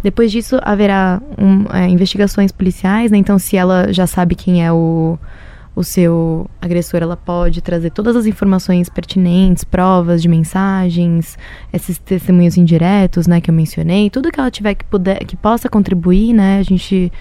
Depois 0.05 0.31
disso, 0.31 0.61
haverá 0.63 1.21
um, 1.37 1.65
é, 1.75 1.89
investigações 1.89 2.53
policiais, 2.53 3.11
né? 3.11 3.19
Então, 3.19 3.41
se 3.41 3.57
ela 3.57 3.93
já 3.93 4.07
sabe 4.07 4.37
quem 4.37 4.65
é 4.65 4.71
o 4.71 5.19
o 5.77 5.85
seu 5.85 6.49
agressor, 6.61 7.03
ela 7.03 7.19
pode 7.19 7.61
trazer 7.61 7.91
todas 7.91 8.17
as 8.17 8.25
informações 8.25 8.89
pertinentes, 8.89 9.63
provas 9.63 10.23
de 10.23 10.29
mensagens, 10.29 11.39
esses 11.71 11.99
testemunhos 11.99 12.57
indiretos, 12.57 13.27
né, 13.27 13.43
que 13.43 13.51
eu 13.51 13.55
mencionei, 13.55 14.09
tudo 14.09 14.33
que 14.33 14.41
ela 14.41 14.51
tiver 14.51 14.75
que 14.75 14.87
puder, 14.87 15.19
que 15.27 15.37
possa 15.37 15.69
contribuir, 15.69 16.33
né, 16.33 16.59
a 16.59 16.63
gente 16.63 17.13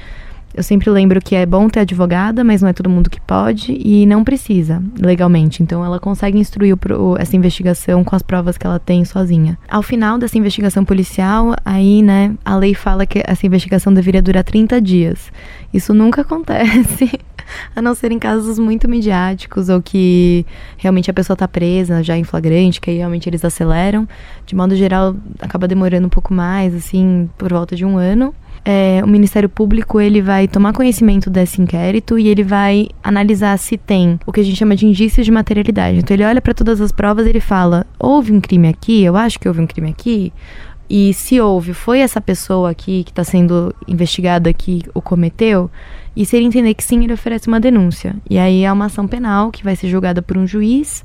eu 0.56 0.64
sempre 0.64 0.90
lembro 0.90 1.20
que 1.22 1.36
é 1.36 1.46
bom 1.46 1.68
ter 1.68 1.82
advogada, 1.82 2.42
mas 2.42 2.62
não 2.62 2.70
é 2.70 2.74
todo 2.74 2.90
mundo 2.90 3.10
que 3.10 3.20
pode 3.20 3.74
e 3.74 4.06
não 4.06 4.24
precisa 4.24 4.82
legalmente. 4.98 5.62
Então 5.62 5.84
ela 5.84 6.00
consegue 6.00 6.40
instruir 6.40 6.74
essa 7.20 7.36
investigação 7.36 8.06
com 8.06 8.16
as 8.16 8.22
provas 8.22 8.58
que 8.58 8.66
ela 8.66 8.80
tem 8.80 9.04
sozinha. 9.04 9.58
Ao 9.70 9.84
final 9.84 10.18
dessa 10.18 10.38
investigação 10.38 10.86
policial, 10.86 11.54
aí, 11.66 12.02
né, 12.02 12.34
a 12.46 12.56
lei 12.56 12.74
fala 12.74 13.06
que 13.06 13.22
essa 13.26 13.46
investigação 13.46 13.94
deveria 13.94 14.22
durar 14.22 14.46
30 14.46 14.80
dias. 14.80 15.30
Isso 15.74 15.94
nunca 15.94 16.22
acontece 16.24 17.20
a 17.76 17.82
não 17.82 17.94
ser 17.94 18.12
em 18.12 18.20
casos 18.20 18.60
muito 18.60 18.88
midiáticos 18.90 19.70
ou 19.70 19.82
que 19.82 20.46
realmente 20.78 21.10
a 21.10 21.14
pessoa 21.14 21.36
está 21.36 21.48
presa 21.48 22.04
já 22.04 22.18
em 22.18 22.24
flagrante, 22.24 22.80
que 22.82 22.90
aí 22.90 22.98
realmente 22.98 23.28
eles 23.30 23.44
aceleram. 23.44 24.08
De 24.46 24.56
modo 24.56 24.76
geral, 24.76 25.16
acaba 25.40 25.68
demorando 25.68 26.08
um 26.08 26.10
pouco 26.10 26.34
mais, 26.34 26.74
assim, 26.74 27.30
por 27.38 27.52
volta 27.52 27.76
de 27.76 27.86
um 27.86 27.98
ano. 27.98 28.34
É, 28.68 29.00
o 29.04 29.08
Ministério 29.08 29.48
Público 29.48 30.02
ele 30.02 30.24
vai 30.24 30.48
tomar 30.48 30.74
conhecimento 30.74 31.30
desse 31.30 31.62
inquérito 31.62 32.18
e 32.18 32.28
ele 32.28 32.44
vai 32.44 32.88
analisar 33.04 33.56
se 33.60 33.78
tem 33.78 34.20
o 34.26 34.32
que 34.32 34.40
a 34.40 34.44
gente 34.44 34.58
chama 34.58 34.76
de 34.76 34.88
indícios 34.88 35.24
de 35.24 35.32
materialidade. 35.32 36.00
Então 36.00 36.16
ele 36.16 36.26
olha 36.26 36.42
para 36.42 36.54
todas 36.54 36.82
as 36.82 36.92
provas 36.92 37.28
ele 37.28 37.40
fala: 37.40 37.86
houve 38.00 38.34
um 38.34 38.42
crime 38.42 38.68
aqui? 38.68 39.04
Eu 39.04 39.16
acho 39.16 39.40
que 39.40 39.48
houve 39.48 39.62
um 39.62 39.68
crime 39.68 39.92
aqui. 39.92 40.34
E 40.90 41.14
se 41.14 41.40
houve, 41.40 41.74
foi 41.74 42.00
essa 42.00 42.22
pessoa 42.22 42.70
aqui 42.70 43.04
que 43.04 43.12
está 43.12 43.24
sendo 43.24 43.74
investigada 43.88 44.54
que 44.54 44.84
o 44.94 45.02
cometeu? 45.02 45.70
E 46.16 46.26
se 46.26 46.38
ele 46.38 46.46
entender 46.46 46.74
que 46.74 46.84
sim, 46.84 47.04
ele 47.04 47.14
oferece 47.14 47.48
uma 47.48 47.60
denúncia. 47.60 48.16
E 48.30 48.38
aí 48.38 48.64
é 48.64 48.72
uma 48.72 48.86
ação 48.86 49.08
penal 49.08 49.52
que 49.52 49.64
vai 49.64 49.76
ser 49.76 49.90
julgada 49.90 50.22
por 50.22 50.38
um 50.38 50.48
juiz. 50.48 51.04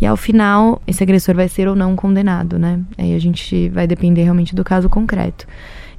E 0.00 0.06
ao 0.06 0.16
final, 0.16 0.80
esse 0.86 1.02
agressor 1.02 1.34
vai 1.34 1.48
ser 1.48 1.66
ou 1.66 1.74
não 1.74 1.96
condenado, 1.96 2.58
né? 2.58 2.80
Aí 2.96 3.14
a 3.14 3.18
gente 3.18 3.68
vai 3.70 3.86
depender 3.86 4.22
realmente 4.22 4.54
do 4.54 4.62
caso 4.62 4.88
concreto. 4.88 5.46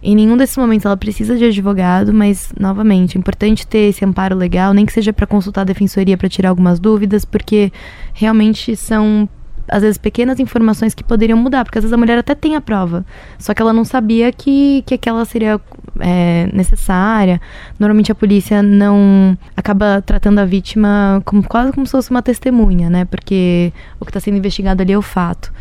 Em 0.01 0.15
nenhum 0.15 0.35
desses 0.35 0.57
momentos 0.57 0.85
ela 0.85 0.97
precisa 0.97 1.37
de 1.37 1.45
advogado, 1.45 2.13
mas, 2.13 2.53
novamente, 2.59 3.17
é 3.17 3.19
importante 3.19 3.65
ter 3.65 3.89
esse 3.89 4.03
amparo 4.03 4.35
legal, 4.35 4.73
nem 4.73 4.85
que 4.85 4.91
seja 4.91 5.13
para 5.13 5.25
consultar 5.25 5.61
a 5.61 5.65
defensoria 5.65 6.17
para 6.17 6.27
tirar 6.27 6.49
algumas 6.49 6.77
dúvidas, 6.77 7.23
porque 7.23 7.71
realmente 8.13 8.75
são 8.75 9.29
às 9.67 9.81
vezes, 9.81 9.97
pequenas 9.97 10.39
informações 10.39 10.93
que 10.93 11.03
poderiam 11.03 11.37
mudar, 11.37 11.63
porque 11.63 11.77
às 11.77 11.83
vezes 11.83 11.93
a 11.93 11.97
mulher 11.97 12.17
até 12.17 12.35
tem 12.35 12.55
a 12.55 12.61
prova, 12.61 13.05
só 13.37 13.53
que 13.53 13.61
ela 13.61 13.73
não 13.73 13.85
sabia 13.85 14.31
que, 14.31 14.83
que 14.85 14.93
aquela 14.93 15.23
seria 15.25 15.59
é, 15.99 16.49
necessária. 16.53 17.39
Normalmente 17.79 18.11
a 18.11 18.15
polícia 18.15 18.61
não 18.61 19.37
acaba 19.55 20.01
tratando 20.01 20.39
a 20.39 20.45
vítima 20.45 21.21
como, 21.25 21.43
quase 21.43 21.71
como 21.71 21.85
se 21.85 21.91
fosse 21.91 22.11
uma 22.11 22.21
testemunha, 22.21 22.89
né? 22.89 23.05
Porque 23.05 23.71
o 23.99 24.05
que 24.05 24.09
está 24.09 24.19
sendo 24.19 24.37
investigado 24.37 24.81
ali 24.81 24.93
é 24.93 24.97
o 24.97 25.01
fato. 25.01 25.53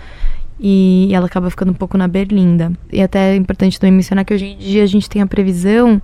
E 0.60 1.10
ela 1.12 1.26
acaba 1.26 1.50
ficando 1.50 1.72
um 1.72 1.74
pouco 1.74 1.98
na 1.98 2.06
berlinda. 2.06 2.72
E 2.92 3.02
até 3.02 3.32
é 3.32 3.36
importante 3.36 3.80
também 3.80 3.92
mencionar 3.92 4.24
que 4.24 4.32
hoje 4.32 4.46
em 4.46 4.58
dia 4.58 4.82
a 4.84 4.86
gente 4.86 5.08
tem 5.08 5.20
a 5.20 5.26
previsão 5.26 6.00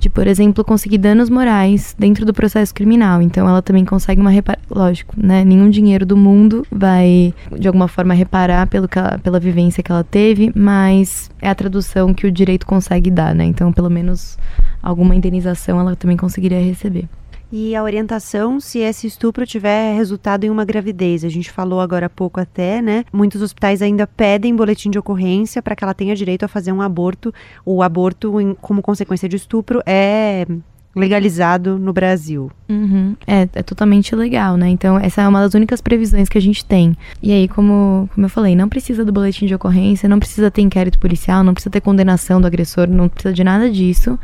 de, 0.00 0.08
por 0.08 0.26
exemplo, 0.26 0.64
conseguir 0.64 0.98
danos 0.98 1.28
morais 1.28 1.94
dentro 1.98 2.24
do 2.24 2.32
processo 2.32 2.74
criminal. 2.74 3.20
Então 3.20 3.46
ela 3.46 3.60
também 3.60 3.84
consegue 3.84 4.20
uma 4.20 4.30
reparação. 4.30 4.64
Lógico, 4.70 5.14
né? 5.16 5.44
Nenhum 5.44 5.68
dinheiro 5.68 6.06
do 6.06 6.16
mundo 6.16 6.66
vai, 6.72 7.34
de 7.58 7.68
alguma 7.68 7.86
forma, 7.86 8.14
reparar 8.14 8.66
pelo 8.66 8.88
ela, 8.88 9.18
pela 9.18 9.38
vivência 9.38 9.82
que 9.82 9.92
ela 9.92 10.02
teve, 10.02 10.50
mas 10.54 11.30
é 11.40 11.48
a 11.50 11.54
tradução 11.54 12.14
que 12.14 12.26
o 12.26 12.32
direito 12.32 12.66
consegue 12.66 13.10
dar, 13.10 13.34
né? 13.34 13.44
Então, 13.44 13.72
pelo 13.72 13.90
menos 13.90 14.38
alguma 14.82 15.14
indenização 15.14 15.78
ela 15.78 15.94
também 15.94 16.16
conseguiria 16.16 16.60
receber. 16.60 17.06
E 17.52 17.74
a 17.74 17.82
orientação 17.82 18.60
se 18.60 18.78
esse 18.78 19.06
estupro 19.06 19.46
tiver 19.46 19.94
resultado 19.94 20.44
em 20.44 20.50
uma 20.50 20.64
gravidez. 20.64 21.24
A 21.24 21.28
gente 21.28 21.50
falou 21.50 21.80
agora 21.80 22.06
há 22.06 22.10
pouco 22.10 22.40
até, 22.40 22.80
né? 22.80 23.04
Muitos 23.12 23.42
hospitais 23.42 23.82
ainda 23.82 24.06
pedem 24.06 24.54
boletim 24.54 24.90
de 24.90 24.98
ocorrência 24.98 25.60
para 25.60 25.74
que 25.74 25.82
ela 25.82 25.94
tenha 25.94 26.14
direito 26.14 26.44
a 26.44 26.48
fazer 26.48 26.72
um 26.72 26.80
aborto. 26.80 27.34
O 27.64 27.82
aborto, 27.82 28.40
em, 28.40 28.54
como 28.54 28.80
consequência 28.82 29.28
de 29.28 29.36
estupro, 29.36 29.82
é 29.84 30.46
legalizado 30.94 31.78
no 31.78 31.92
Brasil. 31.92 32.50
Uhum. 32.68 33.14
É, 33.26 33.48
é 33.54 33.62
totalmente 33.62 34.14
legal, 34.14 34.56
né? 34.56 34.68
Então, 34.68 34.98
essa 34.98 35.22
é 35.22 35.28
uma 35.28 35.40
das 35.40 35.54
únicas 35.54 35.80
previsões 35.80 36.28
que 36.28 36.38
a 36.38 36.40
gente 36.40 36.64
tem. 36.64 36.96
E 37.22 37.32
aí, 37.32 37.46
como, 37.48 38.08
como 38.12 38.26
eu 38.26 38.30
falei, 38.30 38.56
não 38.56 38.68
precisa 38.68 39.04
do 39.04 39.12
boletim 39.12 39.46
de 39.46 39.54
ocorrência, 39.54 40.08
não 40.08 40.18
precisa 40.18 40.50
ter 40.50 40.62
inquérito 40.62 40.98
policial, 40.98 41.44
não 41.44 41.54
precisa 41.54 41.70
ter 41.70 41.80
condenação 41.80 42.40
do 42.40 42.46
agressor, 42.46 42.88
não 42.88 43.08
precisa 43.08 43.32
de 43.32 43.44
nada 43.44 43.70
disso. 43.70 44.18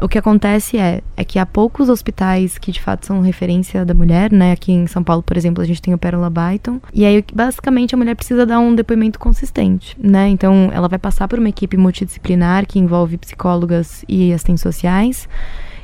O 0.00 0.08
que 0.08 0.16
acontece 0.16 0.78
é, 0.78 1.02
é 1.16 1.24
que 1.24 1.38
há 1.38 1.46
poucos 1.46 1.88
hospitais 1.88 2.56
que 2.56 2.70
de 2.70 2.80
fato 2.80 3.04
são 3.04 3.20
referência 3.20 3.84
da 3.84 3.94
mulher, 3.94 4.32
né? 4.32 4.52
Aqui 4.52 4.72
em 4.72 4.86
São 4.86 5.02
Paulo, 5.02 5.22
por 5.22 5.36
exemplo, 5.36 5.62
a 5.62 5.66
gente 5.66 5.82
tem 5.82 5.92
o 5.92 5.98
Pérola 5.98 6.30
Byton. 6.30 6.80
E 6.94 7.04
aí, 7.04 7.24
basicamente, 7.34 7.94
a 7.94 7.98
mulher 7.98 8.14
precisa 8.14 8.46
dar 8.46 8.60
um 8.60 8.74
depoimento 8.74 9.18
consistente, 9.18 9.96
né? 10.00 10.28
Então, 10.28 10.70
ela 10.72 10.88
vai 10.88 10.98
passar 10.98 11.26
por 11.26 11.38
uma 11.38 11.48
equipe 11.48 11.76
multidisciplinar 11.76 12.66
que 12.66 12.78
envolve 12.78 13.18
psicólogas 13.18 14.04
e 14.08 14.32
assistentes 14.32 14.62
sociais. 14.62 15.28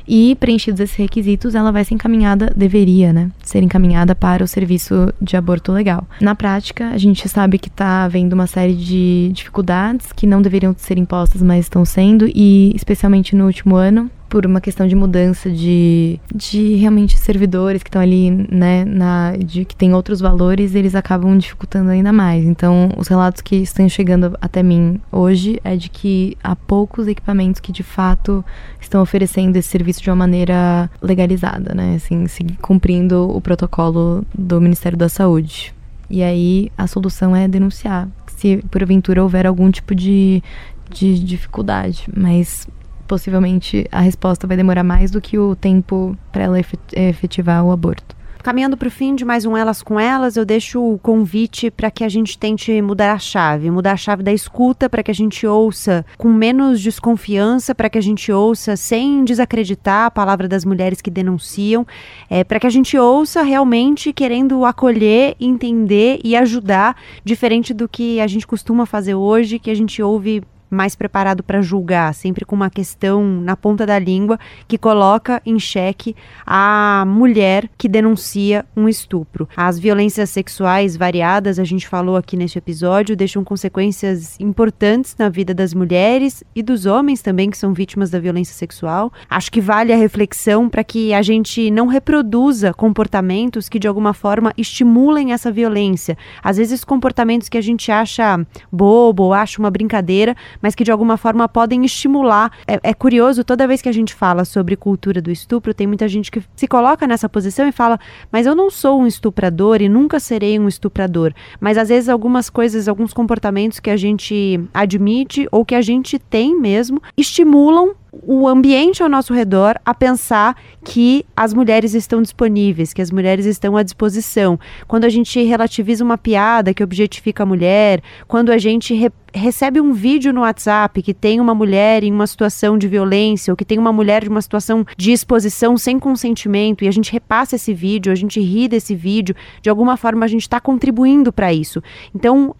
E 0.07 0.35
preenchidos 0.35 0.79
esses 0.79 0.95
requisitos, 0.95 1.55
ela 1.55 1.71
vai 1.71 1.83
ser 1.83 1.95
encaminhada, 1.95 2.53
deveria, 2.55 3.11
né, 3.11 3.31
ser 3.43 3.63
encaminhada 3.63 4.15
para 4.15 4.43
o 4.43 4.47
serviço 4.47 5.13
de 5.21 5.35
aborto 5.35 5.71
legal. 5.71 6.07
Na 6.21 6.35
prática, 6.35 6.89
a 6.89 6.97
gente 6.97 7.27
sabe 7.27 7.57
que 7.57 7.69
está 7.69 8.03
havendo 8.03 8.33
uma 8.33 8.47
série 8.47 8.75
de 8.75 9.31
dificuldades 9.33 10.11
que 10.11 10.27
não 10.27 10.41
deveriam 10.41 10.75
ser 10.77 10.97
impostas, 10.97 11.41
mas 11.41 11.65
estão 11.65 11.83
sendo, 11.83 12.27
e 12.33 12.71
especialmente 12.75 13.35
no 13.35 13.45
último 13.45 13.75
ano, 13.75 14.09
por 14.29 14.45
uma 14.45 14.59
questão 14.59 14.87
de 14.87 14.95
mudança 14.95 15.49
de, 15.49 16.19
de 16.33 16.75
realmente 16.75 17.17
servidores 17.17 17.83
que 17.83 17.89
estão 17.89 18.01
ali, 18.01 18.31
né, 18.31 18.83
na, 18.85 19.35
de 19.37 19.65
que 19.65 19.75
tem 19.75 19.93
outros 19.93 20.19
valores, 20.19 20.75
eles 20.75 20.95
acabam 20.95 21.37
dificultando 21.37 21.89
ainda 21.89 22.11
mais. 22.11 22.45
Então, 22.45 22.89
os 22.97 23.07
relatos 23.07 23.41
que 23.41 23.57
estão 23.57 23.87
chegando 23.87 24.37
até 24.41 24.61
mim 24.63 24.99
hoje 25.11 25.59
é 25.63 25.75
de 25.75 25.89
que 25.89 26.37
há 26.43 26.55
poucos 26.55 27.07
equipamentos 27.07 27.61
que 27.61 27.71
de 27.71 27.83
fato 27.83 28.43
estão 28.79 29.01
oferecendo 29.01 29.55
esse 29.55 29.69
serviço 29.69 30.01
de 30.01 30.09
uma 30.09 30.15
maneira 30.15 30.89
legalizada, 31.01 31.73
né, 31.73 31.95
assim, 31.95 32.25
cumprindo 32.61 33.29
o 33.29 33.39
protocolo 33.41 34.25
do 34.37 34.59
Ministério 34.59 34.97
da 34.97 35.09
Saúde. 35.09 35.73
E 36.09 36.21
aí 36.21 36.71
a 36.77 36.85
solução 36.87 37.35
é 37.35 37.47
denunciar 37.47 38.07
se 38.35 38.57
porventura 38.69 39.23
houver 39.23 39.47
algum 39.47 39.71
tipo 39.71 39.95
de, 39.95 40.43
de 40.89 41.19
dificuldade, 41.19 42.07
mas 42.15 42.67
possivelmente 43.05 43.87
a 43.91 44.01
resposta 44.01 44.47
vai 44.47 44.57
demorar 44.57 44.83
mais 44.83 45.11
do 45.11 45.21
que 45.21 45.37
o 45.37 45.55
tempo 45.55 46.17
para 46.31 46.43
ela 46.43 46.59
efetivar 46.59 47.63
o 47.63 47.71
aborto. 47.71 48.15
Caminhando 48.45 48.77
para 48.77 48.87
o 48.87 48.91
fim 48.91 49.15
de 49.15 49.25
mais 49.25 49.43
um 49.43 49.57
Elas 49.57 49.81
com 49.81 49.99
Elas, 49.99 50.37
eu 50.37 50.45
deixo 50.45 50.79
o 50.79 50.99
convite 50.99 51.71
para 51.71 51.89
que 51.89 52.03
a 52.03 52.09
gente 52.09 52.37
tente 52.37 52.79
mudar 52.79 53.11
a 53.11 53.17
chave, 53.17 53.71
mudar 53.71 53.93
a 53.93 53.97
chave 53.97 54.21
da 54.21 54.31
escuta 54.31 54.87
para 54.87 55.01
que 55.01 55.09
a 55.09 55.15
gente 55.15 55.47
ouça 55.47 56.05
com 56.15 56.31
menos 56.31 56.79
desconfiança, 56.79 57.73
para 57.73 57.89
que 57.89 57.97
a 57.97 58.01
gente 58.01 58.31
ouça 58.31 58.75
sem 58.75 59.25
desacreditar 59.25 60.05
a 60.05 60.11
palavra 60.11 60.47
das 60.47 60.63
mulheres 60.63 61.01
que 61.01 61.09
denunciam, 61.09 61.87
é, 62.29 62.43
para 62.43 62.59
que 62.59 62.67
a 62.67 62.69
gente 62.69 62.95
ouça 62.95 63.41
realmente 63.41 64.13
querendo 64.13 64.63
acolher, 64.63 65.35
entender 65.39 66.19
e 66.23 66.35
ajudar, 66.35 66.95
diferente 67.23 67.73
do 67.73 67.89
que 67.89 68.21
a 68.21 68.27
gente 68.27 68.45
costuma 68.45 68.85
fazer 68.85 69.15
hoje, 69.15 69.57
que 69.57 69.71
a 69.71 69.75
gente 69.75 70.03
ouve 70.03 70.43
mais 70.69 70.95
preparado 70.95 71.43
para 71.43 71.61
julgar, 71.61 72.13
sempre 72.13 72.45
com 72.45 72.55
uma 72.55 72.69
questão 72.69 73.23
na 73.23 73.55
ponta 73.55 73.85
da 73.85 73.97
língua 73.99 74.39
que 74.67 74.77
coloca 74.77 75.41
em 75.45 75.59
xeque 75.59 76.15
a 76.45 77.03
mulher 77.07 77.69
que 77.77 77.87
denuncia 77.87 78.65
um 78.75 78.87
estupro. 78.89 79.47
As 79.55 79.79
violências 79.79 80.29
sexuais 80.29 80.97
variadas, 80.97 81.59
a 81.59 81.63
gente 81.63 81.87
falou 81.87 82.15
aqui 82.15 82.35
neste 82.35 82.57
episódio, 82.57 83.15
deixam 83.15 83.43
consequências 83.43 84.39
importantes 84.39 85.15
na 85.17 85.29
vida 85.29 85.53
das 85.53 85.73
mulheres 85.73 86.43
e 86.55 86.61
dos 86.61 86.85
homens 86.85 87.21
também 87.21 87.49
que 87.49 87.57
são 87.57 87.73
vítimas 87.73 88.09
da 88.09 88.19
violência 88.19 88.53
sexual. 88.53 89.11
Acho 89.29 89.51
que 89.51 89.61
vale 89.61 89.93
a 89.93 89.97
reflexão 89.97 90.69
para 90.69 90.83
que 90.83 91.13
a 91.13 91.21
gente 91.21 91.69
não 91.71 91.87
reproduza 91.87 92.73
comportamentos 92.73 93.69
que 93.69 93.79
de 93.79 93.87
alguma 93.87 94.13
forma 94.13 94.53
estimulem 94.57 95.33
essa 95.33 95.51
violência. 95.51 96.17
Às 96.43 96.57
vezes 96.57 96.83
comportamentos 96.83 97.49
que 97.49 97.57
a 97.57 97.61
gente 97.61 97.91
acha 97.91 98.45
bobo, 98.71 99.33
acha 99.33 99.59
uma 99.59 99.71
brincadeira, 99.71 100.35
mas 100.61 100.75
que 100.75 100.83
de 100.83 100.91
alguma 100.91 101.17
forma 101.17 101.47
podem 101.47 101.85
estimular. 101.85 102.51
É, 102.67 102.79
é, 102.83 102.93
curioso, 102.93 103.43
toda 103.43 103.67
vez 103.67 103.81
que 103.81 103.89
a 103.89 103.91
gente 103.91 104.13
fala 104.13 104.45
sobre 104.45 104.75
cultura 104.75 105.21
do 105.21 105.31
estupro, 105.31 105.73
tem 105.73 105.87
muita 105.87 106.07
gente 106.07 106.31
que 106.31 106.41
se 106.55 106.67
coloca 106.67 107.07
nessa 107.07 107.29
posição 107.29 107.67
e 107.67 107.71
fala: 107.71 107.99
Mas 108.31 108.45
eu 108.45 108.55
não 108.55 108.69
sou 108.69 109.01
um 109.01 109.07
estuprador 109.07 109.81
e 109.81 109.89
nunca 109.89 110.19
serei 110.19 110.59
um 110.59 110.67
estuprador. 110.67 111.33
Mas 111.59 111.77
às 111.77 111.89
vezes 111.89 112.09
algumas 112.09 112.49
coisas, 112.49 112.87
alguns 112.87 113.13
comportamentos 113.13 113.79
que 113.79 113.89
a 113.89 113.97
gente 113.97 114.59
admite 114.73 115.47
ou 115.51 115.65
que 115.65 115.75
a 115.75 115.81
gente 115.81 116.19
tem 116.19 116.59
mesmo, 116.59 117.01
estimulam 117.17 117.93
o 118.23 118.47
ambiente 118.47 119.03
ao 119.03 119.09
nosso 119.09 119.33
redor 119.33 119.79
a 119.85 119.93
pensar 119.93 120.55
que 120.83 121.25
as 121.35 121.53
mulheres 121.53 121.93
estão 121.93 122.21
disponíveis, 122.21 122.93
que 122.93 123.01
as 123.01 123.11
mulheres 123.11 123.45
estão 123.45 123.75
à 123.75 123.83
disposição. 123.83 124.59
Quando 124.87 125.05
a 125.05 125.09
gente 125.09 125.41
relativiza 125.43 126.03
uma 126.03 126.17
piada 126.17 126.73
que 126.73 126.83
objetifica 126.83 127.43
a 127.43 127.45
mulher, 127.45 128.01
quando 128.27 128.51
a 128.51 128.57
gente 128.57 128.93
re 128.93 129.11
recebe 129.33 129.81
um 129.81 129.91
vídeo 129.91 130.31
no 130.31 130.41
WhatsApp 130.41 131.01
que 131.01 131.13
tem 131.13 131.41
uma 131.41 131.53
mulher 131.53 132.05
em 132.05 132.11
uma 132.13 132.25
situação 132.25 132.77
de 132.77 132.87
violência 132.87 133.51
ou 133.51 133.57
que 133.57 133.65
tem 133.65 133.77
uma 133.77 133.91
mulher 133.91 134.23
de 134.23 134.29
uma 134.29 134.41
situação 134.41 134.85
de 134.95 135.11
exposição 135.11 135.77
sem 135.77 135.99
consentimento 135.99 136.85
e 136.85 136.87
a 136.87 136.91
gente 136.91 137.11
repassa 137.11 137.57
esse 137.57 137.73
vídeo, 137.73 138.13
a 138.13 138.15
gente 138.15 138.39
ri 138.39 138.69
desse 138.69 138.95
vídeo, 138.95 139.35
de 139.61 139.69
alguma 139.69 139.97
forma 139.97 140.23
a 140.23 140.27
gente 140.29 140.43
está 140.43 140.61
contribuindo 140.61 141.33
para 141.33 141.51
isso. 141.51 141.83
Então, 142.15 142.55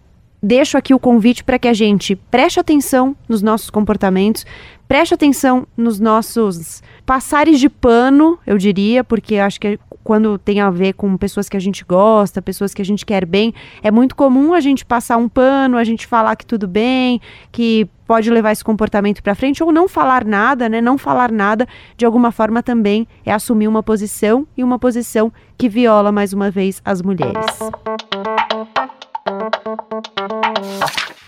deixo 0.46 0.78
aqui 0.78 0.94
o 0.94 0.98
convite 0.98 1.42
para 1.42 1.58
que 1.58 1.66
a 1.66 1.74
gente 1.74 2.14
preste 2.14 2.60
atenção 2.60 3.16
nos 3.28 3.42
nossos 3.42 3.68
comportamentos, 3.68 4.46
preste 4.86 5.12
atenção 5.12 5.66
nos 5.76 5.98
nossos 5.98 6.82
passares 7.04 7.58
de 7.58 7.68
pano, 7.68 8.38
eu 8.46 8.56
diria, 8.56 9.02
porque 9.02 9.38
acho 9.38 9.60
que 9.60 9.78
quando 10.04 10.38
tem 10.38 10.60
a 10.60 10.70
ver 10.70 10.92
com 10.92 11.16
pessoas 11.16 11.48
que 11.48 11.56
a 11.56 11.60
gente 11.60 11.84
gosta, 11.84 12.40
pessoas 12.40 12.72
que 12.72 12.80
a 12.80 12.84
gente 12.84 13.04
quer 13.04 13.26
bem, 13.26 13.52
é 13.82 13.90
muito 13.90 14.14
comum 14.14 14.54
a 14.54 14.60
gente 14.60 14.84
passar 14.84 15.16
um 15.16 15.28
pano, 15.28 15.76
a 15.76 15.82
gente 15.82 16.06
falar 16.06 16.36
que 16.36 16.46
tudo 16.46 16.68
bem, 16.68 17.20
que 17.50 17.88
pode 18.06 18.30
levar 18.30 18.52
esse 18.52 18.62
comportamento 18.62 19.20
para 19.24 19.34
frente 19.34 19.64
ou 19.64 19.72
não 19.72 19.88
falar 19.88 20.24
nada, 20.24 20.68
né? 20.68 20.80
Não 20.80 20.96
falar 20.96 21.32
nada, 21.32 21.66
de 21.96 22.06
alguma 22.06 22.30
forma 22.30 22.62
também 22.62 23.08
é 23.24 23.32
assumir 23.32 23.66
uma 23.66 23.82
posição 23.82 24.46
e 24.56 24.62
uma 24.62 24.78
posição 24.78 25.32
que 25.58 25.68
viola 25.68 26.12
mais 26.12 26.32
uma 26.32 26.52
vez 26.52 26.80
as 26.84 27.02
mulheres. 27.02 27.44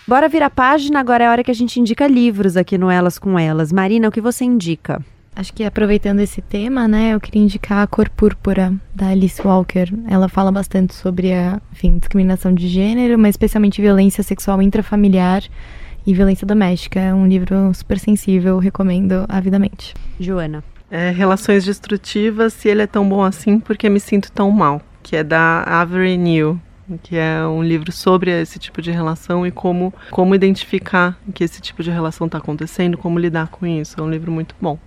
Bora 0.07 0.27
virar 0.27 0.49
página, 0.49 0.99
agora 0.99 1.23
é 1.23 1.27
a 1.27 1.31
hora 1.31 1.43
que 1.43 1.51
a 1.51 1.53
gente 1.53 1.79
indica 1.79 2.07
livros 2.07 2.57
aqui 2.57 2.77
no 2.77 2.89
Elas 2.89 3.19
com 3.19 3.37
Elas. 3.37 3.71
Marina, 3.71 4.07
o 4.07 4.11
que 4.11 4.19
você 4.19 4.43
indica? 4.43 4.99
Acho 5.35 5.53
que 5.53 5.63
aproveitando 5.63 6.19
esse 6.19 6.41
tema, 6.41 6.87
né, 6.87 7.13
eu 7.13 7.19
queria 7.19 7.41
indicar 7.41 7.83
A 7.83 7.87
Cor 7.87 8.09
Púrpura, 8.09 8.73
da 8.93 9.09
Alice 9.09 9.39
Walker. 9.45 9.85
Ela 10.07 10.27
fala 10.27 10.51
bastante 10.51 10.95
sobre 10.95 11.31
a, 11.31 11.61
enfim, 11.71 11.99
discriminação 11.99 12.53
de 12.53 12.67
gênero, 12.67 13.19
mas 13.19 13.35
especialmente 13.35 13.81
violência 13.81 14.23
sexual 14.23 14.61
intrafamiliar 14.61 15.43
e 16.05 16.13
violência 16.13 16.47
doméstica. 16.47 16.99
É 16.99 17.13
um 17.13 17.27
livro 17.27 17.71
super 17.73 17.99
sensível, 17.99 18.57
recomendo 18.57 19.25
avidamente. 19.29 19.93
Joana. 20.19 20.63
É, 20.89 21.11
Relações 21.11 21.63
Destrutivas, 21.63 22.53
se 22.53 22.67
ele 22.67 22.81
é 22.81 22.87
tão 22.87 23.07
bom 23.07 23.23
assim, 23.23 23.59
porque 23.59 23.87
me 23.87 23.99
sinto 23.99 24.31
tão 24.31 24.49
mal, 24.49 24.81
que 25.03 25.15
é 25.15 25.23
da 25.23 25.63
Avery 25.67 26.17
New 26.17 26.59
que 26.97 27.15
é 27.15 27.45
um 27.45 27.63
livro 27.63 27.91
sobre 27.91 28.31
esse 28.41 28.57
tipo 28.57 28.81
de 28.81 28.91
relação 28.91 29.45
e 29.45 29.51
como, 29.51 29.93
como 30.11 30.35
identificar 30.35 31.17
que 31.33 31.43
esse 31.43 31.61
tipo 31.61 31.83
de 31.83 31.91
relação 31.91 32.27
está 32.27 32.37
acontecendo, 32.37 32.97
como 32.97 33.19
lidar 33.19 33.49
com 33.49 33.65
isso. 33.65 33.99
É 33.99 34.03
um 34.03 34.09
livro 34.09 34.31
muito 34.31 34.55
bom. 34.59 34.77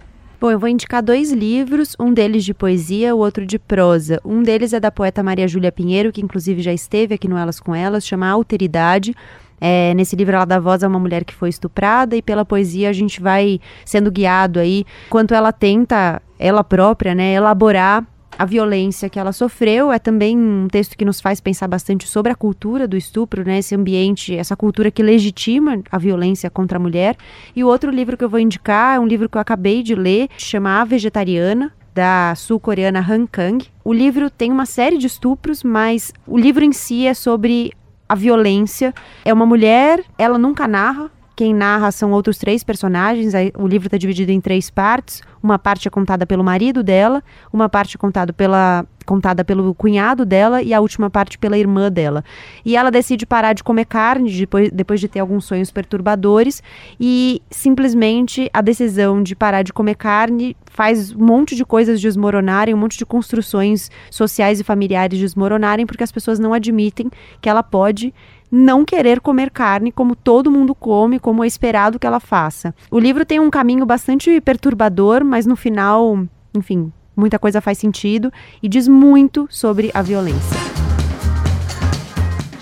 Bom, 0.41 0.51
eu 0.51 0.59
vou 0.59 0.69
indicar 0.69 1.01
dois 1.01 1.31
livros, 1.31 1.95
um 2.01 2.13
deles 2.13 2.45
de 2.45 2.53
poesia, 2.53 3.15
o 3.15 3.19
outro 3.19 3.47
de 3.47 3.61
prosa. 3.61 4.21
Um 4.25 4.43
deles 4.43 4.73
é 4.73 4.81
da 4.81 4.91
poeta 4.91 5.23
Maria 5.23 5.47
Júlia 5.47 5.71
Pinheiro, 5.71 6.11
que 6.11 6.21
inclusive 6.21 6.61
já 6.61 6.73
esteve 6.73 7.15
aqui 7.15 7.29
no 7.29 7.37
Elas 7.37 7.61
com 7.61 7.73
Elas, 7.73 8.05
chama 8.05 8.29
Alteridade. 8.29 9.15
É, 9.61 9.95
nesse 9.95 10.17
livro 10.17 10.35
ela 10.35 10.45
dá 10.45 10.59
voz 10.59 10.83
a 10.83 10.89
uma 10.89 10.99
mulher 10.99 11.25
que 11.25 11.33
foi 11.33 11.49
estuprada 11.49 12.17
e 12.17 12.21
pela 12.21 12.45
poesia 12.45 12.91
a 12.91 12.93
gente 12.93 13.23
vai 13.23 13.61
sendo 13.85 14.11
guiado 14.11 14.59
aí 14.59 14.85
quanto 15.09 15.33
ela 15.33 15.53
tenta, 15.53 16.21
ela 16.37 16.65
própria, 16.65 17.15
né, 17.15 17.35
elaborar 17.35 18.05
a 18.43 18.45
violência 18.45 19.09
que 19.09 19.21
ela 19.21 19.31
sofreu. 19.31 19.93
É 19.93 20.01
também 20.01 20.37
um 20.37 20.67
texto 20.67 20.99
que 20.99 21.05
nos 21.05 21.21
faz 21.21 21.41
pensar 21.41 21.69
bastante 21.69 22.09
sobre 22.09 22.33
a 22.33 22.35
cultura 22.35 22.89
do 22.89 22.97
estupro, 22.97 23.45
né? 23.45 23.59
Esse 23.59 23.73
ambiente, 23.73 24.35
essa 24.37 24.57
cultura 24.57 24.91
que 24.91 25.01
legitima 25.01 25.81
a 25.89 25.97
violência 25.97 26.51
contra 26.51 26.77
a 26.77 26.81
mulher. 26.81 27.17
E 27.55 27.63
o 27.63 27.69
outro 27.69 27.89
livro 27.89 28.17
que 28.17 28.25
eu 28.25 28.29
vou 28.29 28.41
indicar 28.41 28.97
é 28.97 28.99
um 28.99 29.07
livro 29.07 29.29
que 29.29 29.37
eu 29.37 29.41
acabei 29.41 29.81
de 29.81 29.95
ler, 29.95 30.29
chama 30.37 30.81
A 30.81 30.85
Vegetariana, 30.85 31.73
da 31.95 32.35
sul-coreana 32.35 32.99
Han 32.99 33.27
Kang. 33.27 33.65
O 33.85 33.93
livro 33.93 34.29
tem 34.29 34.51
uma 34.51 34.67
série 34.67 34.99
de 34.99 35.07
estupros, 35.07 35.63
mas 35.63 36.13
o 36.27 36.37
livro 36.37 36.65
em 36.65 36.73
si 36.73 37.07
é 37.07 37.15
sobre 37.15 37.71
a 38.09 38.17
violência. 38.17 38.93
É 39.25 39.33
uma 39.33 39.47
mulher, 39.47 40.03
ela 40.19 40.37
nunca 40.37 40.67
narra, 40.67 41.13
quem 41.43 41.53
narra 41.53 41.91
são 41.91 42.13
outros 42.13 42.39
três 42.39 42.63
personagens. 42.63 43.33
O 43.59 43.67
livro 43.67 43.89
está 43.89 43.99
dividido 43.99 44.31
em 44.31 44.41
três 44.41 44.71
partes. 44.71 45.23
Uma 45.43 45.59
parte 45.59 45.89
é 45.89 45.91
contada 45.91 46.25
pelo 46.25 46.45
marido 46.45 46.85
dela, 46.85 47.21
uma 47.53 47.69
parte 47.69 47.97
é 47.97 47.99
contada 47.99 48.33
pela 48.33 48.87
contada 49.05 49.45
pelo 49.45 49.75
cunhado 49.75 50.25
dela 50.25 50.63
e 50.63 50.73
a 50.73 50.81
última 50.81 51.11
parte 51.11 51.37
pela 51.37 51.59
irmã 51.59 51.91
dela. 51.91 52.23
E 52.65 52.77
ela 52.77 52.89
decide 52.89 53.27
parar 53.27 53.53
de 53.53 53.65
comer 53.65 53.87
carne 53.87 54.31
depois, 54.31 54.71
depois 54.71 55.01
de 55.01 55.09
ter 55.09 55.19
alguns 55.19 55.45
sonhos 55.45 55.73
perturbadores 55.73 56.63
e 57.01 57.43
simplesmente 57.51 58.49
a 58.53 58.61
decisão 58.61 59.21
de 59.21 59.35
parar 59.35 59.63
de 59.63 59.73
comer 59.73 59.97
carne 59.97 60.57
faz 60.67 61.13
um 61.13 61.25
monte 61.25 61.57
de 61.57 61.65
coisas 61.65 62.01
desmoronarem, 62.01 62.73
um 62.73 62.79
monte 62.79 62.97
de 62.97 63.05
construções 63.05 63.91
sociais 64.09 64.61
e 64.61 64.65
familiares 64.65 65.19
desmoronarem 65.19 65.85
porque 65.85 66.05
as 66.05 66.13
pessoas 66.13 66.39
não 66.39 66.55
admitem 66.55 67.11
que 67.41 67.49
ela 67.49 67.65
pode 67.65 68.15
não 68.53 68.85
querer 68.85 69.19
comer 69.19 69.51
carne 69.51 69.91
como 69.91 70.15
todo 70.15 70.51
mundo 70.51 70.75
come, 70.75 71.19
como 71.19 71.43
é 71.43 71.47
esperado 71.47 71.99
que 71.99 72.07
ela 72.07 72.21
faça. 72.21 72.75
O 72.91 72.99
livro 72.99 73.25
tem 73.25 73.41
um 73.41 73.49
caminho 73.49 73.87
bastante 73.87 74.39
perturbador, 74.43 75.25
mas 75.25 75.47
no 75.47 75.57
final, 75.57 76.19
enfim, 76.55 76.93
muita 77.17 77.39
coisa 77.39 77.63
faz 77.63 77.79
sentido 77.79 78.31
e 78.63 78.69
diz 78.69 78.87
muito 78.87 79.49
sobre 79.51 79.91
a 79.95 80.03
violência. 80.03 80.72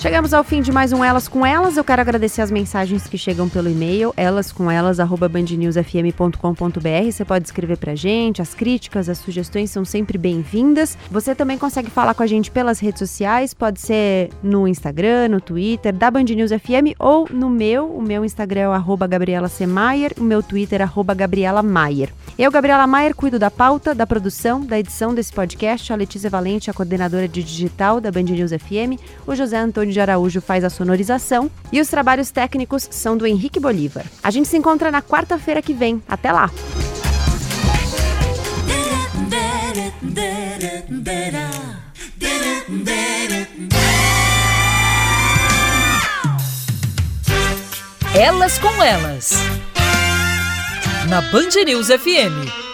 Chegamos 0.01 0.33
ao 0.33 0.43
fim 0.43 0.63
de 0.63 0.73
mais 0.73 0.95
um 0.95 1.05
Elas 1.05 1.29
com 1.29 1.45
Elas. 1.45 1.77
Eu 1.77 1.85
quero 1.85 2.01
agradecer 2.01 2.41
as 2.41 2.51
mensagens 2.51 3.07
que 3.07 3.19
chegam 3.19 3.51
pelo 3.51 3.69
e-mail, 3.69 4.15
elascomelas@bandnewsfm.com.br. 4.17 7.13
Você 7.13 7.23
pode 7.23 7.45
escrever 7.45 7.77
pra 7.77 7.95
gente, 7.95 8.41
as 8.41 8.55
críticas, 8.55 9.11
as 9.11 9.19
sugestões 9.19 9.71
são 9.71 9.85
sempre 9.85 10.17
bem-vindas. 10.17 10.97
Você 11.11 11.35
também 11.35 11.59
consegue 11.59 11.91
falar 11.91 12.15
com 12.15 12.23
a 12.23 12.27
gente 12.27 12.51
pelas 12.51 12.81
redes 12.81 12.99
sociais, 12.99 13.53
pode 13.53 13.79
ser 13.79 14.31
no 14.43 14.67
Instagram, 14.67 15.29
no 15.29 15.39
Twitter, 15.39 15.93
da 15.93 16.11
Band 16.11 16.23
News 16.23 16.51
FM 16.51 16.97
ou 16.99 17.29
no 17.31 17.51
meu, 17.51 17.95
o 17.95 18.01
meu 18.01 18.25
Instagram 18.25 18.73
é 18.73 18.75
arroba 18.75 19.07
Gabriela 19.07 19.49
C. 19.49 19.67
Maier, 19.67 20.15
o 20.19 20.25
meu 20.25 20.43
Twitter 20.43 20.81
é 20.81 20.85
arroba 20.85 21.13
Gabriela 21.13 21.63
Maier. 21.63 22.09
Eu, 22.39 22.51
Gabriela 22.51 22.87
Maier, 22.87 23.15
cuido 23.15 23.39
da 23.39 23.51
pauta, 23.51 23.95
da 23.95 24.07
produção, 24.07 24.65
da 24.65 24.79
edição 24.79 25.15
desse 25.15 25.31
podcast, 25.31 25.93
a 25.93 25.97
Letícia 25.97 26.31
Valente, 26.31 26.71
a 26.71 26.73
coordenadora 26.73 27.29
de 27.29 27.43
digital 27.43 28.01
da 28.01 28.11
Band 28.11 28.23
News 28.23 28.53
FM, 28.53 28.99
o 29.27 29.35
José 29.35 29.59
Antônio 29.59 29.89
Antônio 29.91 29.93
de 29.93 30.01
Araújo 30.01 30.41
faz 30.41 30.64
a 30.64 30.70
sonorização 30.70 31.51
e 31.72 31.80
os 31.80 31.88
trabalhos 31.88 32.30
técnicos 32.30 32.88
são 32.91 33.16
do 33.16 33.26
Henrique 33.26 33.59
Bolívar. 33.59 34.07
A 34.22 34.30
gente 34.30 34.49
se 34.49 34.57
encontra 34.57 34.91
na 34.91 35.03
quarta-feira 35.03 35.61
que 35.61 35.74
vem. 35.74 36.03
Até 36.09 36.32
lá! 36.32 36.51
Elas 48.14 48.59
com 48.59 48.82
Elas. 48.82 49.32
Na 51.09 51.20
Band 51.20 51.64
News 51.64 51.88
FM. 51.88 52.70